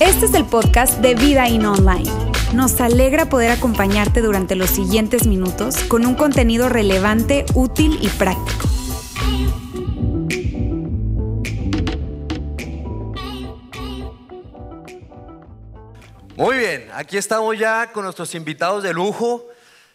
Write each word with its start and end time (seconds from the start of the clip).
Este 0.00 0.26
es 0.26 0.34
el 0.34 0.44
podcast 0.44 0.98
de 0.98 1.14
Vida 1.14 1.48
In 1.48 1.66
Online. 1.66 2.10
Nos 2.54 2.80
alegra 2.80 3.28
poder 3.28 3.50
acompañarte 3.50 4.20
durante 4.20 4.56
los 4.56 4.70
siguientes 4.70 5.26
minutos 5.26 5.76
con 5.84 6.06
un 6.06 6.14
contenido 6.14 6.68
relevante, 6.68 7.44
útil 7.54 7.98
y 8.00 8.08
práctico. 8.08 8.68
Muy 16.36 16.56
bien, 16.56 16.88
aquí 16.94 17.16
estamos 17.16 17.58
ya 17.58 17.92
con 17.92 18.04
nuestros 18.04 18.34
invitados 18.34 18.82
de 18.82 18.92
lujo. 18.92 19.44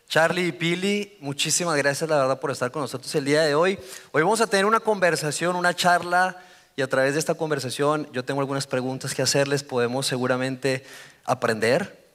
Charlie 0.08 0.48
y 0.48 0.52
Pili, 0.54 1.18
muchísimas 1.20 1.76
gracias 1.76 2.10
la 2.10 2.16
verdad 2.16 2.40
por 2.40 2.50
estar 2.50 2.72
con 2.72 2.82
nosotros 2.82 3.14
el 3.16 3.26
día 3.26 3.42
de 3.42 3.56
hoy. 3.56 3.78
Hoy 4.14 4.24
vamos 4.24 4.40
a 4.40 4.48
tener 4.48 4.66
una 4.66 4.80
conversación, 4.80 5.58
una 5.58 5.76
charla 5.76 6.42
y 6.78 6.82
a 6.82 6.88
través 6.88 7.14
de 7.14 7.20
esta 7.20 7.34
conversación 7.34 8.08
yo 8.14 8.24
tengo 8.24 8.40
algunas 8.40 8.68
preguntas 8.68 9.14
que 9.14 9.22
hacerles. 9.22 9.64
Podemos 9.64 10.08
seguramente 10.08 10.86
aprender, 11.26 12.08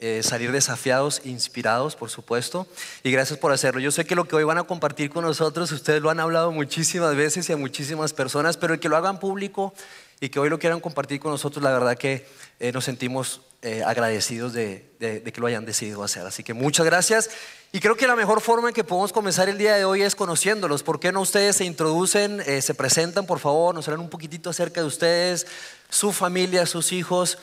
eh, 0.00 0.24
salir 0.24 0.50
desafiados, 0.50 1.22
inspirados, 1.24 1.94
por 1.94 2.10
supuesto. 2.10 2.66
Y 3.04 3.12
gracias 3.12 3.38
por 3.38 3.52
hacerlo. 3.52 3.80
Yo 3.80 3.92
sé 3.92 4.04
que 4.04 4.16
lo 4.16 4.26
que 4.26 4.34
hoy 4.34 4.42
van 4.42 4.58
a 4.58 4.64
compartir 4.64 5.10
con 5.10 5.22
nosotros, 5.24 5.70
ustedes 5.70 6.02
lo 6.02 6.10
han 6.10 6.18
hablado 6.18 6.50
muchísimas 6.50 7.14
veces 7.14 7.48
y 7.48 7.52
a 7.52 7.56
muchísimas 7.56 8.12
personas, 8.12 8.56
pero 8.56 8.74
el 8.74 8.80
que 8.80 8.88
lo 8.88 8.96
hagan 8.96 9.20
público 9.20 9.72
y 10.20 10.28
que 10.28 10.38
hoy 10.38 10.48
lo 10.48 10.58
quieran 10.58 10.80
compartir 10.80 11.20
con 11.20 11.30
nosotros, 11.30 11.62
la 11.62 11.72
verdad 11.72 11.96
que 11.96 12.26
eh, 12.58 12.72
nos 12.72 12.84
sentimos 12.84 13.42
eh, 13.62 13.82
agradecidos 13.84 14.52
de, 14.52 14.92
que 14.98 15.40
lo 15.40 15.46
hayan 15.46 15.66
decidido 15.66 16.02
hacer. 16.02 16.24
Así 16.26 16.42
que 16.42 16.54
muchas 16.54 16.86
gracias. 16.86 17.30
Y 17.72 17.80
creo 17.80 17.96
que 17.96 18.06
la 18.06 18.16
mejor 18.16 18.40
forma 18.40 18.68
en 18.68 18.74
que 18.74 18.84
podemos 18.84 19.12
comenzar 19.12 19.48
el 19.48 19.58
día 19.58 19.74
de 19.74 19.84
hoy 19.84 20.02
es 20.02 20.14
conociéndolos. 20.14 20.82
¿Por 20.82 21.00
qué 21.00 21.12
no 21.12 21.20
ustedes 21.20 21.56
se 21.56 21.64
introducen, 21.64 22.42
eh, 22.46 22.62
se 22.62 22.74
presentan, 22.74 23.26
por 23.26 23.40
favor, 23.40 23.74
nos 23.74 23.86
hablan 23.88 24.00
un 24.00 24.10
poquitito 24.10 24.48
acerca 24.48 24.80
de 24.80 24.86
ustedes, 24.86 25.46
su 25.90 26.12
familia, 26.12 26.66
sus 26.66 26.92
hijos? 26.92 27.38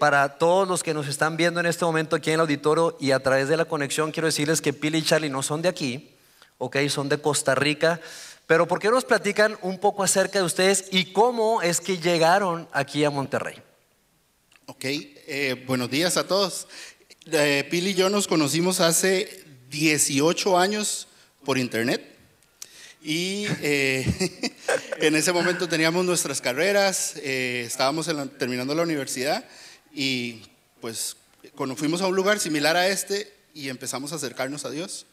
para 0.00 0.36
todos 0.36 0.66
los 0.66 0.82
que 0.82 0.92
nos 0.92 1.06
están 1.06 1.36
viendo 1.36 1.60
en 1.60 1.66
este 1.66 1.84
momento 1.84 2.16
aquí 2.16 2.30
en 2.30 2.34
el 2.34 2.40
auditorio 2.40 2.96
y 2.98 3.12
a 3.12 3.20
través 3.20 3.48
de 3.48 3.56
la 3.56 3.64
conexión, 3.64 4.10
quiero 4.10 4.26
decirles 4.26 4.60
que 4.60 4.72
Pili 4.72 4.98
y 4.98 5.02
Charlie 5.02 5.30
no 5.30 5.44
son 5.44 5.62
de 5.62 5.68
aquí, 5.68 6.12
ok, 6.58 6.76
son 6.88 7.08
de 7.08 7.18
Costa 7.18 7.54
Rica. 7.54 8.00
Pero 8.46 8.68
¿por 8.68 8.78
qué 8.78 8.90
nos 8.90 9.04
platican 9.04 9.56
un 9.62 9.78
poco 9.78 10.02
acerca 10.02 10.38
de 10.38 10.44
ustedes 10.44 10.86
y 10.90 11.12
cómo 11.12 11.62
es 11.62 11.80
que 11.80 11.98
llegaron 11.98 12.68
aquí 12.72 13.04
a 13.04 13.10
Monterrey? 13.10 13.56
Ok, 14.66 14.84
eh, 14.84 15.64
buenos 15.66 15.90
días 15.90 16.16
a 16.18 16.26
todos. 16.26 16.68
Eh, 17.30 17.66
Pili 17.70 17.90
y 17.90 17.94
yo 17.94 18.10
nos 18.10 18.28
conocimos 18.28 18.80
hace 18.80 19.44
18 19.70 20.58
años 20.58 21.08
por 21.42 21.56
internet 21.56 22.02
y 23.02 23.46
eh, 23.62 24.06
en 24.98 25.16
ese 25.16 25.32
momento 25.32 25.66
teníamos 25.66 26.04
nuestras 26.04 26.42
carreras, 26.42 27.16
estábamos 27.16 28.10
terminando 28.38 28.74
la 28.74 28.82
universidad 28.82 29.44
y 29.92 30.42
pues 30.82 31.16
cuando 31.54 31.76
fuimos 31.76 32.02
a 32.02 32.06
un 32.06 32.16
lugar 32.16 32.40
similar 32.40 32.76
a 32.76 32.88
este 32.88 33.32
y 33.54 33.70
empezamos 33.70 34.12
a 34.12 34.16
acercarnos 34.16 34.66
a 34.66 34.70
Dios. 34.70 35.06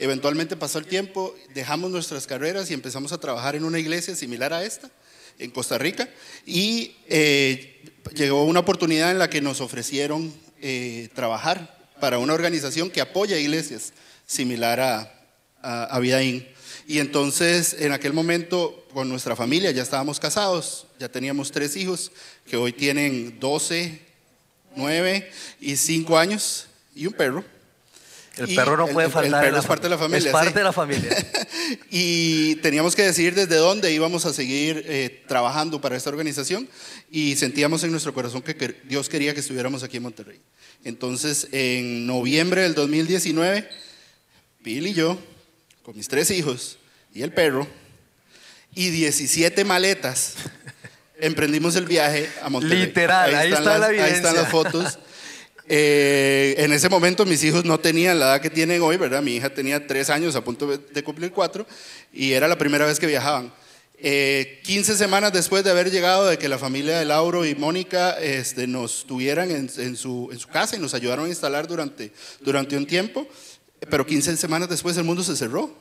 Eventualmente 0.00 0.56
pasó 0.56 0.78
el 0.78 0.86
tiempo, 0.86 1.36
dejamos 1.52 1.90
nuestras 1.90 2.26
carreras 2.26 2.70
y 2.70 2.74
empezamos 2.74 3.12
a 3.12 3.18
trabajar 3.18 3.54
en 3.54 3.64
una 3.64 3.78
iglesia 3.78 4.16
similar 4.16 4.54
a 4.54 4.64
esta 4.64 4.90
en 5.38 5.50
Costa 5.50 5.76
Rica 5.76 6.08
y 6.46 6.96
eh, 7.06 7.84
llegó 8.14 8.44
una 8.44 8.60
oportunidad 8.60 9.10
en 9.10 9.18
la 9.18 9.28
que 9.28 9.42
nos 9.42 9.60
ofrecieron 9.60 10.32
eh, 10.62 11.10
trabajar 11.14 11.78
para 12.00 12.18
una 12.18 12.32
organización 12.32 12.90
que 12.90 13.02
apoya 13.02 13.36
iglesias 13.36 13.92
similar 14.24 14.80
a, 14.80 15.12
a, 15.60 15.98
Vidaín. 16.00 16.48
Y 16.86 16.98
entonces 16.98 17.76
en 17.78 17.92
aquel 17.92 18.14
momento 18.14 18.86
con 18.94 19.06
nuestra 19.10 19.36
familia 19.36 19.70
ya 19.70 19.82
estábamos 19.82 20.18
casados, 20.18 20.86
ya 20.98 21.10
teníamos 21.10 21.52
tres 21.52 21.76
hijos 21.76 22.10
que 22.46 22.56
hoy 22.56 22.72
tienen 22.72 23.38
12, 23.38 24.00
9 24.76 25.30
y 25.60 25.76
5 25.76 26.16
años 26.16 26.68
y 26.94 27.06
un 27.06 27.12
perro. 27.12 27.44
El 28.40 28.54
perro 28.54 28.76
no 28.76 28.86
puede 28.86 29.10
faltar. 29.10 29.44
El 29.44 29.50
perro 29.50 29.60
es 29.60 29.66
parte 29.66 29.82
de 29.84 29.90
la 29.90 29.98
familia. 29.98 30.26
Es 30.26 30.32
parte 30.32 30.58
de 30.58 30.64
la 30.64 30.72
familia. 30.72 31.26
y 31.90 32.56
teníamos 32.56 32.96
que 32.96 33.02
decidir 33.02 33.34
desde 33.34 33.56
dónde 33.56 33.92
íbamos 33.92 34.24
a 34.24 34.32
seguir 34.32 34.84
eh, 34.86 35.22
trabajando 35.28 35.80
para 35.80 35.96
esta 35.96 36.10
organización 36.10 36.68
y 37.10 37.36
sentíamos 37.36 37.84
en 37.84 37.90
nuestro 37.90 38.14
corazón 38.14 38.42
que 38.42 38.54
Dios 38.84 39.08
quería 39.08 39.34
que 39.34 39.40
estuviéramos 39.40 39.82
aquí 39.82 39.98
en 39.98 40.04
Monterrey. 40.04 40.40
Entonces, 40.84 41.48
en 41.52 42.06
noviembre 42.06 42.62
del 42.62 42.74
2019, 42.74 43.68
Bill 44.60 44.86
y 44.86 44.94
yo, 44.94 45.18
con 45.82 45.96
mis 45.96 46.08
tres 46.08 46.30
hijos 46.30 46.78
y 47.12 47.22
el 47.22 47.32
perro, 47.32 47.66
y 48.74 48.88
17 48.88 49.64
maletas, 49.64 50.34
emprendimos 51.20 51.76
el 51.76 51.84
viaje 51.84 52.30
a 52.42 52.48
Monterrey. 52.48 52.86
Literal, 52.86 53.34
ahí, 53.34 53.52
está 53.52 53.78
la 53.78 53.88
evidencia. 53.88 54.14
Ahí 54.14 54.16
están 54.16 54.34
las 54.34 54.48
fotos. 54.48 54.98
Eh, 55.72 56.56
en 56.58 56.72
ese 56.72 56.88
momento 56.88 57.24
mis 57.24 57.44
hijos 57.44 57.64
no 57.64 57.78
tenían 57.78 58.18
la 58.18 58.26
edad 58.26 58.40
que 58.40 58.50
tienen 58.50 58.82
hoy, 58.82 58.96
¿verdad? 58.96 59.22
Mi 59.22 59.36
hija 59.36 59.50
tenía 59.50 59.86
tres 59.86 60.10
años 60.10 60.34
a 60.34 60.42
punto 60.42 60.66
de 60.66 61.04
cumplir 61.04 61.30
cuatro 61.30 61.64
y 62.12 62.32
era 62.32 62.48
la 62.48 62.58
primera 62.58 62.86
vez 62.86 62.98
que 62.98 63.06
viajaban. 63.06 63.52
Eh, 63.96 64.58
15 64.64 64.96
semanas 64.96 65.32
después 65.32 65.62
de 65.62 65.70
haber 65.70 65.92
llegado, 65.92 66.26
de 66.26 66.38
que 66.38 66.48
la 66.48 66.58
familia 66.58 66.98
de 66.98 67.04
Lauro 67.04 67.46
y 67.46 67.54
Mónica 67.54 68.18
este, 68.18 68.66
nos 68.66 69.06
tuvieran 69.06 69.52
en, 69.52 69.96
su, 69.96 70.28
casa 70.52 70.74
y 70.74 70.80
nos 70.80 70.92
ayudaron 70.92 71.26
a 71.26 71.28
instalar 71.28 71.68
durante, 71.68 72.10
durante 72.40 72.76
un 72.76 72.84
tiempo, 72.84 73.28
pero 73.88 74.04
15 74.04 74.38
semanas 74.38 74.68
después 74.68 74.96
el 74.96 75.04
mundo 75.04 75.22
se 75.22 75.36
cerró 75.36 75.72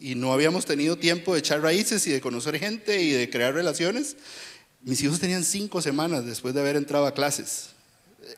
y 0.00 0.14
no 0.14 0.32
habíamos 0.32 0.64
tenido 0.64 0.96
tiempo 0.96 1.34
de 1.34 1.40
echar 1.40 1.60
raíces 1.60 2.06
y 2.06 2.12
de 2.12 2.22
conocer 2.22 2.58
gente 2.58 3.02
y 3.02 3.10
de 3.10 3.28
crear 3.28 3.52
relaciones. 3.52 4.16
Mis 4.80 5.02
hijos 5.02 5.20
tenían 5.20 5.44
cinco 5.44 5.82
semanas 5.82 6.24
después 6.24 6.54
de 6.54 6.60
haber 6.62 6.76
entrado 6.76 7.04
a 7.04 7.12
clases 7.12 7.73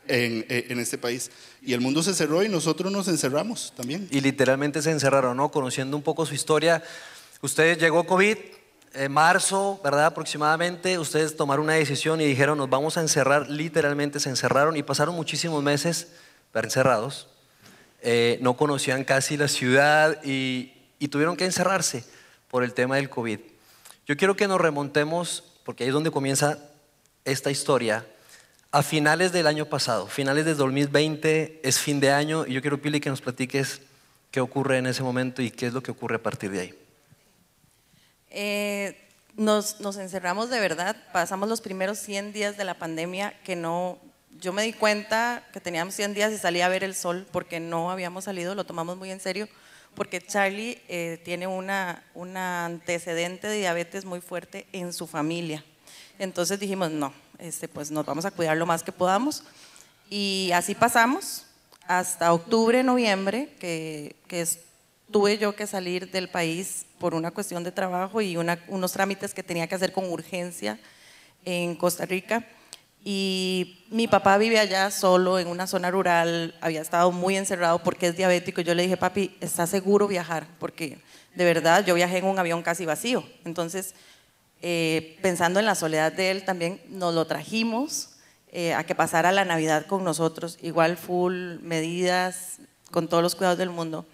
en, 0.07 0.79
este 0.79 0.97
país. 0.97 1.31
Y 1.61 1.73
el 1.73 1.81
mundo 1.81 2.03
se 2.03 2.13
cerró 2.13 2.43
y 2.43 2.49
nosotros 2.49 2.91
nos 2.91 3.07
encerramos 3.07 3.73
también. 3.75 4.07
Y 4.11 4.21
literalmente 4.21 4.81
se 4.81 4.91
encerraron, 4.91 5.37
¿no? 5.37 5.49
Conociendo 5.51 5.97
un 5.97 6.03
poco 6.03 6.25
su 6.25 6.33
historia. 6.33 6.83
Ustedes 7.41 7.77
llegó 7.77 8.05
COVID, 8.05 8.37
en 8.93 9.11
marzo, 9.11 9.79
¿verdad? 9.83 10.07
Aproximadamente, 10.07 10.97
ustedes 10.97 11.35
tomaron 11.35 11.65
una 11.65 11.73
decisión 11.73 12.19
y 12.21 12.25
dijeron, 12.25 12.57
nos 12.57 12.69
vamos 12.69 12.97
a 12.97 13.01
encerrar, 13.01 13.49
literalmente 13.49 14.19
se 14.19 14.29
encerraron 14.29 14.75
y 14.75 14.83
pasaron 14.83 15.13
muchísimos 15.15 15.61
meses 15.61 16.07
encerrados. 16.63 17.27
Eh, 18.01 18.39
no 18.41 18.55
conocían 18.55 19.03
casi 19.03 19.37
la 19.37 19.47
ciudad 19.47 20.23
y, 20.23 20.73
y 20.99 21.07
tuvieron 21.09 21.35
que 21.35 21.45
encerrarse 21.45 22.03
por 22.49 22.63
el 22.63 22.73
tema 22.73 22.95
del 22.95 23.09
COVID. 23.09 23.39
Yo 24.05 24.17
quiero 24.17 24.35
que 24.35 24.47
nos 24.47 24.61
remontemos, 24.61 25.43
porque 25.63 25.83
ahí 25.83 25.89
es 25.89 25.93
donde 25.93 26.11
comienza 26.11 26.59
esta 27.25 27.51
historia, 27.51 28.05
a 28.71 28.83
finales 28.83 29.31
del 29.31 29.47
año 29.47 29.65
pasado, 29.65 30.07
finales 30.07 30.45
de 30.45 30.53
2020, 30.53 31.61
es 31.63 31.79
fin 31.79 31.99
de 31.99 32.11
año, 32.11 32.45
y 32.45 32.53
yo 32.53 32.61
quiero, 32.61 32.81
Pili, 32.81 32.99
que 32.99 33.09
nos 33.09 33.21
platiques 33.21 33.81
qué 34.31 34.41
ocurre 34.41 34.77
en 34.77 34.87
ese 34.87 35.03
momento 35.03 35.41
y 35.41 35.51
qué 35.51 35.67
es 35.67 35.73
lo 35.73 35.81
que 35.81 35.91
ocurre 35.91 36.17
a 36.17 36.23
partir 36.23 36.51
de 36.51 36.59
ahí. 36.59 36.73
Eh, 38.29 39.07
nos, 39.35 39.79
encerramos 39.97 40.49
de 40.49 40.59
verdad, 40.59 40.95
pasamos 41.13 41.47
los 41.47 41.61
primeros 41.61 41.99
100 41.99 42.33
días 42.33 42.57
de 42.57 42.65
la 42.65 42.73
pandemia 42.73 43.33
que 43.43 43.55
no, 43.55 43.99
yo 44.39 44.51
me 44.51 44.63
di 44.63 44.73
cuenta 44.73 45.47
que 45.53 45.61
teníamos 45.61 45.95
100 45.95 46.13
días 46.13 46.33
y 46.33 46.37
salí 46.37 46.61
a 46.61 46.67
ver 46.67 46.83
el 46.83 46.95
sol 46.95 47.25
porque 47.31 47.59
no 47.59 47.89
habíamos 47.89 48.25
salido, 48.25 48.55
lo 48.55 48.65
tomamos 48.65 48.97
muy 48.97 49.11
en 49.11 49.19
serio, 49.19 49.47
porque 49.95 50.21
Charlie 50.21 50.81
eh, 50.87 51.21
tiene 51.23 51.47
una, 51.47 52.03
una 52.13 52.65
antecedente 52.65 53.47
de 53.47 53.57
diabetes 53.57 54.05
muy 54.05 54.21
fuerte 54.21 54.67
en 54.71 54.91
su 54.91 55.07
familia. 55.07 55.63
Entonces 56.19 56.59
dijimos, 56.59 56.91
no, 56.91 57.13
este, 57.39 57.67
pues 57.67 57.91
nos 57.91 58.05
vamos 58.05 58.25
a 58.25 58.31
cuidar 58.31 58.57
lo 58.57 58.65
más 58.65 58.83
que 58.83 58.91
podamos. 58.91 59.43
Y 60.09 60.51
así 60.53 60.75
pasamos 60.75 61.45
hasta 61.87 62.33
octubre, 62.33 62.83
noviembre, 62.83 63.53
que, 63.59 64.15
que 64.27 64.45
tuve 65.11 65.37
yo 65.37 65.55
que 65.55 65.67
salir 65.67 66.11
del 66.11 66.29
país 66.29 66.85
por 66.99 67.13
una 67.13 67.31
cuestión 67.31 67.63
de 67.63 67.71
trabajo 67.71 68.21
y 68.21 68.37
unos 68.37 68.91
trámites 68.91 69.33
que 69.33 69.43
tenía 69.43 69.67
que 69.67 69.75
hacer 69.75 69.93
con 69.93 70.09
urgencia 70.09 70.79
en 71.45 71.75
Costa 71.75 72.05
Rica. 72.05 72.45
Y 73.03 73.85
mi 73.89 74.07
papá 74.07 74.37
vive 74.37 74.59
allá 74.59 74.91
solo 74.91 75.39
en 75.39 75.47
una 75.47 75.67
zona 75.67 75.91
rural, 75.91 76.55
había 76.59 76.81
estado 76.81 77.11
muy 77.11 77.37
encerrado 77.37 77.79
porque 77.79 78.07
es 78.07 78.17
diabético. 78.17 78.59
Yo 78.61 78.73
le 78.73 78.83
dije, 78.83 78.97
papi, 78.97 79.37
¿está 79.39 79.65
seguro 79.65 80.07
viajar? 80.07 80.47
Porque 80.59 80.99
de 81.35 81.45
verdad 81.45 81.85
yo 81.85 81.95
viajé 81.95 82.17
en 82.17 82.25
un 82.25 82.37
avión 82.37 82.63
casi 82.63 82.85
vacío. 82.85 83.23
Entonces 83.45 83.93
eh, 84.61 85.17
pensando 85.21 85.59
en 85.59 85.65
la 85.65 85.75
soledad 85.75 86.11
de 86.11 86.31
él, 86.31 86.45
también 86.45 86.81
nos 86.89 87.13
lo 87.13 87.25
trajimos 87.25 88.09
eh, 88.51 88.73
a 88.73 88.83
que 88.85 88.95
pasara 88.95 89.31
la 89.31 89.45
Navidad 89.45 89.85
con 89.85 90.03
nosotros, 90.03 90.57
igual 90.61 90.97
full 90.97 91.59
medidas, 91.61 92.59
con 92.91 93.07
todos 93.07 93.21
los 93.21 93.35
cuidados 93.35 93.57
del 93.57 93.69
mundo. 93.69 94.05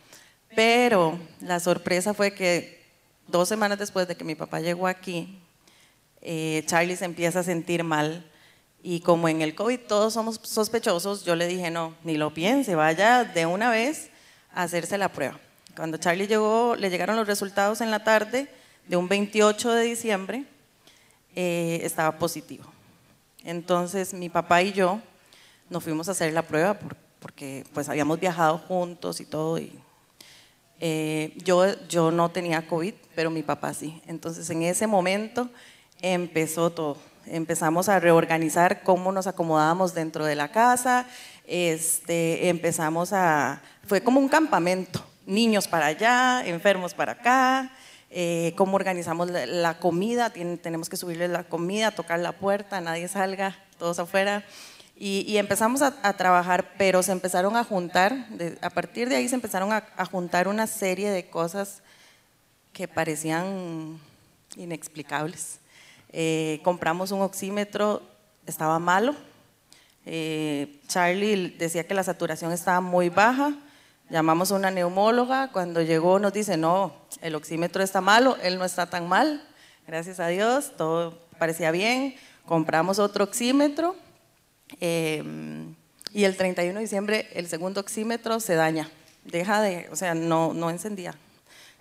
Pero 0.56 1.18
la 1.42 1.60
sorpresa 1.60 2.14
fue 2.14 2.34
que 2.34 2.84
dos 3.28 3.48
semanas 3.48 3.80
después 3.80 4.08
de 4.08 4.16
que 4.16 4.24
mi 4.24 4.36
papá 4.36 4.60
llegó 4.60 4.88
aquí, 4.88 5.40
eh, 6.22 6.64
Charlie 6.66 6.96
se 6.96 7.06
empieza 7.06 7.40
a 7.40 7.44
sentir 7.44 7.84
mal. 7.84 8.30
Y 8.82 9.00
como 9.00 9.30
en 9.30 9.42
el 9.42 9.56
COVID 9.56 9.80
todos 9.88 10.14
somos 10.14 10.40
sospechosos, 10.44 11.24
yo 11.24 11.36
le 11.36 11.48
dije, 11.48 11.72
no, 11.72 11.96
ni 12.04 12.18
lo 12.18 12.34
piense, 12.34 12.76
vaya 12.76 13.24
de 13.24 13.46
una 13.46 13.70
vez 13.70 14.10
a 14.54 14.64
hacerse 14.64 14.98
la 14.98 15.10
prueba. 15.10 15.40
Cuando 15.76 15.98
Charlie 15.98 16.28
llegó, 16.28 16.76
le 16.76 16.90
llegaron 16.90 17.16
los 17.16 17.28
resultados 17.28 17.82
en 17.82 17.92
la 17.92 18.04
tarde, 18.04 18.50
de 18.88 18.98
un 18.98 19.08
28 19.08 19.72
de 19.72 19.84
diciembre 19.84 20.46
eh, 21.36 21.80
estaba 21.84 22.18
positivo. 22.18 22.66
Entonces 23.44 24.14
mi 24.14 24.30
papá 24.30 24.62
y 24.62 24.72
yo 24.74 25.02
nos 25.70 25.84
fuimos 25.84 26.08
a 26.08 26.12
hacer 26.12 26.32
la 26.34 26.44
prueba 26.44 26.78
porque 27.20 27.66
pues 27.74 27.90
habíamos 27.90 28.20
viajado 28.20 28.58
juntos 28.58 29.20
y 29.22 29.26
todo. 29.26 29.58
Y, 29.58 29.72
eh, 30.80 31.34
yo, 31.38 31.66
yo 31.88 32.12
no 32.12 32.30
tenía 32.30 32.68
COVID, 32.68 32.94
pero 33.16 33.32
mi 33.32 33.44
papá 33.44 33.74
sí. 33.74 34.02
Entonces 34.08 34.50
en 34.50 34.64
ese 34.64 34.88
momento 34.88 35.50
empezó 36.02 36.70
todo. 36.70 36.98
Empezamos 37.26 37.88
a 37.88 38.00
reorganizar 38.02 38.84
cómo 38.84 39.14
nos 39.14 39.28
acomodábamos 39.28 39.94
dentro 39.94 40.26
de 40.26 40.36
la 40.36 40.52
casa. 40.52 41.08
Este, 41.48 42.50
empezamos 42.50 43.14
a... 43.14 43.62
Fue 43.86 44.02
como 44.02 44.20
un 44.20 44.28
campamento. 44.28 45.04
Niños 45.26 45.70
para 45.70 45.86
allá, 45.86 46.46
enfermos 46.46 46.94
para 46.94 47.14
acá. 47.14 47.72
Eh, 48.16 48.54
cómo 48.56 48.76
organizamos 48.76 49.32
la, 49.32 49.80
comida, 49.80 50.30
tenemos 50.30 50.88
que 50.88 50.98
subirle 50.98 51.28
la 51.28 51.46
comida, 51.46 51.90
tocar 51.90 52.20
la 52.20 52.32
puerta, 52.32 52.80
nadie 52.80 53.08
salga, 53.08 53.58
todos 53.80 53.98
afuera. 53.98 54.46
Y, 54.96 55.36
empezamos 55.38 55.82
a, 55.82 56.14
trabajar, 56.14 56.76
pero 56.78 57.02
se 57.02 57.12
empezaron 57.12 57.58
a 57.58 57.64
juntar, 57.64 58.28
a 58.62 58.70
partir 58.70 59.10
de 59.10 59.16
ahí 59.16 59.28
se 59.28 59.34
empezaron 59.34 59.74
a, 59.74 60.06
juntar 60.06 60.48
una 60.48 60.68
serie 60.68 61.10
de 61.10 61.28
cosas 61.28 61.82
que 62.72 62.88
parecían 62.88 64.00
inexplicables. 64.58 65.58
Eh, 66.10 66.62
compramos 66.64 67.12
un 67.12 67.22
oxímetro, 67.22 68.04
estaba 68.46 68.78
malo. 68.78 69.16
Eh, 70.06 70.80
Charlie 70.88 71.56
decía 71.58 71.88
que 71.88 71.96
la 71.96 72.04
saturación 72.04 72.52
estaba 72.52 72.80
muy 72.80 73.10
baja. 73.10 73.56
Llamamos 74.14 74.52
a 74.52 74.56
una 74.58 74.70
neumóloga, 74.70 75.50
cuando 75.52 75.82
llegó 75.82 76.20
nos 76.20 76.34
dice, 76.34 76.56
no, 76.56 76.94
el 77.24 77.34
oxímetro 77.34 77.82
está 77.82 78.00
malo, 78.00 78.38
él 78.44 78.60
no 78.60 78.64
está 78.64 78.88
tan 78.88 79.10
mal, 79.10 79.44
gracias 79.88 80.20
a 80.20 80.28
Dios, 80.28 80.74
todo 80.78 81.18
parecía 81.40 81.72
bien. 81.72 82.14
Compramos 82.46 83.00
otro 83.00 83.24
oxímetro 83.24 83.96
em, 84.80 85.74
y 86.12 86.26
el 86.26 86.38
31 86.38 86.76
de 86.76 86.82
diciembre 86.82 87.28
el 87.34 87.48
segundo 87.48 87.82
oxímetro 87.82 88.40
se 88.40 88.54
daña, 88.54 88.88
deja 89.26 89.64
de, 89.64 89.90
o 89.92 89.96
sea, 89.96 90.14
no, 90.14 90.54
no 90.54 90.70
encendía. 90.70 91.16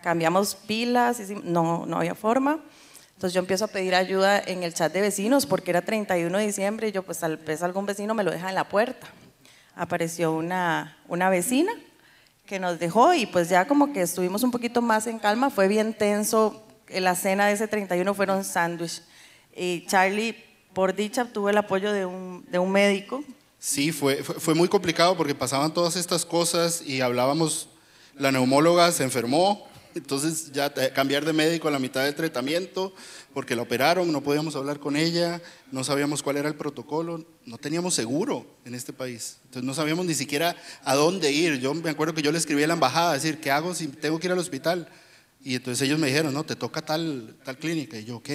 Cambiamos 0.01 0.55
pilas, 0.55 1.21
no, 1.45 1.85
no 1.85 1.99
había 1.99 2.15
forma. 2.15 2.61
Entonces 3.15 3.35
yo 3.35 3.41
empiezo 3.41 3.67
a 3.67 3.69
pedir 3.69 3.95
ayuda 3.95 4.39
en 4.39 4.63
el 4.63 4.73
chat 4.73 4.91
de 4.91 5.03
vecinos 5.03 5.45
porque 5.45 5.71
era 5.71 5.83
31 5.83 6.39
de 6.39 6.47
diciembre 6.47 6.89
y 6.89 6.93
yo 6.93 7.03
pues 7.03 7.19
tal 7.19 7.37
vez 7.37 7.63
algún 7.63 7.85
vecino 7.85 8.15
me 8.15 8.25
lo 8.25 8.31
deja 8.31 8.49
en 8.49 8.55
la 8.55 8.71
puerta. 8.71 9.07
Apareció 9.77 10.33
una, 10.33 10.97
una 11.09 11.29
vecina 11.29 11.75
que 12.47 12.59
nos 12.59 12.79
dejó 12.79 13.15
y 13.15 13.27
pues 13.27 13.49
ya 13.49 13.67
como 13.67 13.93
que 13.93 14.03
estuvimos 14.03 14.43
un 14.43 14.51
poquito 14.51 14.83
más 14.83 15.07
en 15.07 15.19
calma, 15.19 15.51
fue 15.51 15.69
bien 15.69 15.95
tenso, 15.95 16.63
la 16.89 17.15
cena 17.15 17.47
de 17.47 17.55
ese 17.55 17.69
31 17.69 18.15
fueron 18.15 18.45
sándwich 18.45 19.03
y 19.55 19.85
Charlie, 19.87 20.37
por 20.73 20.95
dicha, 20.95 21.27
tuvo 21.27 21.51
el 21.51 21.59
apoyo 21.59 21.93
de 21.93 22.07
un, 22.07 22.45
de 22.51 22.59
un 22.59 22.71
médico. 22.71 23.23
Sí, 23.59 23.93
fue, 23.93 24.23
fue, 24.25 24.55
muy 24.55 24.69
complicado 24.69 25.17
porque 25.17 25.35
pasaban 25.35 25.73
todas 25.73 25.97
estas 25.97 26.25
cosas 26.25 26.83
y 26.85 27.01
hablábamos, 27.01 27.69
la 28.17 28.33
neumóloga 28.33 28.91
se 28.91 29.05
enfermó, 29.05 29.69
entonces 29.95 30.53
ya 30.53 30.73
cambiar 30.93 31.25
de 31.25 31.33
médico 31.33 31.69
a 31.69 31.71
la 31.71 31.79
mitad 31.79 32.05
del 32.05 32.15
tratamiento, 32.15 32.95
porque 33.35 33.57
la 33.57 33.63
operaron, 33.63 34.11
no 34.13 34.23
podíamos 34.23 34.57
hablar 34.57 34.79
con 34.79 34.97
ella, 34.97 35.41
no 35.71 35.85
sabíamos 35.85 36.23
cuál 36.23 36.37
era 36.37 36.49
el 36.49 36.55
protocolo, 36.55 37.25
no 37.47 37.59
teníamos 37.59 37.95
seguro 37.95 38.47
en 38.65 38.75
este 38.75 38.93
país. 38.93 39.39
Entonces 39.45 39.65
no 39.65 39.75
sabíamos 39.75 40.07
ni 40.07 40.15
siquiera 40.15 40.57
a 40.85 40.95
dónde 40.95 41.33
ir. 41.33 41.59
Yo 41.61 41.75
me 41.75 41.91
acuerdo 41.91 42.15
que 42.15 42.23
yo 42.23 42.33
le 42.33 42.39
escribí 42.39 42.63
a 42.63 42.67
la 42.67 42.75
embajada, 42.75 43.15
decir, 43.15 43.41
¿qué 43.41 43.51
hago 43.51 43.75
si 43.75 43.89
tengo 43.89 44.19
que 44.19 44.27
ir 44.27 44.33
al 44.33 44.39
hospital? 44.39 44.89
Y 45.45 45.57
entonces 45.57 45.87
ellos 45.87 45.99
me 45.99 46.07
dijeron, 46.07 46.33
no, 46.33 46.45
te 46.45 46.55
toca 46.55 46.83
tal, 46.83 47.37
tal 47.45 47.59
clínica. 47.59 47.99
Y 47.99 48.05
yo, 48.05 48.17
ok. 48.17 48.31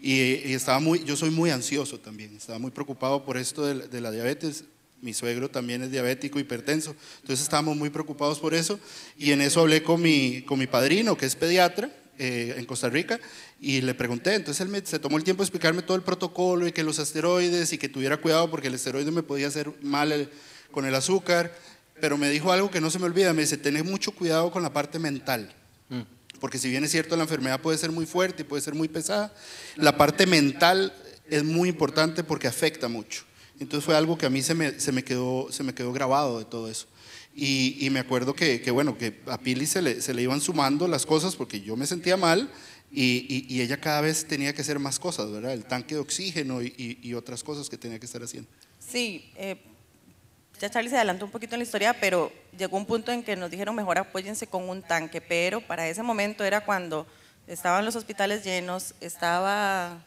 Y, 0.00 0.52
estaba 0.52 0.78
muy, 0.78 1.02
yo 1.04 1.16
soy 1.16 1.30
muy 1.30 1.50
ansioso 1.50 1.98
también, 1.98 2.36
estaba 2.36 2.58
muy 2.58 2.70
preocupado 2.70 3.24
por 3.24 3.36
esto 3.36 3.66
de, 3.66 3.88
de 3.88 4.00
la 4.00 4.10
diabetes 4.10 4.64
mi 5.02 5.14
suegro 5.14 5.50
también 5.50 5.82
es 5.82 5.90
diabético, 5.90 6.38
hipertenso, 6.38 6.96
entonces 7.20 7.42
estábamos 7.42 7.76
muy 7.76 7.90
preocupados 7.90 8.38
por 8.38 8.54
eso 8.54 8.80
y 9.16 9.32
en 9.32 9.40
eso 9.40 9.60
hablé 9.60 9.82
con 9.82 10.00
mi, 10.00 10.42
con 10.42 10.58
mi 10.58 10.66
padrino, 10.66 11.16
que 11.16 11.26
es 11.26 11.36
pediatra 11.36 11.90
eh, 12.18 12.54
en 12.56 12.64
Costa 12.64 12.88
Rica, 12.88 13.20
y 13.60 13.82
le 13.82 13.94
pregunté, 13.94 14.34
entonces 14.34 14.66
él 14.66 14.82
se 14.86 14.98
tomó 14.98 15.18
el 15.18 15.24
tiempo 15.24 15.42
de 15.42 15.46
explicarme 15.46 15.82
todo 15.82 15.96
el 15.96 16.02
protocolo 16.02 16.66
y 16.66 16.72
que 16.72 16.82
los 16.82 16.98
esteroides 16.98 17.72
y 17.72 17.78
que 17.78 17.88
tuviera 17.88 18.16
cuidado 18.16 18.50
porque 18.50 18.68
el 18.68 18.74
esteroide 18.74 19.10
me 19.10 19.22
podía 19.22 19.48
hacer 19.48 19.70
mal 19.82 20.30
con 20.70 20.86
el 20.86 20.94
azúcar, 20.94 21.54
pero 22.00 22.16
me 22.16 22.30
dijo 22.30 22.52
algo 22.52 22.70
que 22.70 22.80
no 22.80 22.90
se 22.90 22.98
me 22.98 23.06
olvida, 23.06 23.32
me 23.32 23.42
dice, 23.42 23.56
tenés 23.56 23.84
mucho 23.84 24.12
cuidado 24.12 24.50
con 24.50 24.62
la 24.62 24.72
parte 24.72 24.98
mental. 24.98 25.54
Mm. 25.88 26.02
Porque 26.40 26.58
si 26.58 26.68
bien 26.68 26.84
es 26.84 26.90
cierto, 26.90 27.16
la 27.16 27.22
enfermedad 27.22 27.60
puede 27.60 27.78
ser 27.78 27.90
muy 27.92 28.06
fuerte 28.06 28.42
y 28.42 28.44
puede 28.44 28.62
ser 28.62 28.74
muy 28.74 28.88
pesada, 28.88 29.34
la 29.76 29.96
parte 29.96 30.26
mental 30.26 30.92
es 31.28 31.44
muy 31.44 31.68
importante 31.68 32.24
porque 32.24 32.46
afecta 32.46 32.88
mucho. 32.88 33.24
Entonces 33.58 33.84
fue 33.84 33.96
algo 33.96 34.18
que 34.18 34.26
a 34.26 34.30
mí 34.30 34.42
se 34.42 34.54
me, 34.54 34.78
se 34.78 34.92
me, 34.92 35.02
quedó, 35.02 35.48
se 35.50 35.62
me 35.62 35.74
quedó 35.74 35.92
grabado 35.92 36.38
de 36.38 36.44
todo 36.44 36.70
eso. 36.70 36.86
Y, 37.34 37.76
y 37.84 37.90
me 37.90 38.00
acuerdo 38.00 38.34
que, 38.34 38.60
que, 38.62 38.70
bueno, 38.70 38.96
que 38.96 39.20
a 39.26 39.38
Pili 39.38 39.66
se 39.66 39.82
le, 39.82 40.00
se 40.00 40.14
le, 40.14 40.22
iban 40.22 40.40
sumando 40.40 40.88
las 40.88 41.04
cosas 41.04 41.36
porque 41.36 41.60
yo 41.60 41.76
me 41.76 41.86
sentía 41.86 42.16
mal 42.16 42.50
y, 42.90 43.46
y, 43.48 43.60
ella 43.60 43.78
cada 43.78 44.00
vez 44.00 44.26
tenía 44.26 44.54
que 44.54 44.62
hacer 44.62 44.78
más 44.78 44.98
cosas, 44.98 45.30
¿verdad? 45.30 45.52
El 45.52 45.64
tanque 45.64 45.96
de 45.96 46.00
oxígeno 46.00 46.62
y, 46.62 47.12
otras 47.14 47.42
cosas 47.42 47.68
que 47.68 47.76
tenía 47.76 47.98
que 47.98 48.06
estar 48.06 48.22
haciendo. 48.22 48.48
Sí, 48.78 49.30
eh, 49.36 49.56
ya 50.58 50.70
Charlie 50.70 50.88
se 50.88 50.96
adelantó 50.96 51.26
un 51.26 51.30
poquito 51.30 51.54
en 51.54 51.60
la 51.60 51.64
historia, 51.64 51.94
pero 52.00 52.32
llegó 52.56 52.76
un 52.76 52.86
punto 52.86 53.12
en 53.12 53.22
que 53.22 53.36
nos 53.36 53.50
dijeron 53.50 53.74
mejor 53.74 53.98
apóyense 53.98 54.46
con 54.46 54.68
un 54.68 54.82
tanque, 54.82 55.20
pero 55.20 55.60
para 55.60 55.86
ese 55.88 56.02
momento 56.02 56.44
era 56.44 56.64
cuando 56.64 57.06
estaban 57.46 57.84
los 57.84 57.96
hospitales 57.96 58.44
llenos, 58.44 58.94
estaba 59.00 60.02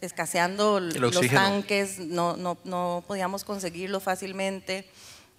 escaseando 0.00 0.80
los 0.80 1.20
tanques, 1.28 1.98
no, 1.98 2.36
no, 2.36 2.58
no, 2.64 3.04
podíamos 3.06 3.44
conseguirlo 3.44 4.00
fácilmente. 4.00 4.88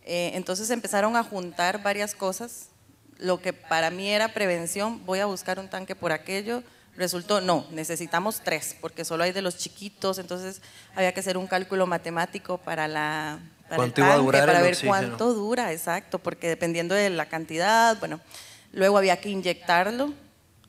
Eh, 0.03 0.31
entonces 0.35 0.69
empezaron 0.69 1.15
a 1.15 1.23
juntar 1.23 1.83
varias 1.83 2.15
cosas. 2.15 2.69
Lo 3.17 3.41
que 3.41 3.53
para 3.53 3.89
mí 3.89 4.09
era 4.09 4.33
prevención, 4.33 5.05
voy 5.05 5.19
a 5.19 5.25
buscar 5.25 5.59
un 5.59 5.69
tanque 5.69 5.95
por 5.95 6.11
aquello, 6.11 6.63
resultó, 6.95 7.41
no, 7.41 7.65
necesitamos 7.71 8.41
tres, 8.43 8.75
porque 8.79 9.05
solo 9.05 9.23
hay 9.23 9.31
de 9.31 9.41
los 9.41 9.57
chiquitos, 9.57 10.17
entonces 10.17 10.61
había 10.95 11.13
que 11.13 11.19
hacer 11.19 11.37
un 11.37 11.47
cálculo 11.47 11.87
matemático 11.87 12.57
para 12.57 12.87
la... 12.87 13.39
Para 13.69 13.83
el 13.83 13.91
tanque, 13.91 14.31
para 14.31 14.61
ver 14.61 14.77
cuánto 14.85 15.33
dura, 15.33 15.73
exacto, 15.73 16.19
porque 16.19 16.47
dependiendo 16.47 16.95
de 16.95 17.09
la 17.09 17.25
cantidad, 17.25 17.99
bueno, 17.99 18.21
luego 18.71 18.97
había 18.97 19.19
que 19.19 19.29
inyectarlo. 19.29 20.13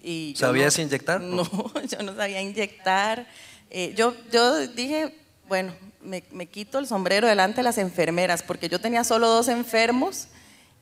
Y 0.03 0.35
¿Sabías 0.37 0.79
inyectar? 0.79 1.21
No, 1.23 1.45
yo 1.87 2.03
no 2.03 2.17
sabía 2.17 2.41
inyectar. 2.41 3.27
Eh, 3.71 3.95
yo, 3.97 4.15
yo 4.31 4.67
dije, 4.69 5.15
bueno, 5.49 5.75
me, 6.03 6.25
me, 6.31 6.47
quito 6.47 6.79
el 6.79 6.87
sombrero 6.87 7.29
delante 7.29 7.59
de 7.59 7.63
las 7.65 7.79
enfermeras, 7.79 8.43
porque 8.43 8.69
yo 8.69 8.81
tenía 8.81 9.05
solo 9.05 9.29
dos 9.29 9.49
enfermos 9.49 10.29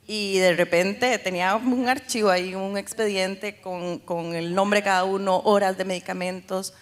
y 0.07 0.39
de 0.39 0.55
repente 0.55 1.19
tenía 1.19 1.57
un 1.57 1.89
archivo 1.89 2.31
ahí, 2.31 2.55
un 2.55 2.79
expediente 2.79 3.61
con, 3.61 3.99
con 3.99 4.35
el 4.35 4.55
nombre 4.55 4.81
de 4.81 4.85
cada 4.85 5.05
uno, 5.05 5.39
horas 5.39 5.77
de 5.77 5.85
medicamentos, 5.85 6.75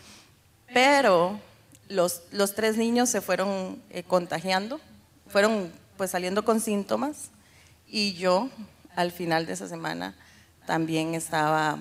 pero 0.73 1.41
los, 1.89 2.23
los 2.33 2.55
tres 2.55 2.77
niños 2.77 3.09
se 3.09 3.21
fueron 3.21 3.83
eh, 3.91 4.03
contagiando, 4.03 4.81
fueron 5.27 5.73
pues 5.97 6.11
saliendo 6.11 6.45
con 6.45 6.61
síntomas 6.61 7.31
y 7.87 8.15
yo 8.15 8.51
al 8.97 9.13
final 9.13 9.47
de 9.47 9.53
esa 9.53 9.69
semana 9.69 10.15
también 10.67 11.15
estaba 11.15 11.79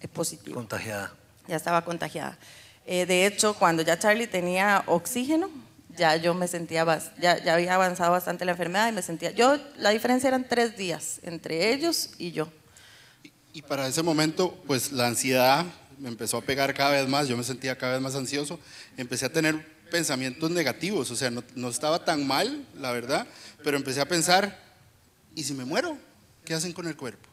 eh, 0.00 0.08
positiva. 0.08 0.54
Contagiada. 0.54 1.12
Ya 1.46 1.56
estaba 1.56 1.84
contagiada. 1.84 2.38
Eh, 2.86 3.06
de 3.06 3.26
hecho, 3.26 3.54
cuando 3.54 3.82
ya 3.82 3.98
Charlie 3.98 4.26
tenía 4.26 4.82
oxígeno, 4.86 5.50
ya 5.96 6.16
yo 6.16 6.34
me 6.34 6.48
sentía, 6.48 6.84
ya, 7.20 7.42
ya 7.42 7.54
había 7.54 7.74
avanzado 7.74 8.12
bastante 8.12 8.44
la 8.44 8.52
enfermedad 8.52 8.88
y 8.88 8.92
me 8.92 9.02
sentía, 9.02 9.30
yo, 9.32 9.58
la 9.76 9.90
diferencia 9.90 10.28
eran 10.28 10.48
tres 10.48 10.76
días 10.76 11.20
entre 11.22 11.72
ellos 11.72 12.10
y 12.18 12.32
yo. 12.32 12.50
Y, 13.52 13.62
para 13.62 13.86
ese 13.86 14.02
momento, 14.02 14.56
pues 14.66 14.92
la 14.92 15.08
ansiedad 15.08 15.66
me 15.98 16.08
empezó 16.08 16.38
a 16.38 16.42
pegar 16.42 16.72
cada 16.72 16.92
vez 16.92 17.08
más, 17.08 17.28
yo 17.28 17.36
me 17.36 17.44
sentía 17.44 17.76
cada 17.76 17.94
vez 17.94 18.00
más 18.00 18.14
ansioso, 18.14 18.58
empecé 18.96 19.26
a 19.26 19.32
tener 19.32 19.80
pensamientos 19.90 20.50
negativos, 20.50 21.10
o 21.10 21.16
sea, 21.16 21.30
no, 21.30 21.42
no 21.56 21.68
estaba 21.68 22.04
tan 22.04 22.26
mal, 22.26 22.64
la 22.78 22.92
verdad, 22.92 23.26
pero 23.62 23.76
empecé 23.76 24.00
a 24.00 24.06
pensar, 24.06 24.56
¿y 25.34 25.42
si 25.42 25.52
me 25.52 25.64
muero? 25.64 25.98
¿Qué 26.44 26.54
hacen 26.54 26.72
con 26.72 26.86
el 26.86 26.96
cuerpo? 26.96 27.28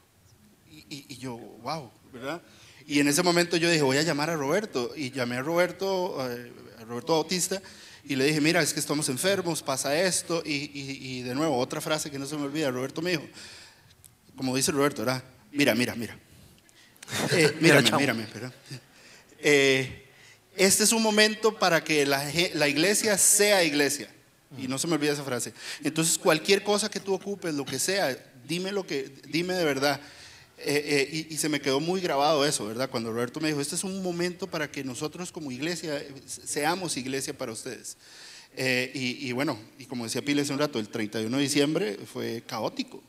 Y, 0.69 1.05
y 1.07 1.17
yo, 1.17 1.37
wow, 1.37 1.91
¿verdad? 2.11 2.41
Y 2.87 3.01
en 3.01 3.09
ese 3.09 3.21
momento 3.21 3.57
yo 3.57 3.69
dije, 3.69 3.83
voy 3.83 3.97
a 3.97 4.01
llamar 4.01 4.29
a 4.29 4.37
Roberto. 4.37 4.93
Y 4.95 5.11
llamé 5.11 5.35
a 5.35 5.41
Roberto, 5.41 6.25
eh, 6.31 6.53
a 6.79 6.85
Roberto 6.85 7.13
Bautista, 7.13 7.61
y 8.05 8.15
le 8.15 8.23
dije, 8.23 8.39
mira, 8.39 8.61
es 8.61 8.73
que 8.73 8.79
estamos 8.79 9.09
enfermos, 9.09 9.61
pasa 9.61 9.99
esto. 9.99 10.41
Y, 10.45 10.71
y, 10.73 11.21
de 11.23 11.35
nuevo, 11.35 11.57
otra 11.57 11.81
frase 11.81 12.09
que 12.09 12.17
no 12.17 12.25
se 12.25 12.37
me 12.37 12.43
olvida, 12.43 12.71
Roberto 12.71 13.01
me 13.01 13.11
dijo, 13.11 13.27
como 14.37 14.55
dice 14.55 14.71
Roberto, 14.71 15.03
¿verdad? 15.03 15.21
Mira, 15.51 15.75
mira, 15.75 15.93
mira. 15.95 16.17
Eh, 17.31 17.55
mírame, 17.61 17.89
mírame, 17.91 18.27
eh, 19.39 20.09
este 20.57 20.83
es 20.83 20.91
un 20.91 21.01
momento 21.01 21.57
para 21.57 21.81
que 21.81 22.05
la, 22.05 22.29
la 22.53 22.67
iglesia 22.67 23.17
sea 23.17 23.63
iglesia. 23.63 24.09
Y 24.57 24.67
no 24.67 24.77
se 24.77 24.87
me 24.87 24.95
olvida 24.95 25.13
esa 25.13 25.23
frase. 25.23 25.53
Entonces, 25.83 26.17
cualquier 26.17 26.63
cosa 26.63 26.89
que 26.89 26.99
tú 26.99 27.13
ocupes, 27.13 27.53
lo 27.53 27.65
que 27.65 27.79
sea, 27.79 28.17
dime 28.45 28.71
lo 28.71 28.85
que, 28.85 29.09
dime 29.27 29.53
de 29.53 29.63
verdad. 29.63 30.01
Eh, 30.59 31.07
eh, 31.11 31.27
y, 31.29 31.37
se 31.37 31.49
me 31.49 31.61
quedó 31.61 31.79
muy 31.79 32.01
grabado 32.01 32.43
eso, 32.43 32.65
¿verdad? 32.65 32.89
Cuando 32.89 33.13
Roberto 33.13 33.39
me 33.39 33.49
dijo, 33.49 33.61
este 33.61 33.75
es 33.75 33.83
un 33.83 34.01
momento 34.01 34.47
para 34.47 34.71
que 34.71 34.83
nosotros 34.83 35.31
como 35.31 35.51
iglesia 35.51 36.03
seamos 36.25 36.97
iglesia 36.97 37.37
para 37.37 37.51
ustedes. 37.51 37.97
y, 38.57 39.31
bueno, 39.33 39.59
y 39.77 39.85
como 39.85 40.05
decía 40.05 40.23
Pile 40.23 40.41
hace 40.41 40.53
un 40.53 40.59
rato, 40.59 40.79
el 40.79 40.89
31 40.89 41.37
de 41.37 41.43
diciembre 41.43 41.99
fue 42.11 42.41
caótico. 42.47 43.03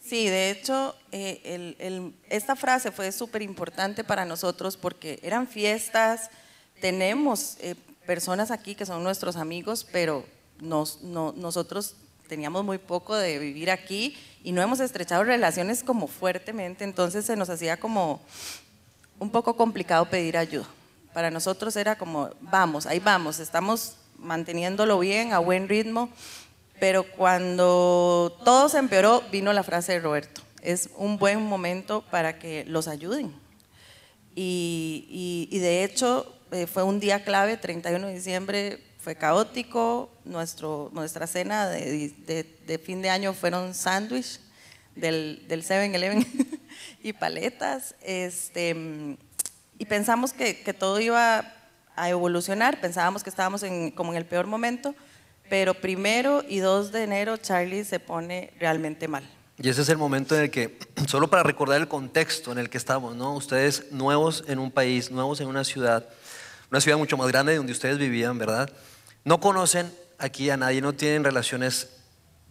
Sí, 0.00 0.28
de 0.28 0.50
hecho, 0.50 0.94
esta 1.10 2.54
frase 2.54 2.92
fue 2.92 3.10
súper 3.10 3.42
importante 3.42 4.04
para 4.04 4.24
nosotros 4.24 4.76
porque 4.76 5.18
eran 5.24 5.48
fiestas, 5.48 6.30
tenemos 6.80 7.56
personas 8.06 8.52
aquí 8.52 8.76
que 8.76 8.86
son 8.86 9.02
nuestros 9.02 9.34
amigos, 9.34 9.84
pero 9.90 10.24
nosotros 10.60 11.96
teníamos 12.26 12.64
muy 12.64 12.78
poco 12.78 13.16
de 13.16 13.38
vivir 13.38 13.70
aquí 13.70 14.16
y 14.42 14.52
no 14.52 14.62
hemos 14.62 14.80
estrechado 14.80 15.24
relaciones 15.24 15.82
como 15.82 16.06
fuertemente, 16.06 16.84
entonces 16.84 17.24
se 17.24 17.36
nos 17.36 17.50
hacía 17.50 17.78
como 17.78 18.20
un 19.18 19.30
poco 19.30 19.56
complicado 19.56 20.08
pedir 20.08 20.36
ayuda. 20.36 20.66
Para 21.12 21.30
nosotros 21.30 21.74
era 21.76 21.96
como, 21.96 22.30
vamos, 22.40 22.86
ahí 22.86 22.98
vamos, 22.98 23.38
estamos 23.38 23.96
manteniéndolo 24.18 24.98
bien, 24.98 25.32
a 25.32 25.38
buen 25.38 25.68
ritmo, 25.68 26.10
pero 26.78 27.04
cuando 27.04 28.36
todo 28.44 28.68
se 28.68 28.78
empeoró, 28.78 29.22
vino 29.32 29.52
la 29.52 29.62
frase 29.62 29.92
de 29.92 30.00
Roberto, 30.00 30.42
es 30.62 30.90
un 30.96 31.18
buen 31.18 31.42
momento 31.42 32.04
para 32.10 32.38
que 32.38 32.64
los 32.66 32.86
ayuden. 32.88 33.34
Y, 34.34 35.48
de 35.50 35.84
hecho 35.84 36.30
eh, 36.52 36.66
fue 36.66 36.82
un 36.82 37.00
día 37.00 37.24
clave, 37.24 37.56
31 37.56 38.06
de 38.06 38.14
diciembre, 38.14 38.85
fue 39.06 39.14
caótico. 39.14 40.10
Nuestro, 40.24 40.90
nuestra 40.92 41.28
cena 41.28 41.68
de, 41.68 42.80
fin 42.84 43.02
de 43.02 43.08
año 43.08 43.34
fueron 43.34 43.72
sándwich 43.72 44.40
del, 44.96 45.44
del 45.46 45.62
7-Eleven 45.62 46.26
y 47.04 47.12
paletas. 47.12 47.94
Este, 48.02 49.16
y 49.78 49.84
pensamos 49.84 50.32
que, 50.32 50.54
todo 50.76 50.98
iba 50.98 51.54
a 51.94 52.10
evolucionar, 52.10 52.80
pensábamos 52.80 53.22
que 53.22 53.30
estábamos 53.30 53.62
en, 53.62 53.92
como 53.92 54.10
en 54.10 54.18
el 54.18 54.26
peor 54.26 54.48
momento, 54.48 54.92
pero 55.48 55.74
primero 55.74 56.42
y 56.48 56.58
2 56.58 56.90
de 56.90 57.04
enero 57.04 57.36
Charlie 57.36 57.84
se 57.84 58.00
pone 58.00 58.52
realmente 58.58 59.06
mal. 59.06 59.22
Y 59.56 59.68
ese 59.68 59.82
es 59.82 59.88
el 59.88 59.98
momento 59.98 60.34
en 60.34 60.42
el 60.42 60.50
que, 60.50 60.80
solo 61.06 61.30
para 61.30 61.44
recordar 61.44 61.80
el 61.80 61.86
contexto 61.86 62.50
en 62.50 62.58
el 62.58 62.68
que 62.68 62.78
estamos, 62.78 63.14
¿no? 63.14 63.36
Ustedes 63.36 63.92
nuevos 63.92 64.42
en 64.48 64.58
un 64.58 64.72
país, 64.72 65.12
nuevos 65.12 65.40
en 65.40 65.46
una 65.46 65.62
ciudad, 65.62 66.08
una 66.72 66.80
ciudad 66.80 66.98
mucho 66.98 67.16
más 67.16 67.28
grande 67.28 67.52
de 67.52 67.58
donde 67.58 67.72
ustedes 67.72 67.98
vivían, 67.98 68.36
¿verdad? 68.36 68.68
No 69.26 69.40
conocen 69.40 69.92
aquí 70.18 70.50
a 70.50 70.56
nadie, 70.56 70.80
no 70.80 70.92
tienen 70.92 71.24
relaciones 71.24 71.88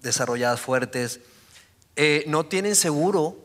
desarrolladas 0.01 0.59
fuertes, 0.59 1.21
eh, 1.95 2.25
no 2.27 2.47
tienen 2.47 2.75
seguro 2.75 3.37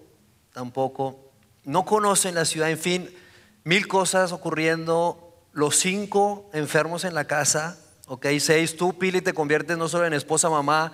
tampoco, 0.52 1.30
no 1.62 1.84
conocen 1.84 2.34
la 2.34 2.44
ciudad, 2.44 2.70
en 2.70 2.78
fin, 2.78 3.14
mil 3.62 3.86
cosas 3.86 4.32
ocurriendo, 4.32 5.32
los 5.52 5.76
cinco 5.76 6.50
enfermos 6.52 7.04
en 7.04 7.14
la 7.14 7.28
casa, 7.28 7.78
ok, 8.08 8.26
seis, 8.40 8.76
tú 8.76 8.98
Pili 8.98 9.20
te 9.20 9.32
conviertes 9.32 9.78
no 9.78 9.86
solo 9.88 10.06
en 10.06 10.12
esposa, 10.12 10.50
mamá, 10.50 10.92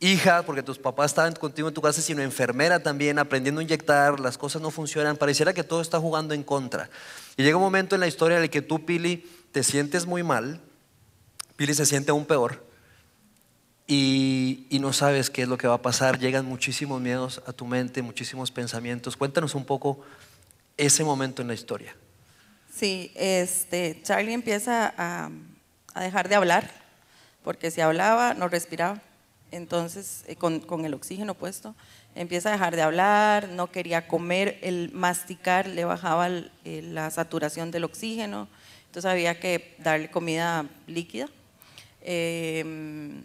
hija, 0.00 0.42
porque 0.42 0.64
tus 0.64 0.80
papás 0.80 1.12
estaban 1.12 1.34
contigo 1.34 1.68
en 1.68 1.74
tu 1.74 1.80
casa, 1.80 2.02
sino 2.02 2.22
enfermera 2.22 2.82
también, 2.82 3.20
aprendiendo 3.20 3.60
a 3.60 3.62
inyectar, 3.62 4.18
las 4.18 4.36
cosas 4.36 4.60
no 4.60 4.72
funcionan, 4.72 5.16
pareciera 5.16 5.54
que 5.54 5.62
todo 5.62 5.80
está 5.80 6.00
jugando 6.00 6.34
en 6.34 6.42
contra. 6.42 6.90
Y 7.36 7.44
llega 7.44 7.56
un 7.56 7.62
momento 7.62 7.94
en 7.94 8.00
la 8.00 8.08
historia 8.08 8.36
en 8.36 8.42
el 8.42 8.50
que 8.50 8.62
tú, 8.62 8.84
Pili, 8.84 9.30
te 9.52 9.62
sientes 9.62 10.06
muy 10.06 10.24
mal, 10.24 10.60
Pili 11.58 11.74
se 11.74 11.86
siente 11.86 12.12
aún 12.12 12.24
peor 12.24 12.64
y, 13.88 14.68
no 14.80 14.92
sabes 14.92 15.28
qué 15.28 15.42
es 15.42 15.48
lo 15.48 15.58
que 15.58 15.66
va 15.66 15.74
a 15.74 15.82
pasar. 15.82 16.20
Llegan 16.20 16.46
muchísimos 16.46 17.00
miedos 17.00 17.42
a 17.48 17.52
tu 17.52 17.66
mente, 17.66 18.00
muchísimos 18.00 18.52
pensamientos. 18.52 19.16
Cuéntanos 19.16 19.56
un 19.56 19.64
poco 19.64 19.98
ese 20.76 21.02
momento 21.02 21.42
en 21.42 21.48
la 21.48 21.54
historia. 21.54 21.96
Sí, 22.72 23.10
este, 23.16 24.00
Charlie 24.04 24.34
empieza 24.34 24.94
a, 24.96 25.30
dejar 26.00 26.28
de 26.28 26.36
hablar, 26.36 26.70
porque 27.42 27.72
si 27.72 27.80
hablaba 27.80 28.34
no 28.34 28.46
respiraba. 28.46 29.02
Entonces, 29.50 30.22
eh, 30.28 30.36
con, 30.36 30.84
el 30.84 30.94
oxígeno 30.94 31.34
puesto, 31.34 31.74
empieza 32.14 32.50
a 32.50 32.52
dejar 32.52 32.76
de 32.76 32.82
hablar, 32.82 33.48
no 33.48 33.72
quería 33.72 34.06
comer, 34.06 34.60
el 34.62 34.92
masticar 34.92 35.66
le 35.66 35.84
bajaba 35.84 36.28
la 36.64 37.10
saturación 37.10 37.72
del 37.72 37.82
oxígeno, 37.82 38.46
entonces 38.86 39.10
había 39.10 39.40
que 39.40 39.74
darle 39.80 40.08
comida 40.08 40.64
líquida 40.86 41.28
Em, 42.02 43.24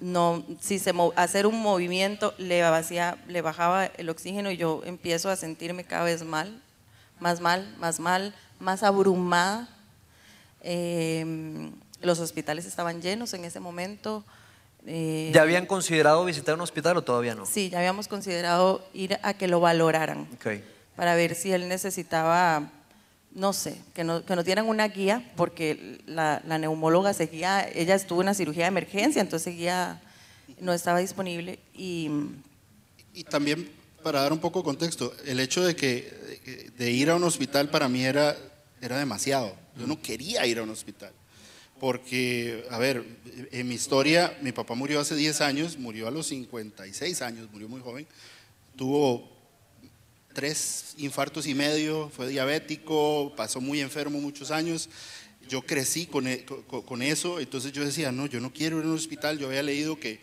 no, 0.00 0.44
si 0.60 0.78
se 0.78 0.92
hacer 1.16 1.46
un 1.46 1.60
movimiento 1.60 2.34
le, 2.38 2.62
vacía, 2.62 3.16
le 3.28 3.42
bajaba 3.42 3.86
el 3.86 4.10
oxígeno 4.10 4.50
y 4.50 4.56
yo 4.56 4.82
empiezo 4.84 5.30
a 5.30 5.36
sentirme 5.36 5.84
cada 5.84 6.04
vez 6.04 6.24
mal, 6.24 6.60
más 7.20 7.40
mal, 7.40 7.74
más 7.78 8.00
mal, 8.00 8.34
más 8.58 8.82
abrumada. 8.82 9.68
Em, 10.62 11.72
los 12.00 12.18
hospitales 12.20 12.66
estaban 12.66 13.00
llenos 13.00 13.32
en 13.34 13.44
ese 13.44 13.60
momento. 13.60 14.24
Eh, 14.86 15.30
¿Ya 15.32 15.42
habían 15.42 15.66
considerado 15.66 16.24
visitar 16.24 16.54
un 16.54 16.60
hospital 16.60 16.96
o 16.98 17.02
todavía 17.02 17.34
no? 17.34 17.46
Sí, 17.46 17.70
ya 17.70 17.78
habíamos 17.78 18.08
considerado 18.08 18.86
ir 18.92 19.18
a 19.22 19.32
que 19.34 19.48
lo 19.48 19.60
valoraran 19.60 20.28
para 20.96 21.14
ver 21.14 21.34
si 21.34 21.52
él 21.52 21.68
necesitaba 21.68 22.70
no 23.34 23.52
sé, 23.52 23.76
que, 23.94 24.04
no, 24.04 24.24
que 24.24 24.36
nos 24.36 24.44
dieran 24.44 24.68
una 24.68 24.88
guía, 24.88 25.32
porque 25.36 26.00
la, 26.06 26.40
neumóloga 26.58 27.12
seguía, 27.12 27.68
ella 27.68 27.94
estuvo 27.94 28.20
en 28.20 28.26
una 28.26 28.34
cirugía 28.34 28.64
de 28.64 28.68
emergencia, 28.68 29.20
entonces 29.20 29.52
seguía, 29.52 30.00
no 30.60 30.72
estaba 30.72 31.00
disponible. 31.00 31.58
Y, 31.74 32.10
y 33.12 33.24
también, 33.24 33.68
para 34.02 34.20
dar 34.20 34.32
un 34.32 34.38
poco 34.38 34.60
de 34.60 34.64
contexto, 34.64 35.12
el 35.26 35.40
hecho 35.40 35.64
de 35.64 35.74
que 35.74 36.72
de 36.76 36.90
ir 36.90 37.10
a 37.10 37.16
un 37.16 37.24
hospital 37.24 37.70
para 37.70 37.88
mí 37.88 38.04
era, 38.04 38.36
era 38.80 38.98
demasiado. 38.98 39.54
Yo 39.76 39.86
no 39.86 40.00
quería 40.00 40.46
ir 40.46 40.58
a 40.58 40.62
un 40.62 40.70
hospital. 40.70 41.12
Porque, 41.80 42.64
a 42.70 42.78
ver, 42.78 43.04
en 43.50 43.68
mi 43.68 43.74
historia, 43.74 44.38
mi 44.42 44.52
papá 44.52 44.74
murió 44.74 45.00
hace 45.00 45.16
10 45.16 45.40
años, 45.40 45.76
murió 45.76 46.06
a 46.06 46.10
los 46.10 46.28
56 46.28 47.20
años, 47.22 47.48
murió 47.50 47.68
muy 47.68 47.80
joven. 47.80 48.06
Tuvo 48.76 49.33
tres 50.34 50.94
infartos 50.98 51.46
y 51.46 51.54
medio, 51.54 52.10
fue 52.14 52.28
diabético, 52.28 53.32
pasó 53.36 53.60
muy 53.60 53.80
enfermo 53.80 54.20
muchos 54.20 54.50
años. 54.50 54.90
Yo 55.48 55.62
crecí 55.62 56.06
con, 56.06 56.26
e, 56.26 56.44
con, 56.44 57.02
eso, 57.02 57.38
entonces 57.40 57.72
yo 57.72 57.84
decía, 57.84 58.12
no, 58.12 58.26
yo 58.26 58.40
no 58.40 58.52
quiero 58.52 58.78
ir 58.78 58.84
a 58.84 58.88
un 58.88 58.94
hospital. 58.94 59.38
Yo 59.38 59.46
había 59.46 59.62
leído 59.62 59.98
que 59.98 60.20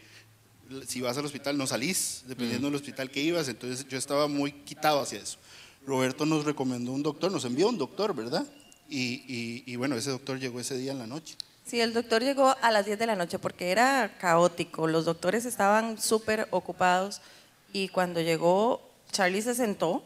si 0.87 1.01
vas 1.01 1.17
al 1.17 1.25
hospital 1.25 1.57
no 1.57 1.67
salís, 1.67 2.23
dependiendo 2.27 2.67
del 2.67 2.75
hospital 2.75 3.09
que 3.09 3.21
ibas, 3.21 3.47
entonces 3.47 3.87
yo 3.87 3.97
estaba 3.97 4.27
muy 4.27 4.51
quitado 4.51 5.01
hacia 5.01 5.19
eso. 5.19 5.37
Roberto 5.85 6.25
nos 6.25 6.45
recomendó 6.45 6.91
un 6.91 7.03
doctor, 7.03 7.31
nos 7.31 7.45
envió 7.45 7.69
un 7.69 7.77
doctor, 7.77 8.15
¿verdad? 8.15 8.45
Y, 8.89 9.63
y, 9.65 9.75
bueno, 9.77 9.95
ese 9.95 10.09
doctor 10.09 10.37
llegó 10.37 10.59
ese 10.59 10.77
día 10.77 10.91
en 10.91 10.99
la 10.99 11.07
noche. 11.07 11.35
Sí, 11.65 11.79
el 11.79 11.93
doctor 11.93 12.21
llegó 12.21 12.55
a 12.61 12.71
las 12.71 12.85
10 12.85 12.99
de 12.99 13.05
la 13.05 13.15
noche 13.15 13.39
porque 13.39 13.71
era 13.71 14.17
caótico, 14.19 14.87
los 14.87 15.05
doctores 15.05 15.45
estaban 15.45 16.01
súper 16.01 16.47
ocupados 16.51 17.21
y 17.71 17.87
cuando 17.87 18.19
llegó 18.19 18.90
Charlie 19.11 19.41
se 19.41 19.55
sentó 19.55 20.03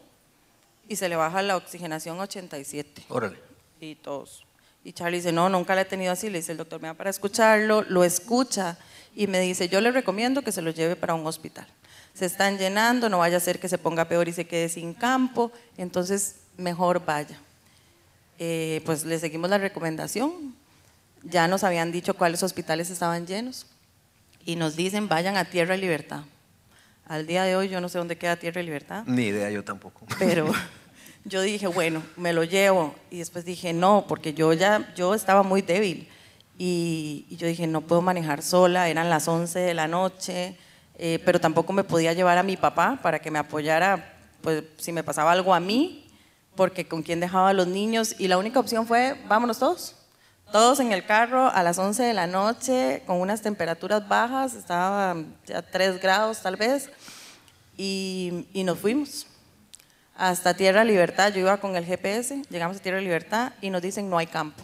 y 0.88 0.96
se 0.96 1.08
le 1.08 1.16
baja 1.16 1.42
la 1.42 1.56
oxigenación 1.56 2.20
87. 2.20 3.04
Órale. 3.08 3.38
Y 3.80 3.94
todos. 3.96 4.44
Y 4.84 4.92
Charlie 4.92 5.18
dice, 5.18 5.32
no, 5.32 5.48
nunca 5.48 5.74
la 5.74 5.82
he 5.82 5.84
tenido 5.84 6.12
así. 6.12 6.30
Le 6.30 6.38
dice 6.38 6.52
el 6.52 6.58
doctor, 6.58 6.80
me 6.80 6.88
va 6.88 6.94
para 6.94 7.10
escucharlo, 7.10 7.82
lo 7.82 8.04
escucha 8.04 8.78
y 9.14 9.26
me 9.26 9.40
dice, 9.40 9.68
yo 9.68 9.80
le 9.80 9.90
recomiendo 9.90 10.42
que 10.42 10.52
se 10.52 10.62
lo 10.62 10.70
lleve 10.70 10.94
para 10.94 11.14
un 11.14 11.26
hospital. 11.26 11.66
Se 12.14 12.26
están 12.26 12.56
llenando, 12.56 13.08
no 13.08 13.18
vaya 13.18 13.36
a 13.36 13.40
ser 13.40 13.58
que 13.58 13.68
se 13.68 13.78
ponga 13.78 14.06
peor 14.06 14.28
y 14.28 14.32
se 14.32 14.46
quede 14.46 14.68
sin 14.68 14.94
campo, 14.94 15.50
entonces 15.76 16.36
mejor 16.56 17.04
vaya. 17.04 17.38
Eh, 18.38 18.80
pues 18.84 19.04
le 19.04 19.18
seguimos 19.18 19.50
la 19.50 19.58
recomendación. 19.58 20.54
Ya 21.24 21.48
nos 21.48 21.64
habían 21.64 21.90
dicho 21.90 22.14
cuáles 22.14 22.42
hospitales 22.42 22.90
estaban 22.90 23.26
llenos 23.26 23.66
y 24.44 24.56
nos 24.56 24.76
dicen, 24.76 25.08
vayan 25.08 25.36
a 25.36 25.46
Tierra 25.46 25.76
Libertad. 25.76 26.22
Al 27.08 27.26
día 27.26 27.44
de 27.44 27.54
hoy 27.54 27.68
yo 27.68 27.80
no 27.80 27.88
sé 27.88 27.98
dónde 27.98 28.18
queda 28.18 28.36
Tierra 28.36 28.60
y 28.60 28.64
Libertad. 28.64 29.04
Ni 29.06 29.26
idea, 29.26 29.48
yo 29.50 29.62
tampoco. 29.62 30.06
Pero 30.18 30.52
yo 31.24 31.40
dije, 31.40 31.68
bueno, 31.68 32.02
me 32.16 32.32
lo 32.32 32.42
llevo. 32.42 32.96
Y 33.10 33.18
después 33.18 33.44
dije, 33.44 33.72
no, 33.72 34.06
porque 34.08 34.34
yo 34.34 34.52
ya, 34.52 34.92
yo 34.96 35.14
estaba 35.14 35.44
muy 35.44 35.62
débil. 35.62 36.08
Y, 36.58 37.26
yo 37.30 37.46
dije, 37.46 37.66
no 37.68 37.82
puedo 37.82 38.02
manejar 38.02 38.42
sola, 38.42 38.88
eran 38.88 39.08
las 39.08 39.28
11 39.28 39.58
de 39.58 39.74
la 39.74 39.86
noche, 39.86 40.56
eh, 40.98 41.20
pero 41.24 41.38
tampoco 41.38 41.72
me 41.72 41.84
podía 41.84 42.12
llevar 42.12 42.38
a 42.38 42.42
mi 42.42 42.56
papá 42.56 42.98
para 43.02 43.20
que 43.20 43.30
me 43.30 43.38
apoyara, 43.38 44.18
pues 44.40 44.64
si 44.78 44.90
me 44.90 45.04
pasaba 45.04 45.32
algo 45.32 45.54
a 45.54 45.60
mí, 45.60 46.10
porque 46.56 46.88
con 46.88 47.02
quién 47.02 47.20
dejaba 47.20 47.50
a 47.50 47.52
los 47.52 47.68
niños. 47.68 48.16
Y 48.18 48.26
la 48.26 48.38
única 48.38 48.58
opción 48.58 48.86
fue, 48.86 49.16
vámonos 49.28 49.60
todos. 49.60 49.94
Todos 50.52 50.78
en 50.78 50.92
el 50.92 51.04
carro 51.04 51.48
a 51.48 51.62
las 51.62 51.78
11 51.78 52.02
de 52.04 52.14
la 52.14 52.26
noche 52.26 53.02
con 53.06 53.20
unas 53.20 53.42
temperaturas 53.42 54.06
bajas, 54.06 54.54
estaba 54.54 55.16
ya 55.44 55.62
3 55.62 56.00
grados 56.00 56.40
tal 56.40 56.56
vez, 56.56 56.88
y, 57.76 58.46
nos 58.54 58.78
fuimos 58.78 59.26
hasta 60.16 60.54
Tierra 60.54 60.84
Libertad. 60.84 61.32
Yo 61.32 61.40
iba 61.40 61.58
con 61.58 61.76
el 61.76 61.84
GPS, 61.84 62.42
llegamos 62.48 62.78
a 62.78 62.80
Tierra 62.80 63.00
Libertad 63.00 63.52
y 63.60 63.70
nos 63.70 63.82
dicen 63.82 64.08
no 64.08 64.18
hay 64.18 64.26
campo. 64.26 64.62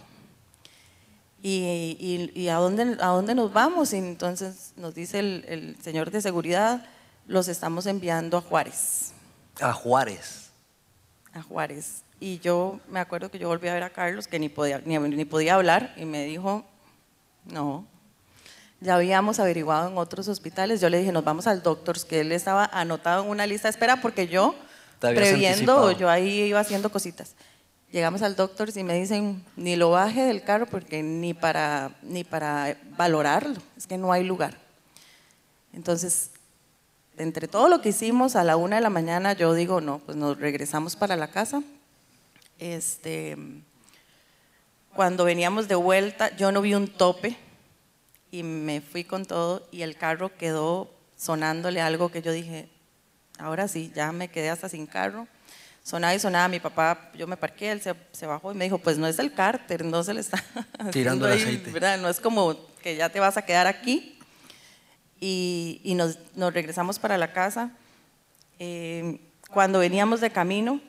¿Y, 1.43 2.49
a, 2.49 2.55
dónde, 2.55 2.97
a 3.01 3.09
dónde 3.09 3.35
nos 3.35 3.53
vamos? 3.53 3.93
Y 3.93 3.97
entonces 3.97 4.73
nos 4.77 4.95
dice 4.95 5.19
el, 5.19 5.45
el 5.49 5.77
señor 5.83 6.13
de 6.13 6.23
seguridad, 6.23 6.87
los 7.27 7.49
estamos 7.49 7.87
enviando 7.87 8.39
a 8.39 8.41
Juárez. 8.41 9.13
A 9.61 9.73
Juárez. 9.73 10.51
A 11.35 11.43
Juárez. 11.43 12.05
Y 12.23 12.39
yo 12.39 12.79
me 12.89 13.01
acuerdo 13.01 13.33
que 13.33 13.39
yo 13.41 13.49
volví 13.49 13.67
a 13.67 13.75
ver 13.75 13.83
a 13.83 13.91
Carlos, 13.91 14.29
que 14.29 14.39
ni 14.39 14.49
podía, 14.49 14.81
ni, 14.85 14.97
ni 14.97 15.25
podía 15.25 15.57
hablar, 15.57 15.93
y 15.97 16.05
me 16.05 16.25
dijo, 16.25 16.65
no, 17.47 17.85
ya 18.81 18.95
habíamos 18.95 19.41
averiguado 19.41 19.91
en 19.91 19.99
otros 19.99 20.29
hospitales. 20.29 20.81
Yo 20.81 20.89
le 20.89 21.01
dije, 21.01 21.11
nos 21.11 21.25
vamos 21.25 21.49
al 21.49 21.65
doctor, 21.65 22.01
que 22.07 22.21
él 22.21 22.31
estaba 22.31 22.65
anotado 22.67 23.25
en 23.25 23.31
una 23.31 23.45
lista 23.45 23.67
de 23.67 23.71
espera 23.71 24.01
porque 24.01 24.29
yo, 24.29 24.55
previendo, 25.01 25.49
anticipado. 25.49 25.91
yo 25.91 26.09
ahí 26.09 26.43
iba 26.43 26.61
haciendo 26.61 26.93
cositas. 26.93 27.35
Llegamos 27.91 28.23
al 28.23 28.37
doctor 28.37 28.69
y 28.73 28.85
me 28.85 28.95
dicen, 28.95 29.45
ni 29.57 29.75
lo 29.75 29.91
baje 29.91 30.23
del 30.23 30.45
carro 30.45 30.67
porque 30.67 31.03
ni 31.03 31.35
para, 31.35 31.91
ni 32.03 32.23
para 32.23 32.77
valorarlo, 32.97 33.61
es 33.77 33.89
que 33.89 33.99
no 33.99 34.13
hay 34.13 34.23
lugar. 34.23 34.55
Entonces, 35.73 36.31
entre 37.17 37.49
todo 37.49 37.69
lo 37.69 37.81
que 37.81 37.89
hicimos 37.89 38.37
a 38.37 38.45
la 38.45 38.55
una 38.55 38.77
de 38.77 38.83
la 38.83 38.91
mañana, 38.91 39.33
yo 39.33 39.55
digo, 39.55 39.81
no, 39.81 39.99
pues 39.99 40.17
nos 40.17 40.39
regresamos 40.39 40.95
para 40.95 41.17
la 41.17 41.27
casa. 41.27 41.65
Este, 42.63 43.37
cuando 44.95 45.25
veníamos 45.25 45.67
de 45.67 45.75
vuelta, 45.75 46.37
yo 46.37 46.53
no 46.53 46.63
vi 46.63 46.75
un 46.75 46.87
tope 46.87 47.37
y 48.31 48.45
me 48.45 48.81
fui 48.81 49.03
con 49.03 49.25
todo 49.25 49.67
y 49.73 49.83
el 49.83 49.97
carro 49.97 50.31
quedó 50.39 50.89
sonándole 51.17 51.81
algo 51.81 52.11
que 52.11 52.23
yo 52.23 52.31
dije, 52.31 52.69
ahora 53.37 53.67
sí, 53.67 53.91
ya 53.97 54.13
me 54.13 54.29
quedé 54.29 54.49
hasta 54.49 54.69
sin 54.69 54.87
carro. 54.87 55.27
Sonaba 55.83 56.15
y 56.15 56.21
sonaba, 56.21 56.47
mi 56.47 56.61
papá, 56.61 57.11
yo 57.19 57.27
me 57.27 57.37
parqué, 57.37 57.73
él 57.73 57.81
se, 57.81 57.97
se 58.13 58.27
bajó 58.27 58.53
y 58.53 58.55
me 58.55 58.63
dijo, 58.63 58.79
pues 58.79 58.97
no 58.97 59.09
es 59.09 59.19
el 59.19 59.35
cárter, 59.35 59.85
no 59.85 60.05
se 60.05 60.15
le 60.15 60.21
está 60.21 60.41
Tirando 60.93 61.27
el 61.27 61.33
aceite. 61.33 61.69
¿verdad? 61.73 61.99
No 61.99 62.09
es 62.09 62.21
como 62.21 62.57
que 62.81 62.95
ya 62.95 63.09
te 63.09 63.19
vas 63.19 63.37
a 63.37 63.43
quedar 63.43 63.67
aquí. 63.67 64.21
Y, 65.19 65.81
y 65.83 65.97
nos, 65.97 66.17
nos 66.37 66.55
regresamos 66.55 67.01
para 67.01 67.19
la 67.19 67.33
casa. 67.33 67.73
Eh, 68.61 69.19
cuando 69.51 69.81
veníamos 69.81 70.21
de 70.21 70.31
camino, 70.31 70.81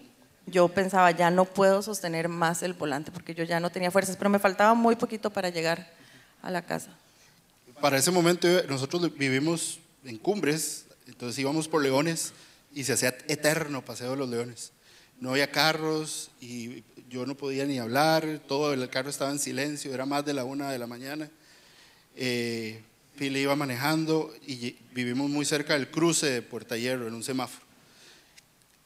yo 0.46 0.68
pensaba, 0.68 1.12
ya 1.12 1.32
no 1.32 1.46
puedo 1.46 1.82
sostener 1.82 2.30
más 2.30 2.64
el 2.64 2.74
volante 2.74 3.12
porque 3.12 3.34
yo 3.34 3.44
ya 3.44 3.60
no 3.60 3.72
tenía 3.72 3.92
fuerzas, 3.92 4.18
pero 4.18 4.30
me 4.30 4.40
faltaba 4.40 4.74
muy 4.74 4.96
poquito 4.96 5.30
para 5.30 5.50
llegar 5.50 5.92
a 6.42 6.52
la 6.52 6.62
casa. 6.62 6.90
Para 7.82 7.98
ese 7.98 8.12
momento 8.12 8.48
eh, 8.48 8.66
nosotros 8.68 9.16
vivimos 9.18 9.80
en 10.04 10.18
cumbres, 10.18 10.86
entonces 11.08 11.40
íbamos 11.40 11.68
por 11.68 11.82
leones 11.82 12.34
y 12.74 12.84
se 12.84 12.94
hacía 12.94 13.16
eterno 13.28 13.84
paseo 13.84 14.12
de 14.12 14.18
los 14.18 14.30
leones. 14.30 14.72
No 15.20 15.32
había 15.32 15.52
carros 15.52 16.32
y 16.42 16.84
yo 17.10 17.26
no 17.26 17.36
podía 17.36 17.66
ni 17.66 17.80
hablar, 17.80 18.42
todo 18.48 18.74
el 18.74 18.90
carro 18.90 19.10
estaba 19.10 19.32
en 19.32 19.40
silencio, 19.40 19.94
era 19.94 20.06
más 20.06 20.26
de 20.26 20.34
la 20.34 20.44
una 20.44 20.72
de 20.72 20.80
la 20.80 20.88
mañana. 20.88 21.30
Eh, 22.16 22.82
iba 23.20 23.56
manejando 23.56 24.34
y 24.46 24.76
vivimos 24.94 25.30
muy 25.30 25.46
cerca 25.46 25.74
del 25.74 25.90
cruce 25.90 26.30
de 26.30 26.42
Puerta 26.42 26.78
Hierro, 26.78 27.08
en 27.08 27.14
un 27.14 27.24
semáforo. 27.24 27.62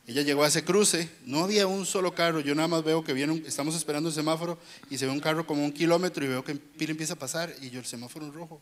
Ella 0.07 0.21
llegó 0.21 0.43
a 0.45 0.47
ese 0.47 0.63
cruce, 0.63 1.09
no 1.25 1.43
había 1.43 1.67
un 1.67 1.85
solo 1.85 2.15
carro, 2.15 2.39
yo 2.39 2.55
nada 2.55 2.69
más 2.69 2.81
veo 2.83 3.03
que 3.03 3.11
viene, 3.11 3.33
un- 3.33 3.43
estamos 3.45 3.75
esperando 3.75 4.07
el 4.07 4.15
semáforo 4.15 4.57
y 4.89 4.97
se 4.97 5.05
ve 5.05 5.11
un 5.11 5.19
carro 5.19 5.45
como 5.45 5.65
un 5.65 5.73
kilómetro 5.73 6.23
y 6.23 6.29
veo 6.29 6.43
que 6.45 6.55
Pili 6.55 6.91
empieza 6.91 7.13
a 7.13 7.19
pasar 7.19 7.53
y 7.61 7.69
yo 7.69 7.79
el 7.81 7.85
semáforo 7.85 8.25
en 8.25 8.31
rojo 8.33 8.61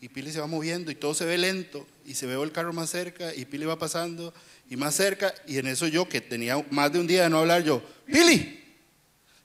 y 0.00 0.08
Pili 0.08 0.30
se 0.30 0.38
va 0.38 0.46
moviendo 0.46 0.92
y 0.92 0.94
todo 0.94 1.12
se 1.12 1.24
ve 1.24 1.38
lento 1.38 1.84
y 2.04 2.14
se 2.14 2.26
ve 2.26 2.40
el 2.40 2.52
carro 2.52 2.72
más 2.72 2.88
cerca 2.90 3.34
y 3.34 3.46
Pili 3.46 3.64
va 3.64 3.76
pasando 3.78 4.32
y 4.70 4.76
más 4.76 4.94
cerca 4.94 5.34
y 5.48 5.58
en 5.58 5.66
eso 5.66 5.88
yo 5.88 6.08
que 6.08 6.20
tenía 6.20 6.64
más 6.70 6.92
de 6.92 7.00
un 7.00 7.08
día 7.08 7.24
de 7.24 7.30
no 7.30 7.38
hablar 7.38 7.64
yo, 7.64 7.82
Pili, 8.06 8.62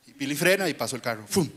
y 0.06 0.12
Pili 0.14 0.36
frena 0.36 0.70
y 0.70 0.76
pasó 0.76 0.96
el 0.96 1.02
carro, 1.02 1.26
¡fum! 1.28 1.50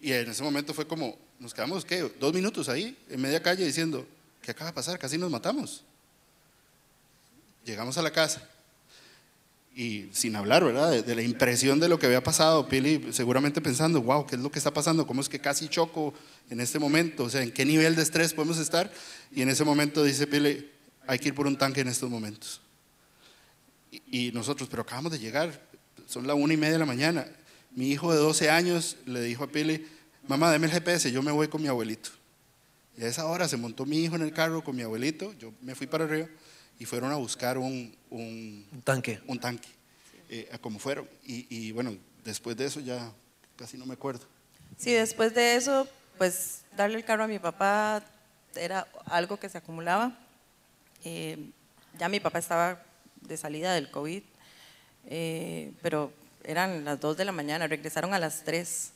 Y 0.00 0.12
en 0.12 0.30
ese 0.30 0.42
momento 0.44 0.72
fue 0.72 0.86
como, 0.86 1.18
nos 1.40 1.52
quedamos, 1.52 1.84
¿qué? 1.84 2.00
Dos 2.20 2.32
minutos 2.32 2.68
ahí, 2.68 2.96
en 3.08 3.20
media 3.20 3.42
calle, 3.42 3.64
diciendo, 3.64 4.06
¿qué 4.42 4.50
acaba 4.52 4.70
de 4.70 4.74
pasar? 4.74 4.98
Casi 5.00 5.18
nos 5.18 5.30
matamos. 5.30 5.82
Llegamos 7.64 7.96
a 7.98 8.02
la 8.02 8.10
casa 8.10 8.48
y 9.74 10.08
sin 10.12 10.36
hablar, 10.36 10.64
¿verdad? 10.64 10.90
De, 10.90 11.02
de 11.02 11.14
la 11.16 11.22
impresión 11.22 11.80
de 11.80 11.88
lo 11.88 11.98
que 11.98 12.06
había 12.06 12.22
pasado, 12.22 12.68
Pili 12.68 13.12
seguramente 13.12 13.60
pensando, 13.60 14.00
wow, 14.02 14.26
¿qué 14.26 14.36
es 14.36 14.42
lo 14.42 14.50
que 14.50 14.58
está 14.58 14.72
pasando? 14.72 15.06
¿Cómo 15.06 15.20
es 15.20 15.28
que 15.28 15.40
casi 15.40 15.68
choco 15.68 16.14
en 16.48 16.60
este 16.60 16.78
momento? 16.78 17.24
O 17.24 17.30
sea, 17.30 17.42
¿en 17.42 17.50
qué 17.50 17.64
nivel 17.64 17.96
de 17.96 18.02
estrés 18.02 18.32
podemos 18.32 18.58
estar? 18.58 18.92
Y 19.34 19.42
en 19.42 19.48
ese 19.48 19.64
momento 19.64 20.04
dice 20.04 20.26
Pili, 20.26 20.70
hay 21.06 21.18
que 21.18 21.28
ir 21.28 21.34
por 21.34 21.46
un 21.46 21.56
tanque 21.56 21.80
en 21.80 21.88
estos 21.88 22.08
momentos. 22.08 22.60
Y, 23.90 24.28
y 24.28 24.32
nosotros, 24.32 24.68
pero 24.68 24.82
acabamos 24.82 25.10
de 25.10 25.18
llegar, 25.18 25.60
son 26.06 26.26
la 26.26 26.34
una 26.34 26.54
y 26.54 26.56
media 26.56 26.74
de 26.74 26.78
la 26.78 26.86
mañana. 26.86 27.26
Mi 27.72 27.90
hijo 27.90 28.12
de 28.12 28.18
12 28.18 28.50
años 28.50 28.96
le 29.06 29.20
dijo 29.22 29.42
a 29.42 29.48
Pili, 29.48 29.84
mamá, 30.28 30.52
deme 30.52 30.66
el 30.66 30.72
GPS, 30.72 31.10
yo 31.10 31.20
me 31.20 31.32
voy 31.32 31.48
con 31.48 31.60
mi 31.60 31.66
abuelito. 31.66 32.10
Y 32.96 33.02
a 33.02 33.08
esa 33.08 33.26
hora 33.26 33.48
se 33.48 33.56
montó 33.56 33.86
mi 33.86 34.04
hijo 34.04 34.14
en 34.14 34.22
el 34.22 34.32
carro 34.32 34.62
con 34.62 34.76
mi 34.76 34.82
abuelito, 34.82 35.34
yo 35.40 35.52
me 35.62 35.74
fui 35.74 35.88
para 35.88 36.04
arriba 36.04 36.28
y 36.78 36.84
fueron 36.84 37.12
a 37.12 37.16
buscar 37.16 37.58
un, 37.58 37.94
un, 38.10 38.66
Un 38.72 38.82
tanque. 38.82 39.20
un 39.26 39.38
tanque, 39.38 39.68
eh, 40.28 40.48
a 40.52 40.58
como 40.58 40.78
fueron. 40.78 41.08
Y, 41.24 41.46
y 41.48 41.72
bueno, 41.72 41.96
después 42.24 42.56
de 42.56 42.66
eso 42.66 42.80
ya 42.80 43.10
casi 43.56 43.76
no 43.78 43.86
me 43.86 43.94
acuerdo. 43.94 44.26
Sí, 44.76 44.92
después 44.92 45.34
de 45.34 45.56
eso, 45.56 45.86
pues 46.18 46.62
darle 46.76 46.96
el 46.96 47.04
carro 47.04 47.24
a 47.24 47.28
mi 47.28 47.38
papá 47.38 48.02
era 48.56 48.86
algo 49.06 49.36
que 49.38 49.48
se 49.48 49.58
acumulaba. 49.58 50.18
Eh, 51.04 51.50
ya 51.98 52.08
mi 52.08 52.18
papá 52.20 52.38
estaba 52.40 52.82
de 53.20 53.36
salida 53.36 53.72
del 53.74 53.90
COVID, 53.90 54.22
eh, 55.06 55.72
pero 55.82 56.12
eran 56.44 56.84
las 56.84 57.00
2 57.00 57.16
de 57.16 57.24
la 57.24 57.32
mañana, 57.32 57.66
regresaron 57.66 58.14
a 58.14 58.18
las 58.18 58.42
3. 58.44 58.90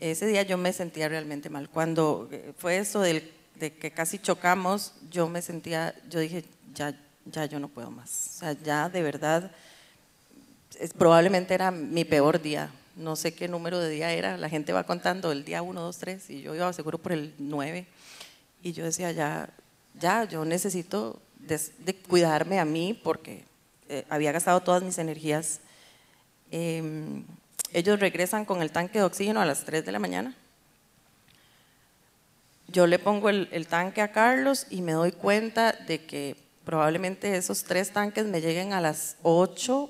Ese 0.00 0.26
día 0.26 0.42
yo 0.42 0.58
me 0.58 0.72
sentía 0.72 1.08
realmente 1.08 1.48
mal. 1.50 1.68
Cuando 1.68 2.28
eh, 2.32 2.52
fue 2.58 2.78
eso 2.78 3.00
del- 3.00 3.32
de 3.56 3.72
que 3.72 3.90
casi 3.90 4.18
chocamos, 4.18 4.92
yo 5.10 5.28
me 5.28 5.40
sentía, 5.42 5.94
yo 6.10 6.20
dije, 6.20 6.44
ya, 6.76 6.94
ya 7.24 7.46
yo 7.46 7.58
no 7.58 7.68
puedo 7.68 7.90
más. 7.90 8.30
O 8.36 8.38
sea, 8.40 8.52
ya 8.52 8.88
de 8.88 9.02
verdad, 9.02 9.50
es- 10.78 10.92
probablemente 10.92 11.54
era 11.54 11.70
mi 11.72 12.04
peor 12.04 12.40
día. 12.40 12.70
No 12.94 13.16
sé 13.16 13.34
qué 13.34 13.48
número 13.48 13.78
de 13.80 13.90
día 13.90 14.12
era. 14.12 14.36
La 14.36 14.48
gente 14.48 14.72
va 14.72 14.84
contando 14.84 15.32
el 15.32 15.44
día 15.44 15.62
1, 15.62 15.80
2, 15.80 15.98
3 15.98 16.30
y 16.30 16.42
yo 16.42 16.54
iba 16.54 16.72
seguro 16.72 16.98
por 16.98 17.12
el 17.12 17.34
9. 17.38 17.86
Y 18.62 18.72
yo 18.72 18.84
decía, 18.84 19.10
ya, 19.12 19.48
ya, 20.00 20.24
yo 20.24 20.44
necesito 20.44 21.20
de 21.38 21.94
cuidarme 22.08 22.58
a 22.58 22.64
mí 22.64 22.98
porque 23.04 23.44
eh, 23.88 24.04
había 24.08 24.32
gastado 24.32 24.60
todas 24.60 24.82
mis 24.82 24.98
energías. 24.98 25.60
Eh, 26.50 27.22
ellos 27.72 28.00
regresan 28.00 28.44
con 28.44 28.62
el 28.62 28.70
tanque 28.70 28.98
de 28.98 29.04
oxígeno 29.04 29.40
a 29.40 29.44
las 29.44 29.64
3 29.64 29.84
de 29.84 29.92
la 29.92 29.98
mañana. 29.98 30.34
Yo 32.68 32.86
le 32.86 32.98
pongo 32.98 33.28
el, 33.28 33.48
el 33.52 33.66
tanque 33.68 34.02
a 34.02 34.10
Carlos 34.12 34.66
y 34.70 34.82
me 34.82 34.92
doy 34.92 35.12
cuenta 35.12 35.72
de 35.72 36.04
que 36.04 36.36
probablemente 36.66 37.36
esos 37.36 37.62
tres 37.62 37.92
tanques 37.92 38.26
me 38.26 38.40
lleguen 38.40 38.72
a 38.72 38.80
las 38.80 39.16
8, 39.22 39.88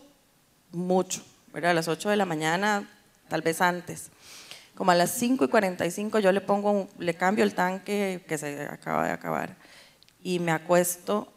mucho, 0.73 1.23
¿verdad? 1.53 1.71
A 1.71 1.75
las 1.75 1.89
8 1.89 2.11
de 2.11 2.17
la 2.17 2.27
mañana, 2.27 2.87
tal 3.29 3.41
vez 3.41 3.63
antes. 3.63 4.11
Como 4.75 4.91
a 4.91 4.95
las 4.95 5.11
5 5.13 5.47
y 5.47 5.49
45 5.49 6.19
yo 6.19 6.31
le 6.33 6.43
pongo, 6.43 6.87
le 6.99 7.15
cambio 7.15 7.45
el 7.45 7.55
tanque 7.55 8.23
que 8.29 8.37
se 8.37 8.61
acaba 8.65 9.07
de 9.07 9.13
acabar 9.13 9.57
y 10.23 10.39
me 10.39 10.53
acuesto, 10.53 11.33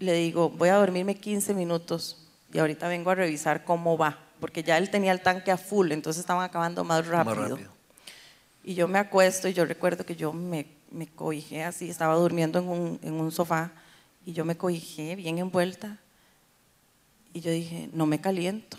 le 0.00 0.14
digo, 0.14 0.50
voy 0.50 0.70
a 0.70 0.74
dormirme 0.74 1.14
15 1.14 1.54
minutos 1.54 2.26
y 2.52 2.58
ahorita 2.58 2.88
vengo 2.88 3.10
a 3.10 3.14
revisar 3.14 3.64
cómo 3.64 3.96
va, 3.96 4.18
porque 4.40 4.64
ya 4.64 4.76
él 4.76 4.90
tenía 4.90 5.12
el 5.12 5.20
tanque 5.20 5.52
a 5.52 5.56
full, 5.56 5.92
entonces 5.92 6.18
estaban 6.18 6.42
acabando 6.42 6.82
más 6.82 7.06
rápido. 7.06 7.36
Más 7.36 7.50
rápido. 7.50 7.70
Y 8.64 8.74
yo 8.74 8.88
me 8.88 8.98
acuesto 8.98 9.46
y 9.46 9.52
yo 9.52 9.64
recuerdo 9.64 10.04
que 10.04 10.16
yo 10.16 10.32
me, 10.32 10.66
me 10.90 11.06
cobijé 11.06 11.62
así, 11.62 11.88
estaba 11.88 12.16
durmiendo 12.16 12.58
en 12.58 12.68
un, 12.68 12.98
en 13.04 13.14
un 13.14 13.30
sofá 13.30 13.70
y 14.28 14.34
yo 14.34 14.44
me 14.44 14.58
cobijé 14.58 15.16
bien 15.16 15.38
envuelta 15.38 15.96
y 17.32 17.40
yo 17.40 17.50
dije, 17.50 17.88
no 17.94 18.04
me 18.04 18.20
caliento. 18.20 18.76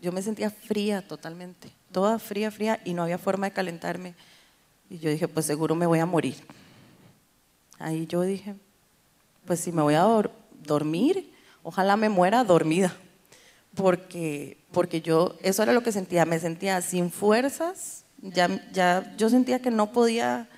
Yo 0.00 0.10
me 0.10 0.20
sentía 0.22 0.50
fría 0.50 1.06
totalmente, 1.06 1.70
toda 1.92 2.18
fría, 2.18 2.50
fría 2.50 2.80
y 2.84 2.92
no 2.92 3.04
había 3.04 3.16
forma 3.16 3.46
de 3.46 3.52
calentarme. 3.52 4.16
Y 4.90 4.98
yo 4.98 5.08
dije, 5.08 5.28
pues 5.28 5.46
seguro 5.46 5.76
me 5.76 5.86
voy 5.86 6.00
a 6.00 6.06
morir. 6.06 6.34
Ahí 7.78 8.08
yo 8.08 8.22
dije, 8.22 8.56
pues 9.46 9.60
si 9.60 9.70
me 9.70 9.82
voy 9.82 9.94
a 9.94 10.02
dor- 10.02 10.32
dormir, 10.64 11.32
ojalá 11.62 11.96
me 11.96 12.08
muera 12.08 12.42
dormida. 12.42 12.92
Porque, 13.76 14.58
porque 14.72 15.00
yo, 15.00 15.36
eso 15.42 15.62
era 15.62 15.72
lo 15.72 15.84
que 15.84 15.92
sentía, 15.92 16.24
me 16.24 16.40
sentía 16.40 16.80
sin 16.82 17.08
fuerzas, 17.12 18.04
ya, 18.20 18.48
ya 18.72 19.14
yo 19.16 19.30
sentía 19.30 19.62
que 19.62 19.70
no 19.70 19.92
podía, 19.92 20.48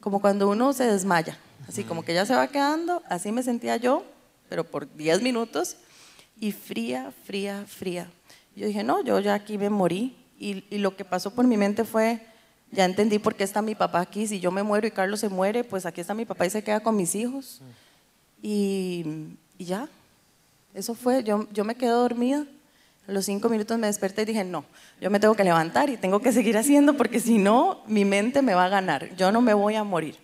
como 0.00 0.22
cuando 0.22 0.48
uno 0.48 0.72
se 0.72 0.84
desmaya, 0.84 1.36
así 1.68 1.84
como 1.84 2.04
que 2.04 2.14
ya 2.14 2.26
se 2.26 2.34
va 2.34 2.48
quedando, 2.48 3.02
así 3.08 3.32
me 3.32 3.42
sentía 3.42 3.76
yo, 3.76 4.04
pero 4.48 4.64
por 4.64 4.94
10 4.94 5.22
minutos, 5.22 5.76
y 6.38 6.52
fría, 6.52 7.12
fría, 7.24 7.64
fría. 7.66 8.10
Yo 8.56 8.66
dije, 8.66 8.82
no, 8.82 9.02
yo 9.02 9.18
ya 9.20 9.34
aquí 9.34 9.58
me 9.58 9.70
morí. 9.70 10.16
Y, 10.38 10.64
y 10.68 10.78
lo 10.78 10.96
que 10.96 11.04
pasó 11.04 11.32
por 11.32 11.46
mi 11.46 11.56
mente 11.56 11.84
fue, 11.84 12.20
ya 12.70 12.84
entendí 12.84 13.18
por 13.18 13.34
qué 13.34 13.44
está 13.44 13.62
mi 13.62 13.74
papá 13.74 14.00
aquí. 14.00 14.26
Si 14.26 14.40
yo 14.40 14.50
me 14.50 14.62
muero 14.62 14.86
y 14.86 14.90
Carlos 14.90 15.20
se 15.20 15.28
muere, 15.28 15.64
pues 15.64 15.86
aquí 15.86 16.00
está 16.00 16.14
mi 16.14 16.24
papá 16.24 16.46
y 16.46 16.50
se 16.50 16.62
queda 16.62 16.80
con 16.80 16.96
mis 16.96 17.14
hijos. 17.14 17.60
Y, 18.42 19.36
y 19.58 19.64
ya, 19.64 19.88
eso 20.74 20.94
fue, 20.94 21.22
yo, 21.22 21.48
yo 21.52 21.64
me 21.64 21.76
quedé 21.76 21.90
dormida. 21.90 22.44
A 23.06 23.12
los 23.12 23.26
cinco 23.26 23.48
minutos 23.48 23.78
me 23.78 23.86
desperté 23.86 24.22
y 24.22 24.24
dije, 24.24 24.44
no, 24.44 24.64
yo 25.00 25.10
me 25.10 25.20
tengo 25.20 25.34
que 25.34 25.44
levantar 25.44 25.90
y 25.90 25.96
tengo 25.96 26.20
que 26.20 26.32
seguir 26.32 26.56
haciendo 26.56 26.96
porque 26.96 27.20
si 27.20 27.38
no, 27.38 27.82
mi 27.86 28.04
mente 28.04 28.42
me 28.42 28.54
va 28.54 28.64
a 28.64 28.68
ganar. 28.68 29.14
Yo 29.14 29.30
no 29.30 29.40
me 29.40 29.54
voy 29.54 29.74
a 29.74 29.84
morir. 29.84 30.16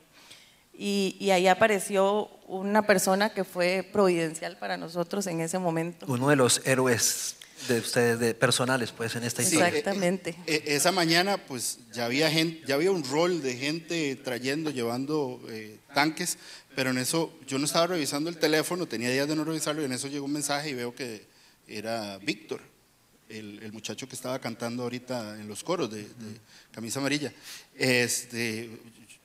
Y, 0.82 1.14
y 1.20 1.30
ahí 1.30 1.46
apareció 1.46 2.30
una 2.48 2.86
persona 2.86 3.34
que 3.34 3.44
fue 3.44 3.86
providencial 3.92 4.56
para 4.56 4.78
nosotros 4.78 5.26
en 5.26 5.42
ese 5.42 5.58
momento. 5.58 6.06
Uno 6.08 6.30
de 6.30 6.36
los 6.36 6.62
héroes 6.64 7.36
de 7.68 7.80
ustedes, 7.80 8.18
de 8.18 8.32
personales, 8.32 8.90
pues, 8.90 9.14
en 9.14 9.24
esta 9.24 9.42
historia. 9.42 9.68
Exactamente. 9.68 10.30
eh, 10.46 10.54
eh, 10.54 10.62
esa 10.68 10.90
mañana, 10.90 11.36
pues 11.36 11.80
ya 11.92 12.06
había 12.06 12.30
gente, 12.30 12.62
ya 12.66 12.76
había 12.76 12.92
un 12.92 13.04
rol 13.04 13.42
de 13.42 13.58
gente 13.58 14.16
trayendo, 14.16 14.70
llevando 14.70 15.38
eh, 15.50 15.78
tanques, 15.92 16.38
pero 16.74 16.88
en 16.88 16.96
eso 16.96 17.30
yo 17.46 17.58
no 17.58 17.66
estaba 17.66 17.88
revisando 17.88 18.30
el 18.30 18.38
teléfono, 18.38 18.86
tenía 18.86 19.10
días 19.10 19.28
de 19.28 19.36
no 19.36 19.44
revisarlo 19.44 19.82
y 19.82 19.84
en 19.84 19.92
eso 19.92 20.08
llegó 20.08 20.24
un 20.24 20.32
mensaje 20.32 20.70
y 20.70 20.74
veo 20.74 20.94
que 20.94 21.26
era 21.68 22.16
Víctor, 22.16 22.62
el, 23.28 23.62
el 23.62 23.72
muchacho 23.74 24.08
que 24.08 24.14
estaba 24.14 24.38
cantando 24.38 24.84
ahorita 24.84 25.38
en 25.38 25.46
los 25.46 25.62
coros 25.62 25.90
de, 25.90 26.04
de 26.04 26.40
camisa 26.72 27.00
amarilla. 27.00 27.34
Este, 27.76 28.70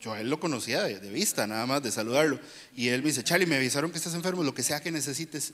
yo 0.06 0.14
a 0.14 0.22
él 0.22 0.30
lo 0.30 0.40
conocía 0.40 0.84
de, 0.84 1.10
vista, 1.10 1.48
nada 1.48 1.66
más 1.66 1.82
de 1.82 1.92
saludarlo. 1.92 2.40
Y 2.76 2.90
él 2.90 3.02
me 3.02 3.08
dice, 3.08 3.24
Charlie, 3.24 3.48
me 3.48 3.56
avisaron 3.56 3.90
que 3.92 3.98
estás 3.98 4.14
enfermo, 4.14 4.44
lo 4.44 4.54
que 4.54 4.62
sea 4.62 4.80
que 4.80 4.92
necesites, 4.92 5.54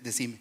decime. 0.00 0.38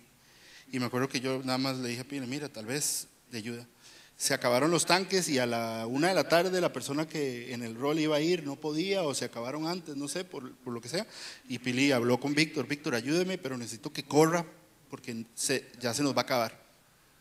Y 0.72 0.80
me 0.80 0.86
acuerdo 0.86 1.10
que 1.10 1.19
yo 1.19 1.41
nada 1.43 1.58
más 1.58 1.78
le 1.78 1.89
dije 1.89 2.02
a 2.02 2.04
Pina, 2.06 2.26
mira, 2.26 2.48
tal 2.48 2.65
vez 2.65 3.08
de 3.30 3.38
ayuda. 3.38 3.67
Se 4.15 4.34
acabaron 4.34 4.72
los 4.72 4.86
tanques 4.86 5.28
y 5.28 5.39
a 5.39 5.45
la 5.45 5.86
una 5.88 6.08
de 6.08 6.13
la 6.13 6.30
tarde 6.30 6.62
la 6.62 6.72
persona 6.72 7.06
que 7.08 7.54
en 7.54 7.62
el 7.63 7.76
rol 7.76 8.00
iba 8.00 8.15
a 8.15 8.22
ir 8.22 8.45
no 8.45 8.56
podía 8.56 9.04
o 9.04 9.13
se 9.13 9.26
acabaron 9.26 9.67
antes, 9.67 9.98
no 9.98 10.08
sé, 10.08 10.24
por, 10.24 10.54
lo 10.65 10.80
que 10.82 10.88
sea. 10.88 11.06
Y 11.50 11.60
Pili 11.60 11.91
habló 11.91 12.17
con 12.17 12.34
Víctor, 12.34 12.65
Víctor, 12.65 12.95
ayúdeme, 12.95 13.38
pero 13.38 13.58
necesito 13.58 13.91
que 13.91 14.04
corra 14.04 14.45
porque 14.89 15.26
se- 15.36 15.69
ya 15.82 15.93
se 15.93 16.02
nos 16.04 16.13
va 16.13 16.19
a 16.19 16.24
acabar. 16.24 16.58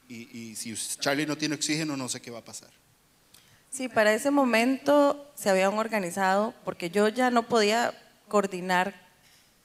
Y 0.09 0.55
si 0.57 0.74
Charlie 1.01 1.27
no 1.27 1.37
tiene 1.37 1.57
oxígeno, 1.57 1.96
no 1.96 2.09
sé 2.09 2.20
qué 2.20 2.31
va 2.31 2.38
a 2.38 2.44
pasar. 2.44 2.77
Sí, 3.70 3.88
para 3.88 4.12
ese 4.14 4.31
momento 4.31 5.31
se 5.35 5.50
habían 5.50 5.74
organizado 5.78 6.54
porque 6.64 6.90
yo 6.90 7.09
ya 7.09 7.31
no 7.31 7.44
podía 7.44 7.92
coordinar 8.28 8.94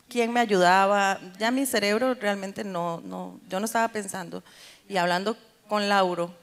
quién 0.10 0.32
me 0.32 0.40
ayudaba, 0.40 1.20
ya 1.40 1.52
mi 1.52 1.66
cerebro 1.66 2.14
realmente 2.14 2.64
no, 2.64 3.02
no, 3.02 3.40
yo 3.50 3.60
no 3.60 3.66
estaba 3.66 3.88
pensando. 3.88 4.44
Y 4.88 4.98
hablando 4.98 5.38
con 5.68 5.88
Lauro, 5.90 6.36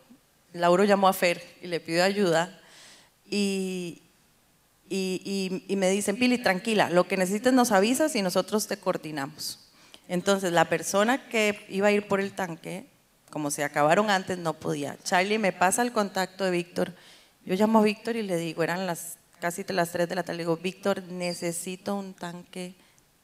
Lauro 0.52 0.84
llamó 0.84 1.06
a 1.08 1.12
Fer 1.12 1.42
y 1.62 1.66
le 1.68 1.78
pidió 1.80 2.02
ayuda 2.02 2.58
y, 3.26 4.02
y, 4.88 5.22
y- 5.24 5.72
y 5.72 5.76
me 5.76 5.90
dicen, 5.90 6.16
Pili, 6.16 6.38
tranquila, 6.38 6.90
lo 6.90 7.06
que 7.06 7.16
necesites 7.16 7.52
nos 7.52 7.70
avisas 7.70 8.16
y 8.16 8.22
nosotros 8.22 8.66
te 8.66 8.78
coordinamos. 8.78 9.60
Entonces, 10.08 10.50
la 10.50 10.64
persona 10.64 11.28
que 11.28 11.64
iba 11.68 11.88
a 11.88 11.92
ir 11.92 12.08
por 12.08 12.20
el 12.20 12.32
tanque, 12.32 12.86
como 13.30 13.52
se 13.52 13.62
acabaron 13.62 14.10
antes, 14.10 14.38
no 14.38 14.54
podía. 14.54 14.96
Charlie 15.04 15.38
me 15.38 15.52
pasa 15.52 15.82
el 15.82 15.92
contacto 15.92 16.44
de 16.44 16.50
Víctor. 16.50 16.92
Yo 17.44 17.54
llamo 17.54 17.78
a 17.78 17.82
Víctor 17.82 18.16
y 18.16 18.22
le 18.22 18.36
digo, 18.36 18.62
eran 18.62 18.86
las 18.86 19.16
casi 19.40 19.64
las 19.68 19.90
3 19.90 20.08
de 20.08 20.14
la 20.14 20.22
tarde, 20.22 20.36
le 20.38 20.42
digo, 20.42 20.56
Víctor, 20.58 21.02
necesito 21.04 21.94
un 21.96 22.12
tanque, 22.14 22.74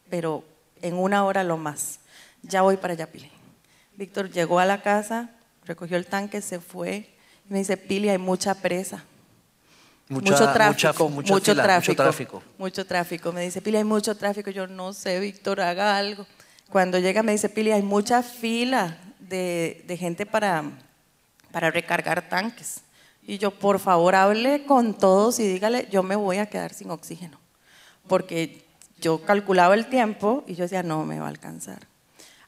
pero 0.08 0.44
en 0.82 0.94
una 0.94 1.24
hora 1.24 1.44
lo 1.44 1.56
más. 1.58 2.00
Ya 2.42 2.62
voy 2.62 2.76
para 2.78 2.94
allá, 2.94 3.06
Pili. 3.10 3.30
Víctor 3.96 4.30
llegó 4.30 4.58
a 4.58 4.64
la 4.66 4.82
casa, 4.82 5.30
recogió 5.64 5.96
el 5.96 6.06
tanque, 6.06 6.40
se 6.40 6.60
fue. 6.60 7.10
Y 7.48 7.52
me 7.52 7.58
dice, 7.58 7.76
Pili, 7.76 8.08
hay 8.08 8.18
mucha 8.18 8.54
presa. 8.54 9.04
Mucha- 10.08 10.32
mucho 10.32 10.52
tráfico, 10.52 11.08
mucha 11.08 11.32
mucho, 11.34 11.52
fila, 11.52 11.62
mucho 11.62 11.66
tráfico, 11.66 12.02
tráfico. 12.02 12.42
mucho 12.58 12.86
tráfico. 12.86 13.32
Me 13.32 13.42
dice, 13.42 13.60
Pili, 13.60 13.76
hay 13.78 13.84
mucho 13.84 14.16
tráfico. 14.16 14.50
Yo 14.50 14.66
no 14.66 14.92
sé, 14.92 15.18
Víctor, 15.20 15.60
haga 15.60 15.96
algo. 15.98 16.26
Cuando 16.70 16.98
llega 16.98 17.22
me 17.22 17.32
dice, 17.32 17.48
Pili, 17.48 17.72
hay 17.72 17.82
mucha 17.82 18.22
fila 18.22 18.96
de, 19.18 19.84
de 19.86 19.96
gente 19.96 20.24
para, 20.24 20.64
para 21.50 21.70
recargar 21.70 22.28
tanques. 22.28 22.80
Y 23.26 23.38
yo, 23.38 23.50
por 23.50 23.80
favor, 23.80 24.14
hable 24.14 24.64
con 24.66 24.94
todos 24.94 25.40
y 25.40 25.46
dígale, 25.48 25.88
yo 25.90 26.02
me 26.02 26.14
voy 26.16 26.38
a 26.38 26.46
quedar 26.46 26.72
sin 26.72 26.90
oxígeno. 26.90 27.38
Porque 28.06 28.64
yo 29.00 29.20
calculaba 29.22 29.74
el 29.74 29.86
tiempo 29.88 30.44
y 30.46 30.54
yo 30.54 30.62
decía, 30.62 30.82
no 30.84 31.04
me 31.04 31.18
va 31.18 31.26
a 31.26 31.30
alcanzar. 31.30 31.86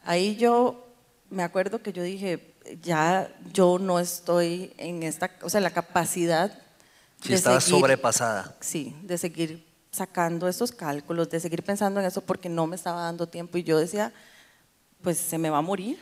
Ahí 0.05 0.37
yo 0.37 0.87
me 1.31 1.43
acuerdo 1.43 1.83
que 1.83 1.93
yo 1.93 2.03
dije, 2.03 2.55
ya 2.81 3.29
yo 3.53 3.79
no 3.79 3.99
estoy 3.99 4.73
en 4.79 5.03
esta, 5.03 5.31
o 5.43 5.51
sea, 5.51 5.61
la 5.61 5.71
capacidad 5.71 6.57
Sí, 7.23 7.35
estaba 7.35 7.61
seguir- 7.61 7.81
sobrepasada. 7.81 8.57
Sí, 8.61 8.95
de 9.03 9.19
seguir 9.19 9.67
sacando 9.91 10.47
esos 10.47 10.71
cálculos, 10.71 11.29
de 11.29 11.41
seguir 11.41 11.65
pensando 11.65 11.99
en 11.99 12.07
eso 12.07 12.21
porque 12.21 12.49
no 12.49 12.69
me 12.69 12.77
estaba 12.77 13.03
dando 13.03 13.27
tiempo 13.27 13.59
y 13.59 13.65
yo 13.65 13.79
decía, 13.79 14.13
pues 15.03 15.19
se 15.19 15.39
me 15.39 15.51
va 15.51 15.59
a 15.59 15.63
morir. 15.63 15.99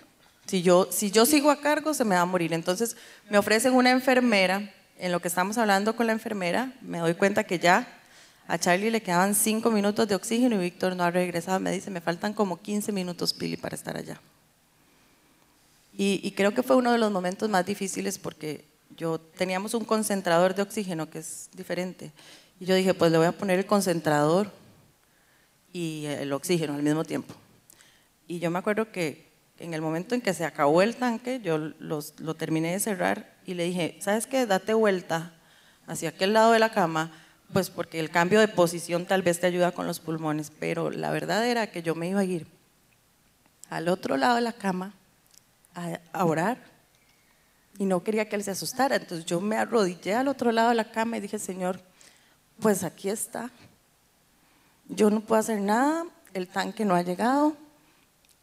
Si 0.46 0.62
yo, 0.62 0.88
si 0.90 1.11
yo 1.11 1.26
sigo 1.26 1.50
a 1.50 1.61
cargo, 1.61 1.92
se 1.92 2.04
me 2.04 2.14
va 2.14 2.22
a 2.22 2.26
morir. 2.26 2.52
Entonces 2.52 2.96
me 3.28 3.38
ofrecen 3.38 3.74
una 3.74 3.90
enfermera, 3.90 4.72
en 4.98 5.12
lo 5.12 5.20
que 5.20 5.28
estamos 5.28 5.59
hablando 5.59 5.94
con 5.94 6.06
la 6.06 6.12
enfermera, 6.12 6.72
me 6.80 6.98
doy 6.98 7.14
cuenta 7.14 7.44
que 7.44 7.59
ya 7.59 7.87
a 8.48 8.59
Charlie 8.59 8.90
le 8.90 9.02
quedaban 9.02 9.35
cinco 9.35 9.70
minutos 9.70 10.09
de 10.09 10.14
oxígeno 10.14 10.56
y 10.56 10.59
Víctor 10.59 10.96
no 10.96 11.04
ha 11.04 11.11
regresado. 11.11 11.61
Me 11.61 11.72
dice, 11.72 11.90
me 11.90 12.00
faltan 12.00 12.32
como 12.32 12.61
15 12.61 12.92
minutos, 12.92 13.35
Pili, 13.35 13.56
para 13.56 13.74
estar 13.74 13.96
allá. 13.96 14.20
Y, 15.92 16.20
y 16.22 16.30
creo 16.32 16.54
que 16.54 16.62
fue 16.62 16.76
uno 16.76 16.92
de 16.92 16.98
los 16.98 17.11
momentos 17.11 17.48
más 17.50 17.66
difíciles 17.66 18.18
porque 18.18 18.64
yo 18.96 19.18
teníamos 19.18 19.74
un 19.74 19.85
concentrador 19.85 20.54
de 20.54 20.62
oxígeno 20.62 21.11
que 21.11 21.18
es 21.18 21.48
diferente. 21.54 22.12
Y 22.61 22.66
yo 22.66 22.74
dije, 22.74 22.94
pues 22.94 23.11
le 23.11 23.18
voy 23.18 23.26
a 23.26 23.32
poner 23.32 23.59
el 23.59 23.66
concentrador 23.66 24.50
y 25.72 26.06
el 26.06 26.32
oxígeno 26.32 26.74
al 26.74 26.82
mismo 26.82 27.04
tiempo. 27.04 27.35
Y 28.28 28.38
yo 28.38 28.50
me 28.50 28.59
acuerdo 28.59 28.90
que 28.92 29.25
en 29.59 29.75
el 29.75 29.81
momento 29.81 30.14
en 30.14 30.21
que 30.21 30.35
se 30.35 30.45
acabó 30.45 30.83
el 30.83 30.97
tanque, 30.97 31.40
yo 31.40 31.59
lo 31.59 32.35
terminé 32.35 32.73
de 32.73 32.81
cerrar 32.81 33.37
y 33.47 33.55
le 33.55 33.64
dije, 33.64 33.97
¿sabes 34.01 34.27
qué? 34.27 34.45
Date 34.45 34.75
vuelta 34.75 35.33
hacia 35.87 36.11
aquel 36.11 36.33
lado 36.33 36.53
de 36.53 36.59
la 36.59 36.73
cama, 36.73 37.12
pues 37.53 37.71
porque 37.71 38.01
el 38.01 38.11
cambio 38.11 38.40
de 38.40 38.49
posición 38.49 39.07
tal 39.07 39.23
vez 39.23 39.40
te 39.40 39.47
ayuda 39.47 39.73
con 39.73 39.87
los 39.87 40.01
pulmones. 40.01 40.53
Pero 40.59 40.90
la 40.90 41.11
verdad 41.11 41.47
era 41.47 41.69
que 41.69 41.83
yo 41.83 41.95
me 41.95 42.09
iba 42.09 42.21
a 42.21 42.25
ir 42.25 42.47
al 43.71 43.88
otro 43.88 44.16
lado 44.16 44.35
de 44.35 44.40
la 44.42 44.53
cama 44.53 44.95
a, 45.75 46.01
a 46.12 46.25
orar 46.25 46.59
y 47.79 47.85
no 47.85 48.03
quería 48.03 48.29
que 48.29 48.37
él 48.37 48.42
se 48.42 48.51
asustara. 48.51 48.97
Entonces 48.97 49.25
yo 49.27 49.40
me 49.40 49.57
arrodillé 49.57 50.14
al 50.14 50.29
otro 50.29 50.51
lado 50.51 50.71
de 50.71 50.75
la 50.75 50.90
cama 50.90 51.16
y 51.16 51.21
dije, 51.21 51.38
Señor, 51.38 51.81
pues 52.61 52.83
aquí 52.83 53.09
está. 53.09 53.51
Yo 54.88 55.09
no 55.11 55.21
puedo 55.21 55.40
hacer 55.40 55.61
nada, 55.61 56.05
el 56.35 56.49
tanque 56.49 56.85
no 56.85 56.95
ha 56.95 57.03
llegado. 57.03 57.57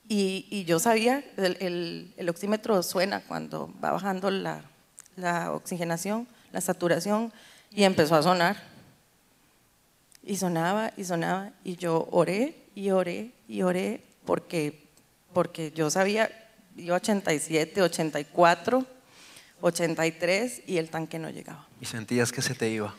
Y, 0.09 0.45
y 0.49 0.65
yo 0.65 0.79
sabía, 0.79 1.23
el, 1.37 1.57
el- 1.59 2.13
el 2.17 2.29
oxímetro 2.29 2.81
suena 2.83 3.21
cuando 3.21 3.73
va 3.83 3.91
bajando 3.91 4.29
la, 4.31 4.61
la 5.15 5.51
oxigenación, 5.53 6.27
la 6.51 6.61
saturación, 6.61 7.31
y 7.71 7.83
empezó 7.83 8.15
a 8.15 8.23
sonar. 8.23 8.57
Y 10.25 10.37
sonaba 10.37 10.91
y 10.95 11.03
sonaba, 11.03 11.51
y 11.63 11.75
yo 11.75 12.07
oré 12.11 12.55
y 12.75 12.91
oré 12.91 13.31
y 13.47 13.61
oré 13.61 14.01
porque, 14.25 14.87
porque 15.33 15.71
yo 15.71 15.89
sabía, 15.89 16.29
yo 16.77 16.95
87, 16.95 17.81
84, 17.81 18.85
83 19.61 20.61
y 20.67 20.77
el 20.77 20.89
tanque 20.89 21.19
no 21.19 21.29
llegaba. 21.29 21.67
Y 21.81 21.85
sentías 21.85 22.31
que 22.31 22.41
se 22.41 22.55
te 22.55 22.69
iba. 22.69 22.93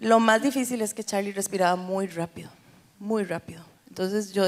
Lo 0.00 0.20
más 0.20 0.42
difícil 0.42 0.82
es 0.82 0.92
que 0.92 1.04
Charlie 1.04 1.32
respiraba 1.32 1.76
muy 1.76 2.06
rápido, 2.08 2.50
muy 2.98 3.24
rápido. 3.24 3.64
Entonces 3.88 4.32
yo, 4.32 4.44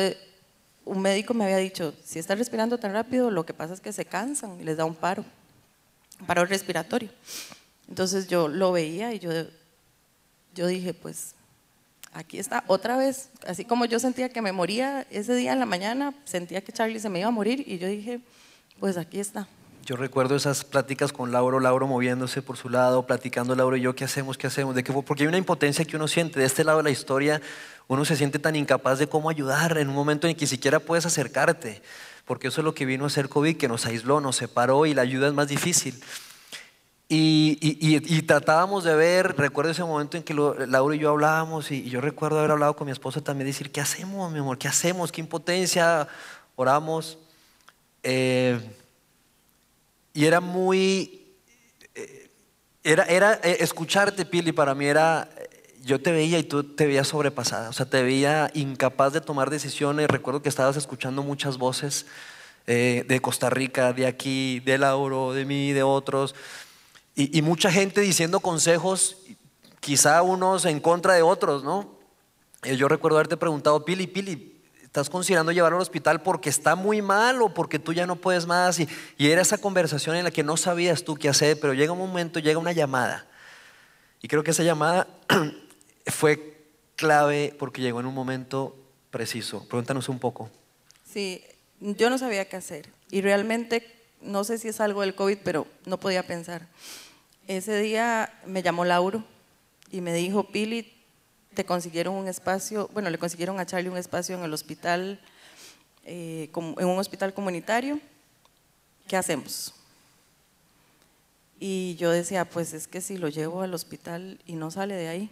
un 0.89 1.03
médico 1.03 1.35
me 1.35 1.45
había 1.45 1.59
dicho, 1.59 1.95
si 2.03 2.19
está 2.19 2.35
respirando 2.35 2.79
tan 2.79 2.93
rápido, 2.93 3.31
lo 3.31 3.45
que 3.45 3.53
pasa 3.53 3.75
es 3.75 3.81
que 3.81 3.93
se 3.93 4.07
cansan 4.07 4.59
y 4.61 4.65
les 4.65 4.79
da 4.79 4.87
un 4.87 4.95
paro, 4.95 5.25
un 6.21 6.27
paro 6.27 6.45
respiratorio. 6.47 7.11
Entonces 7.89 8.27
yo 8.27 8.49
lo 8.49 8.73
veía 8.73 9.13
y 9.13 9.19
yo, 9.19 9.31
yo 10.55 10.67
dije, 10.67 10.95
pues 10.95 11.35
aquí 12.13 12.39
está 12.39 12.65
otra 12.67 12.97
vez. 12.97 13.29
Así 13.47 13.65
como 13.65 13.85
yo 13.85 13.99
sentía 13.99 14.31
que 14.31 14.41
me 14.41 14.53
moría 14.53 15.07
ese 15.11 15.35
día 15.35 15.53
en 15.53 15.61
la 15.61 15.67
mañana, 15.67 16.15
sentía 16.25 16.63
que 16.63 16.73
Charlie 16.73 17.01
se 17.01 17.11
me 17.11 17.21
iba 17.21 17.29
a 17.29 17.33
morir 17.33 17.65
y 17.67 17.79
yo 17.79 17.87
dije, 17.87 18.21
pues 18.81 18.97
aquí 18.97 19.21
está. 19.21 19.47
Yo 19.89 19.97
recuerdo 19.97 20.37
esas 20.37 20.65
pláticas 20.65 21.15
con 21.15 21.33
Lauro, 21.33 21.61
Lauro 21.61 21.87
moviéndose 21.87 22.43
por 22.43 22.59
su 22.59 22.69
lado, 22.69 23.07
platicando 23.07 23.55
Lauro 23.55 23.75
y 23.75 23.81
yo, 23.81 23.95
¿qué 23.95 24.05
hacemos? 24.05 24.37
¿Qué 24.37 24.47
hacemos? 24.47 24.75
¿De 24.75 24.85
qué? 24.85 24.93
Porque 24.93 25.23
hay 25.23 25.29
una 25.29 25.39
impotencia 25.39 25.83
que 25.87 25.97
uno 25.97 26.07
siente. 26.09 26.41
De 26.41 26.45
este 26.45 26.63
lado 26.63 26.77
de 26.77 26.85
la 26.85 26.91
historia, 26.91 27.41
uno 27.87 28.05
se 28.05 28.15
siente 28.15 28.39
tan 28.39 28.55
incapaz 28.55 28.99
de 28.99 29.07
cómo 29.07 29.31
ayudar 29.31 29.79
en 29.79 29.89
un 29.89 29.95
momento 29.95 30.29
en 30.29 30.35
que 30.35 30.43
ni 30.43 30.47
siquiera 30.47 30.79
puedes 30.79 31.07
acercarte. 31.07 31.81
Porque 32.27 32.49
eso 32.49 32.61
es 32.61 32.67
lo 32.67 32.75
que 32.75 32.85
vino 32.85 33.05
a 33.05 33.07
hacer 33.07 33.31
COVID, 33.31 33.57
que 33.57 33.67
nos 33.67 33.87
aisló, 33.87 34.21
nos 34.21 34.37
separó 34.37 34.85
y 34.85 34.93
la 34.93 35.01
ayuda 35.01 35.29
es 35.29 35.33
más 35.33 35.49
difícil. 35.49 35.99
Y, 37.09 37.57
y- 37.63 37.97
y- 38.15 38.21
tratábamos 38.21 38.85
de 38.85 38.95
ver, 38.95 39.37
recuerdo 39.39 39.71
ese 39.71 39.85
momento 39.85 40.19
en 40.19 40.23
que 40.23 40.35
lo- 40.35 40.53
Laura 40.67 40.97
y 40.97 40.99
yo 40.99 41.09
hablábamos, 41.13 41.71
y 41.71 41.89
yo 41.89 42.03
recuerdo 42.03 42.41
haber 42.41 42.51
hablado 42.51 42.77
con 42.77 42.85
mi 42.85 42.93
esposa 42.93 43.23
también, 43.23 43.47
decir, 43.47 43.73
¿qué 43.73 43.81
hacemos, 43.81 44.31
mi 44.31 44.41
amor? 44.41 44.59
¿Qué 44.59 44.69
hacemos? 44.69 45.11
¿Qué 45.11 45.23
impotencia? 45.23 46.07
Oramos. 46.57 47.17
Eh, 48.03 48.61
y 50.15 50.25
era 50.25 50.41
muy, 50.41 51.37
eh, 51.95 52.31
era, 52.83 53.05
era 53.05 53.35
eh, 53.43 53.59
escucharte, 53.61 54.25
Pili, 54.25 54.53
para 54.53 54.75
mí 54.75 54.87
era, 54.87 55.29
yo 55.83 56.01
te 56.01 56.13
veía 56.13 56.39
y 56.39 56.45
tú 56.45 56.65
te 56.65 56.87
veías 56.87 57.09
sobrepasada, 57.09 57.69
o 57.69 57.73
sea, 57.73 57.87
te 57.87 58.03
veía 58.03 58.51
incapaz 58.55 59.13
de 59.13 59.21
tomar 59.21 59.51
decisiones. 59.51 60.09
Recuerdo 60.09 60.43
que 60.43 60.49
estabas 60.49 60.77
escuchando 60.77 61.23
muchas 61.23 61.59
voces 61.59 62.07
eh, 62.67 63.05
de 63.09 63.21
Costa 63.21 63.49
Rica, 63.49 63.93
de 63.93 64.07
aquí, 64.07 64.61
de 64.61 64.79
Lauro, 64.79 65.33
de 65.33 65.45
mí, 65.45 65.73
de 65.73 65.83
otros, 65.83 66.35
y, 67.21 67.43
mucha 67.43 67.73
gente 67.73 68.01
diciendo 68.01 68.39
consejos, 68.39 69.17
quizá 69.81 70.23
unos 70.23 70.65
en 70.67 70.79
contra 70.79 71.15
de 71.15 71.23
otros, 71.23 71.65
¿no? 71.65 71.99
yo 72.63 72.87
recuerdo 72.87 73.17
haberte 73.17 73.37
preguntado, 73.37 73.85
Pili, 73.85 74.07
Pili, 74.07 74.58
¿estás 74.99 75.11
considerando 75.11 75.53
llevarlo 75.53 75.77
al 75.77 75.83
hospital 75.83 76.23
porque 76.23 76.51
está 76.51 76.75
muy 76.75 77.03
mal 77.03 77.41
o 77.41 77.55
porque 77.55 77.79
tú 77.79 77.93
ya 77.93 78.05
no 78.05 78.17
puedes 78.17 78.47
más? 78.47 78.81
Y, 78.81 78.89
y 79.17 79.31
era 79.31 79.43
esa 79.43 79.59
conversación 79.59 80.17
en 80.17 80.25
la 80.25 80.33
que 80.33 80.43
no 80.43 80.57
sabías 80.57 81.05
tú 81.05 81.15
qué 81.15 81.29
hacer, 81.29 81.61
pero 81.61 81.73
llega 81.73 81.93
un 81.93 81.99
momento, 81.99 82.41
llega 82.41 82.59
una 82.59 82.73
llamada. 82.73 83.27
Y 84.21 84.27
creo 84.27 84.43
que 84.43 84.51
esa 84.51 84.65
llamada 84.65 85.07
fue 86.07 86.67
clave 86.97 87.55
porque 87.57 87.81
llegó 87.81 88.01
en 88.01 88.07
un 88.07 88.15
momento 88.15 88.77
preciso. 89.13 89.67
Pregúntanos 89.69 90.09
un 90.09 90.19
poco. 90.19 90.51
Sí, 91.09 91.45
yo 91.81 92.11
no 92.11 92.19
sabía 92.19 92.49
qué 92.49 92.57
hacer. 92.57 92.89
Y 93.11 93.21
realmente, 93.21 93.87
no 94.21 94.43
sé 94.43 94.59
si 94.59 94.67
es 94.67 94.81
algo 94.81 95.03
del 95.03 95.15
COVID, 95.15 95.39
pero 95.45 95.69
no 95.87 96.01
podía 96.01 96.27
pensar. 96.27 96.67
Ese 97.47 97.79
día 97.79 98.33
me 98.47 98.63
llamó 98.65 98.85
Lauro 98.85 99.23
y 99.93 100.01
me 100.01 100.13
dijo, 100.13 100.49
Pili, 100.49 100.93
te 101.55 101.65
consiguieron 101.65 102.15
un 102.15 102.29
espacio, 102.29 102.89
bueno, 102.93 103.11
le 103.11 103.19
consiguieron 103.19 103.59
a 103.59 103.67
Charlie 103.67 103.89
un 103.89 103.97
espacio 103.97 104.37
en 104.37 104.45
el 104.45 104.53
hospital, 104.53 105.21
eh, 106.05 106.51
en 106.55 106.87
un 106.87 106.99
hospital 106.99 107.35
comunitario. 107.35 108.01
¿Qué 109.07 109.17
hacemos? 109.17 109.75
Y 111.61 111.97
yo 111.97 112.11
decía, 112.11 112.45
pues 112.45 112.73
es 112.73 112.87
que 112.87 113.01
si 113.01 113.17
lo 113.17 113.29
llevo 113.29 113.63
al 113.63 113.75
hospital 113.75 114.39
y 114.47 114.55
no 114.55 114.71
sale 114.71 114.95
de 114.95 115.09
ahí. 115.09 115.31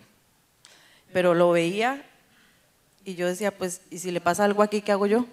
Pero 1.13 1.35
lo 1.35 1.51
veía 1.51 2.05
y 3.05 3.15
yo 3.15 3.29
decía, 3.29 3.57
pues, 3.57 3.83
¿y 3.91 3.99
si 3.99 4.11
le 4.11 4.21
pasa 4.21 4.45
algo 4.45 4.63
aquí, 4.63 4.81
qué 4.81 4.93
hago 4.93 5.07
yo? 5.07 5.27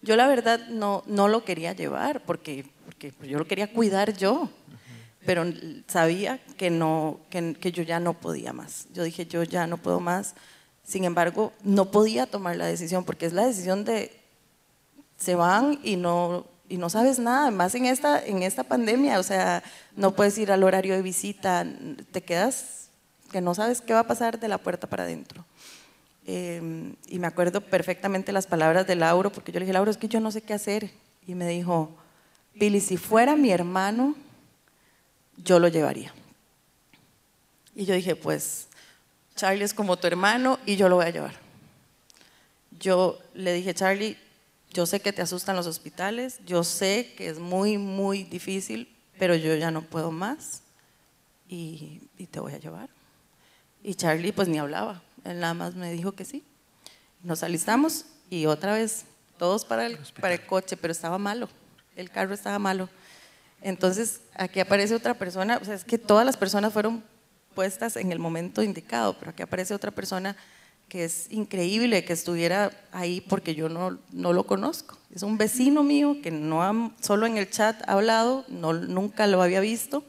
Yo 0.00 0.16
la 0.16 0.26
verdad 0.26 0.68
no, 0.68 1.02
no 1.06 1.28
lo 1.28 1.44
quería 1.44 1.72
llevar 1.72 2.24
porque, 2.24 2.64
porque 2.84 3.12
yo 3.22 3.38
lo 3.38 3.46
quería 3.46 3.72
cuidar 3.72 4.16
yo, 4.16 4.48
pero 5.24 5.44
sabía 5.86 6.38
que, 6.56 6.70
no, 6.70 7.20
que, 7.30 7.54
que 7.54 7.72
yo 7.72 7.82
ya 7.82 8.00
no 8.00 8.14
podía 8.14 8.52
más. 8.52 8.86
Yo 8.92 9.02
dije, 9.02 9.26
yo 9.26 9.42
ya 9.42 9.66
no 9.66 9.76
puedo 9.76 10.00
más. 10.00 10.34
Sin 10.84 11.04
embargo, 11.04 11.52
no 11.62 11.90
podía 11.90 12.26
tomar 12.26 12.56
la 12.56 12.66
decisión 12.66 13.04
porque 13.04 13.26
es 13.26 13.32
la 13.32 13.46
decisión 13.46 13.84
de 13.84 14.18
se 15.18 15.34
van 15.34 15.78
y 15.82 15.96
no, 15.96 16.46
y 16.68 16.76
no 16.76 16.88
sabes 16.88 17.18
nada, 17.18 17.50
más 17.50 17.74
en 17.74 17.86
esta, 17.86 18.24
en 18.24 18.42
esta 18.42 18.62
pandemia, 18.62 19.18
o 19.18 19.22
sea, 19.22 19.62
no 19.96 20.14
puedes 20.14 20.38
ir 20.38 20.52
al 20.52 20.62
horario 20.62 20.94
de 20.94 21.02
visita, 21.02 21.66
te 22.12 22.22
quedas 22.22 22.90
que 23.30 23.40
no 23.40 23.54
sabes 23.54 23.80
qué 23.80 23.92
va 23.92 24.00
a 24.00 24.06
pasar 24.06 24.38
de 24.38 24.48
la 24.48 24.58
puerta 24.58 24.86
para 24.86 25.02
adentro. 25.02 25.44
Em, 26.26 26.94
y 27.08 27.18
me 27.18 27.26
acuerdo 27.26 27.60
perfectamente 27.60 28.32
las 28.32 28.46
palabras 28.46 28.86
de 28.86 28.94
Lauro, 28.94 29.30
porque 29.30 29.50
yo 29.50 29.58
le 29.58 29.64
dije, 29.64 29.72
Lauro, 29.72 29.90
es 29.90 29.96
que 29.96 30.08
yo 30.08 30.20
no 30.20 30.30
sé 30.30 30.42
qué 30.42 30.54
hacer. 30.54 30.90
Y 31.26 31.34
me 31.34 31.48
dijo, 31.48 31.90
Billy, 32.54 32.80
si 32.80 32.96
fuera 32.96 33.34
mi 33.34 33.50
hermano, 33.50 34.14
yo 35.44 35.58
lo 35.58 35.68
llevaría. 35.68 36.12
Y 37.74 37.84
yo 37.84 37.94
dije, 37.94 38.16
pues, 38.16 38.68
Charlie 39.36 39.64
es 39.64 39.74
como 39.74 39.96
tu 39.96 40.06
hermano 40.06 40.58
y 40.66 40.76
yo 40.76 40.88
lo 40.88 40.96
voy 40.96 41.06
a 41.06 41.10
llevar. 41.10 41.34
Yo 42.78 43.18
le 43.34 43.52
dije, 43.52 43.74
Charlie, 43.74 44.16
yo 44.72 44.86
sé 44.86 45.00
que 45.00 45.12
te 45.12 45.22
asustan 45.22 45.56
los 45.56 45.66
hospitales, 45.66 46.40
yo 46.44 46.64
sé 46.64 47.14
que 47.16 47.28
es 47.28 47.38
muy, 47.38 47.78
muy 47.78 48.24
difícil, 48.24 48.94
pero 49.18 49.34
yo 49.34 49.54
ya 49.54 49.70
no 49.70 49.82
puedo 49.82 50.10
más 50.10 50.62
y, 51.48 52.00
y 52.18 52.26
te 52.26 52.40
voy 52.40 52.52
a 52.52 52.58
llevar. 52.58 52.88
Y 53.82 53.94
Charlie 53.94 54.32
pues 54.32 54.48
ni 54.48 54.58
hablaba, 54.58 55.02
él 55.24 55.40
nada 55.40 55.54
más 55.54 55.74
me 55.74 55.92
dijo 55.92 56.12
que 56.12 56.24
sí. 56.24 56.44
Nos 57.22 57.42
alistamos 57.42 58.04
y 58.30 58.46
otra 58.46 58.74
vez 58.74 59.04
todos 59.38 59.64
para 59.64 59.86
el, 59.86 59.98
para 60.20 60.34
el 60.34 60.44
coche, 60.44 60.76
pero 60.76 60.92
estaba 60.92 61.18
malo, 61.18 61.48
el 61.96 62.10
carro 62.10 62.34
estaba 62.34 62.58
malo. 62.58 62.88
Entonces 63.62 64.20
aquí 64.34 64.60
aparece 64.60 64.94
otra 64.94 65.14
persona, 65.14 65.58
o 65.60 65.64
sea, 65.64 65.74
es 65.74 65.84
que 65.84 65.98
todas 65.98 66.24
las 66.24 66.36
personas 66.36 66.72
fueron 66.72 67.02
puestas 67.54 67.96
en 67.96 68.12
el 68.12 68.18
momento 68.18 68.62
indicado, 68.62 69.16
pero 69.18 69.30
aquí 69.30 69.42
aparece 69.42 69.74
otra 69.74 69.90
persona 69.90 70.36
que 70.88 71.04
es 71.04 71.30
increíble 71.30 72.04
que 72.04 72.12
estuviera 72.12 72.70
ahí 72.92 73.20
porque 73.20 73.54
yo 73.54 73.68
no, 73.68 73.98
no 74.12 74.32
lo 74.32 74.46
conozco. 74.46 74.96
Es 75.14 75.22
un 75.22 75.36
vecino 75.36 75.82
mío 75.82 76.16
que 76.22 76.30
no 76.30 76.62
ha, 76.62 76.92
solo 77.00 77.26
en 77.26 77.36
el 77.36 77.50
chat 77.50 77.82
ha 77.86 77.92
hablado, 77.92 78.44
no, 78.48 78.72
nunca 78.72 79.26
lo 79.26 79.42
había 79.42 79.60
visto 79.60 80.04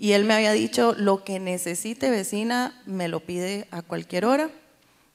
y 0.00 0.12
él 0.12 0.24
me 0.24 0.34
había 0.34 0.52
dicho, 0.52 0.94
lo 0.96 1.24
que 1.24 1.40
necesite 1.40 2.08
vecina, 2.08 2.80
me 2.86 3.08
lo 3.08 3.18
pide 3.18 3.66
a 3.72 3.82
cualquier 3.82 4.26
hora. 4.26 4.48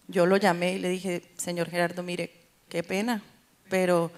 Yo 0.09 0.25
lo 0.25 0.35
llamé 0.35 0.73
y 0.73 0.79
le 0.79 0.89
dije, 0.89 1.23
señor 1.37 1.69
Gerardo, 1.69 2.03
mire, 2.03 2.33
qué 2.67 2.83
pena, 2.83 3.23
pero 3.69 4.11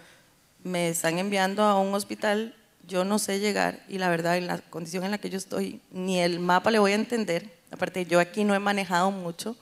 me 0.64 0.90
están 0.90 1.20
enviando 1.20 1.62
a 1.62 1.80
un 1.80 1.94
hospital, 1.94 2.56
yo 2.88 3.04
no 3.04 3.20
sé 3.20 3.40
llegar 3.40 3.84
y 3.88 3.98
la 3.98 4.10
verdad, 4.10 4.38
en 4.38 4.48
la 4.48 4.60
condición 4.60 5.04
en 5.04 5.12
la 5.12 5.18
que 5.18 5.30
yo 5.30 5.38
estoy, 5.38 5.82
ni 5.92 6.20
el 6.20 6.40
mapa 6.40 6.72
le 6.72 6.80
voy 6.80 6.92
a 6.92 6.96
entender. 6.96 7.52
Aparte, 7.72 8.06
yo 8.06 8.20
aquí 8.20 8.44
no 8.44 8.56
he 8.56 8.60
manejado 8.60 9.12
mucho. 9.12 9.56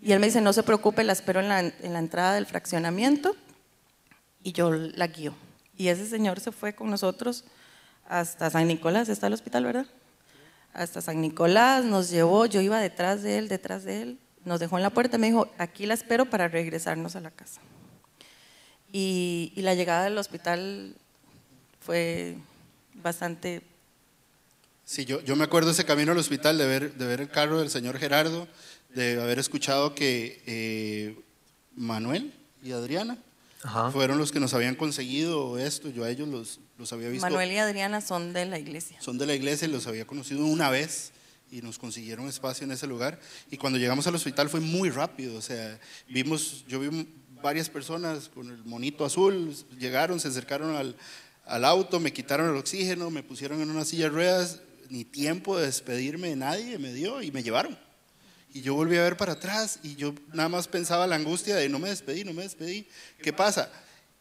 Y 0.00 0.12
él 0.12 0.20
me 0.20 0.26
dice, 0.26 0.40
no 0.40 0.52
se 0.52 0.62
preocupe, 0.62 1.04
la 1.04 1.12
espero 1.12 1.40
en 1.40 1.48
la, 1.48 1.60
en 1.60 1.92
la 1.92 1.98
entrada 1.98 2.34
del 2.34 2.46
fraccionamiento 2.46 3.34
y 4.42 4.52
yo 4.52 4.70
la 4.70 5.06
guío. 5.08 5.34
Y 5.76 5.88
ese 5.88 6.06
señor 6.06 6.40
se 6.40 6.52
fue 6.52 6.74
con 6.74 6.90
nosotros 6.90 7.44
hasta 8.06 8.50
San 8.50 8.68
Nicolás, 8.68 9.08
está 9.08 9.26
el 9.26 9.34
hospital, 9.34 9.64
¿verdad? 9.64 9.86
hasta 10.72 11.00
San 11.00 11.20
Nicolás, 11.20 11.84
nos 11.84 12.10
llevó, 12.10 12.46
yo 12.46 12.60
iba 12.60 12.78
detrás 12.80 13.22
de 13.22 13.38
él, 13.38 13.48
detrás 13.48 13.84
de 13.84 14.02
él, 14.02 14.18
nos 14.44 14.60
dejó 14.60 14.76
en 14.76 14.82
la 14.82 14.90
puerta, 14.90 15.18
me 15.18 15.26
dijo, 15.26 15.48
aquí 15.58 15.86
la 15.86 15.94
espero 15.94 16.26
para 16.26 16.48
regresarnos 16.48 17.16
a 17.16 17.20
la 17.20 17.30
casa. 17.30 17.60
Y, 18.90 19.52
la 19.56 19.74
llegada 19.74 20.04
del 20.04 20.16
hospital 20.16 20.96
fue 21.88 22.34
bastante... 23.02 23.62
Sí, 24.84 25.06
yo, 25.06 25.22
yo 25.22 25.36
me 25.36 25.44
acuerdo 25.44 25.70
ese 25.70 25.86
camino 25.86 26.12
al 26.12 26.18
hospital 26.18 26.58
de 26.58 26.66
ver, 26.66 26.94
de 26.96 27.06
ver 27.06 27.22
el 27.22 27.30
carro 27.30 27.60
del 27.60 27.70
señor 27.70 27.98
Gerardo, 27.98 28.46
de 28.90 29.18
haber 29.18 29.38
escuchado 29.38 29.94
que 29.94 30.42
eh, 30.44 31.18
Manuel 31.76 32.34
y 32.62 32.72
Adriana 32.72 33.16
fueron 33.90 34.18
los 34.18 34.32
que 34.32 34.38
nos 34.38 34.52
habían 34.52 34.74
conseguido 34.74 35.58
esto, 35.58 35.88
yo 35.88 36.04
a 36.04 36.10
ellos 36.10 36.28
los, 36.28 36.60
los 36.76 36.92
había 36.92 37.08
visto. 37.08 37.24
Manuel 37.26 37.52
y 37.52 37.56
Adriana 37.56 38.02
son 38.02 38.34
de 38.34 38.44
la 38.44 38.58
iglesia. 38.58 39.00
Son 39.00 39.16
de 39.16 39.24
la 39.24 39.34
iglesia 39.34 39.66
y 39.66 39.70
los 39.70 39.86
había 39.86 40.06
conocido 40.06 40.44
una 40.44 40.68
vez 40.68 41.12
y 41.50 41.62
nos 41.62 41.78
consiguieron 41.78 42.28
espacio 42.28 42.66
en 42.66 42.72
ese 42.72 42.86
lugar. 42.86 43.18
Y 43.50 43.56
cuando 43.56 43.78
llegamos 43.78 44.06
al 44.06 44.14
hospital 44.14 44.50
fue 44.50 44.60
muy 44.60 44.90
rápido, 44.90 45.38
o 45.38 45.42
sea, 45.42 45.80
vimos, 46.06 46.66
yo 46.68 46.80
vi 46.80 47.08
varias 47.42 47.70
personas 47.70 48.28
con 48.28 48.50
el 48.50 48.62
monito 48.64 49.06
azul, 49.06 49.56
llegaron, 49.78 50.20
se 50.20 50.28
acercaron 50.28 50.76
al, 50.76 50.94
al 51.48 51.64
auto, 51.64 51.98
me 51.98 52.12
quitaron 52.12 52.50
el 52.50 52.56
oxígeno, 52.56 53.10
me 53.10 53.22
pusieron 53.22 53.60
en 53.62 53.70
una 53.70 53.84
silla 53.84 54.04
de 54.04 54.10
ruedas, 54.10 54.60
ni 54.90 55.04
tiempo 55.04 55.58
de 55.58 55.66
despedirme 55.66 56.28
de 56.28 56.36
nadie 56.36 56.78
me 56.78 56.92
dio 56.92 57.22
y 57.22 57.32
me 57.32 57.42
llevaron. 57.42 57.76
Y 58.52 58.60
yo 58.60 58.74
volví 58.74 58.96
a 58.96 59.02
ver 59.02 59.16
para 59.16 59.32
atrás 59.32 59.80
y 59.82 59.96
yo 59.96 60.14
nada 60.32 60.48
más 60.48 60.68
pensaba 60.68 61.06
la 61.06 61.16
angustia 61.16 61.56
de 61.56 61.68
no 61.68 61.78
me 61.78 61.88
despedí, 61.88 62.24
no 62.24 62.32
me 62.32 62.42
despedí, 62.42 62.86
¿qué 63.22 63.32
pasa? 63.32 63.70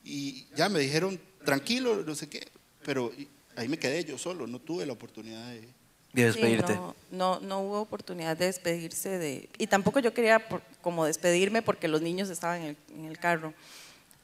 Y 0.04 0.48
ya 0.56 0.70
me 0.70 0.80
dijeron, 0.80 1.20
tranquilo, 1.44 2.04
no 2.06 2.16
sé 2.16 2.28
qué, 2.28 2.48
pero 2.84 3.12
ahí 3.56 3.68
me 3.68 3.78
quedé 3.78 4.04
yo 4.04 4.18
solo, 4.18 4.48
no 4.48 4.60
tuve 4.60 4.86
la 4.86 4.94
oportunidad 4.94 5.50
de, 5.52 5.68
despedirte. 6.14 6.78
no, 7.12 7.40
no, 7.42 7.60
hubo 7.62 7.82
oportunidad 7.82 8.38
de 8.38 8.46
despedirse 8.46 9.18
de... 9.18 9.50
Y 9.58 9.68
tampoco 9.68 10.00
yo 10.00 10.14
quería 10.14 10.46
como 10.82 11.06
despedirme 11.06 11.62
porque 11.62 11.88
los 11.88 12.02
niños 12.02 12.30
estaban 12.30 12.78
en 12.96 13.06
el, 13.06 13.18
carro. 13.18 13.54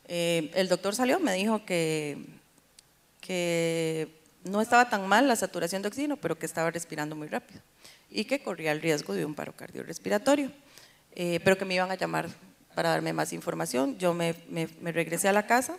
Eh, 0.07 0.51
el 0.55 0.69
doctor 0.69 0.95
salió, 0.95 1.19
me 1.19 1.33
dijo 1.33 1.65
que, 1.65 2.17
que 3.25 4.21
no 4.43 4.61
estaba 4.61 4.89
tan 4.89 5.07
mal 5.07 5.27
la 5.27 5.35
saturación 5.35 5.81
de 5.81 5.87
oxígeno, 5.87 6.17
pero 6.17 6.37
que 6.37 6.45
estaba 6.45 6.69
respirando 6.69 7.15
muy 7.15 7.27
rápido 7.27 7.61
y 8.11 8.25
que 8.25 8.43
corría 8.43 8.71
el 8.71 8.81
riesgo 8.81 9.13
de 9.13 9.25
un 9.25 9.33
paro 9.33 9.53
cardiorrespiratorio, 9.53 10.51
eh, 11.15 11.39
pero 11.43 11.57
que 11.57 11.65
me 11.65 11.75
iban 11.75 11.89
a 11.89 11.95
llamar 11.95 12.29
para 12.75 12.89
darme 12.89 13.13
más 13.13 13.33
información. 13.33 13.97
Yo 13.97 14.13
me, 14.13 14.35
me, 14.49 14.91
regresé 14.91 15.29
a 15.29 15.33
la 15.33 15.47
casa 15.47 15.77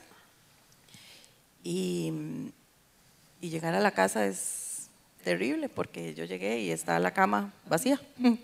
y, 1.63 2.13
y, 3.41 3.51
llegar 3.51 3.75
a 3.75 3.81
la 3.81 3.93
casa 3.93 4.27
es 4.27 4.89
terrible 5.23 5.69
porque 5.69 6.15
yo 6.15 6.25
llegué 6.25 6.61
y 6.61 6.71
estaba 6.71 6.99
la 6.99 7.13
cama 7.13 7.53
vacía 7.67 8.01
mm. 8.19 8.35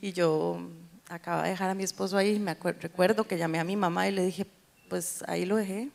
y 0.00 0.12
yo 0.12 0.60
acababa 1.08 1.44
de 1.44 1.50
dejar 1.50 1.70
a 1.70 1.74
mi 1.74 1.84
esposo 1.84 2.16
ahí. 2.16 2.38
Me 2.38 2.54
recuerdo 2.54 3.24
que 3.24 3.36
llamé 3.36 3.58
a 3.58 3.64
mi 3.64 3.76
mamá 3.76 4.08
y 4.08 4.12
le 4.12 4.24
dije, 4.24 4.46
pues 4.88 5.22
ahí 5.26 5.44
lo 5.44 5.56
dejé. 5.56 5.90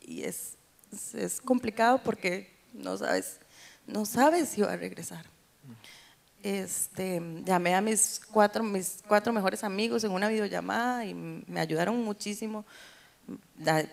Y 0.00 0.22
es, 0.22 0.57
es, 1.14 1.40
complicado 1.40 2.00
porque 2.02 2.50
no 2.72 2.96
sabes, 2.96 3.40
no 3.86 4.04
sabes 4.04 4.50
si 4.50 4.62
va 4.62 4.72
a 4.72 4.76
regresar. 4.76 5.24
Este, 6.42 7.20
llamé 7.44 7.74
a 7.74 7.80
mis 7.80 8.20
cuatro, 8.30 8.62
mis 8.62 9.02
cuatro 9.06 9.32
mejores 9.32 9.64
amigos 9.64 10.04
en 10.04 10.12
una 10.12 10.28
videollamada 10.28 11.04
y 11.04 11.14
me 11.14 11.60
ayudaron 11.60 12.02
muchísimo, 12.02 12.64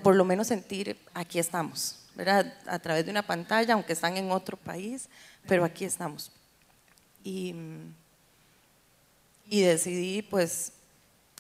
por 0.04 0.16
lo 0.16 0.24
menos 0.24 0.48
sentir, 0.48 0.98
aquí 1.14 1.40
estamos, 1.40 2.08
¿verdad? 2.16 2.54
A 2.68 2.80
través 2.80 3.06
de 3.06 3.12
una 3.12 3.24
pantalla, 3.24 3.74
aunque 3.74 3.94
están 3.94 4.16
en 4.16 4.32
otro 4.32 4.58
país, 4.58 5.10
pero 5.48 5.66
aquí 5.66 5.86
estamos. 5.86 6.32
Y, 7.24 7.56
y 9.50 9.62
decidí 9.62 10.22
pues 10.22 10.72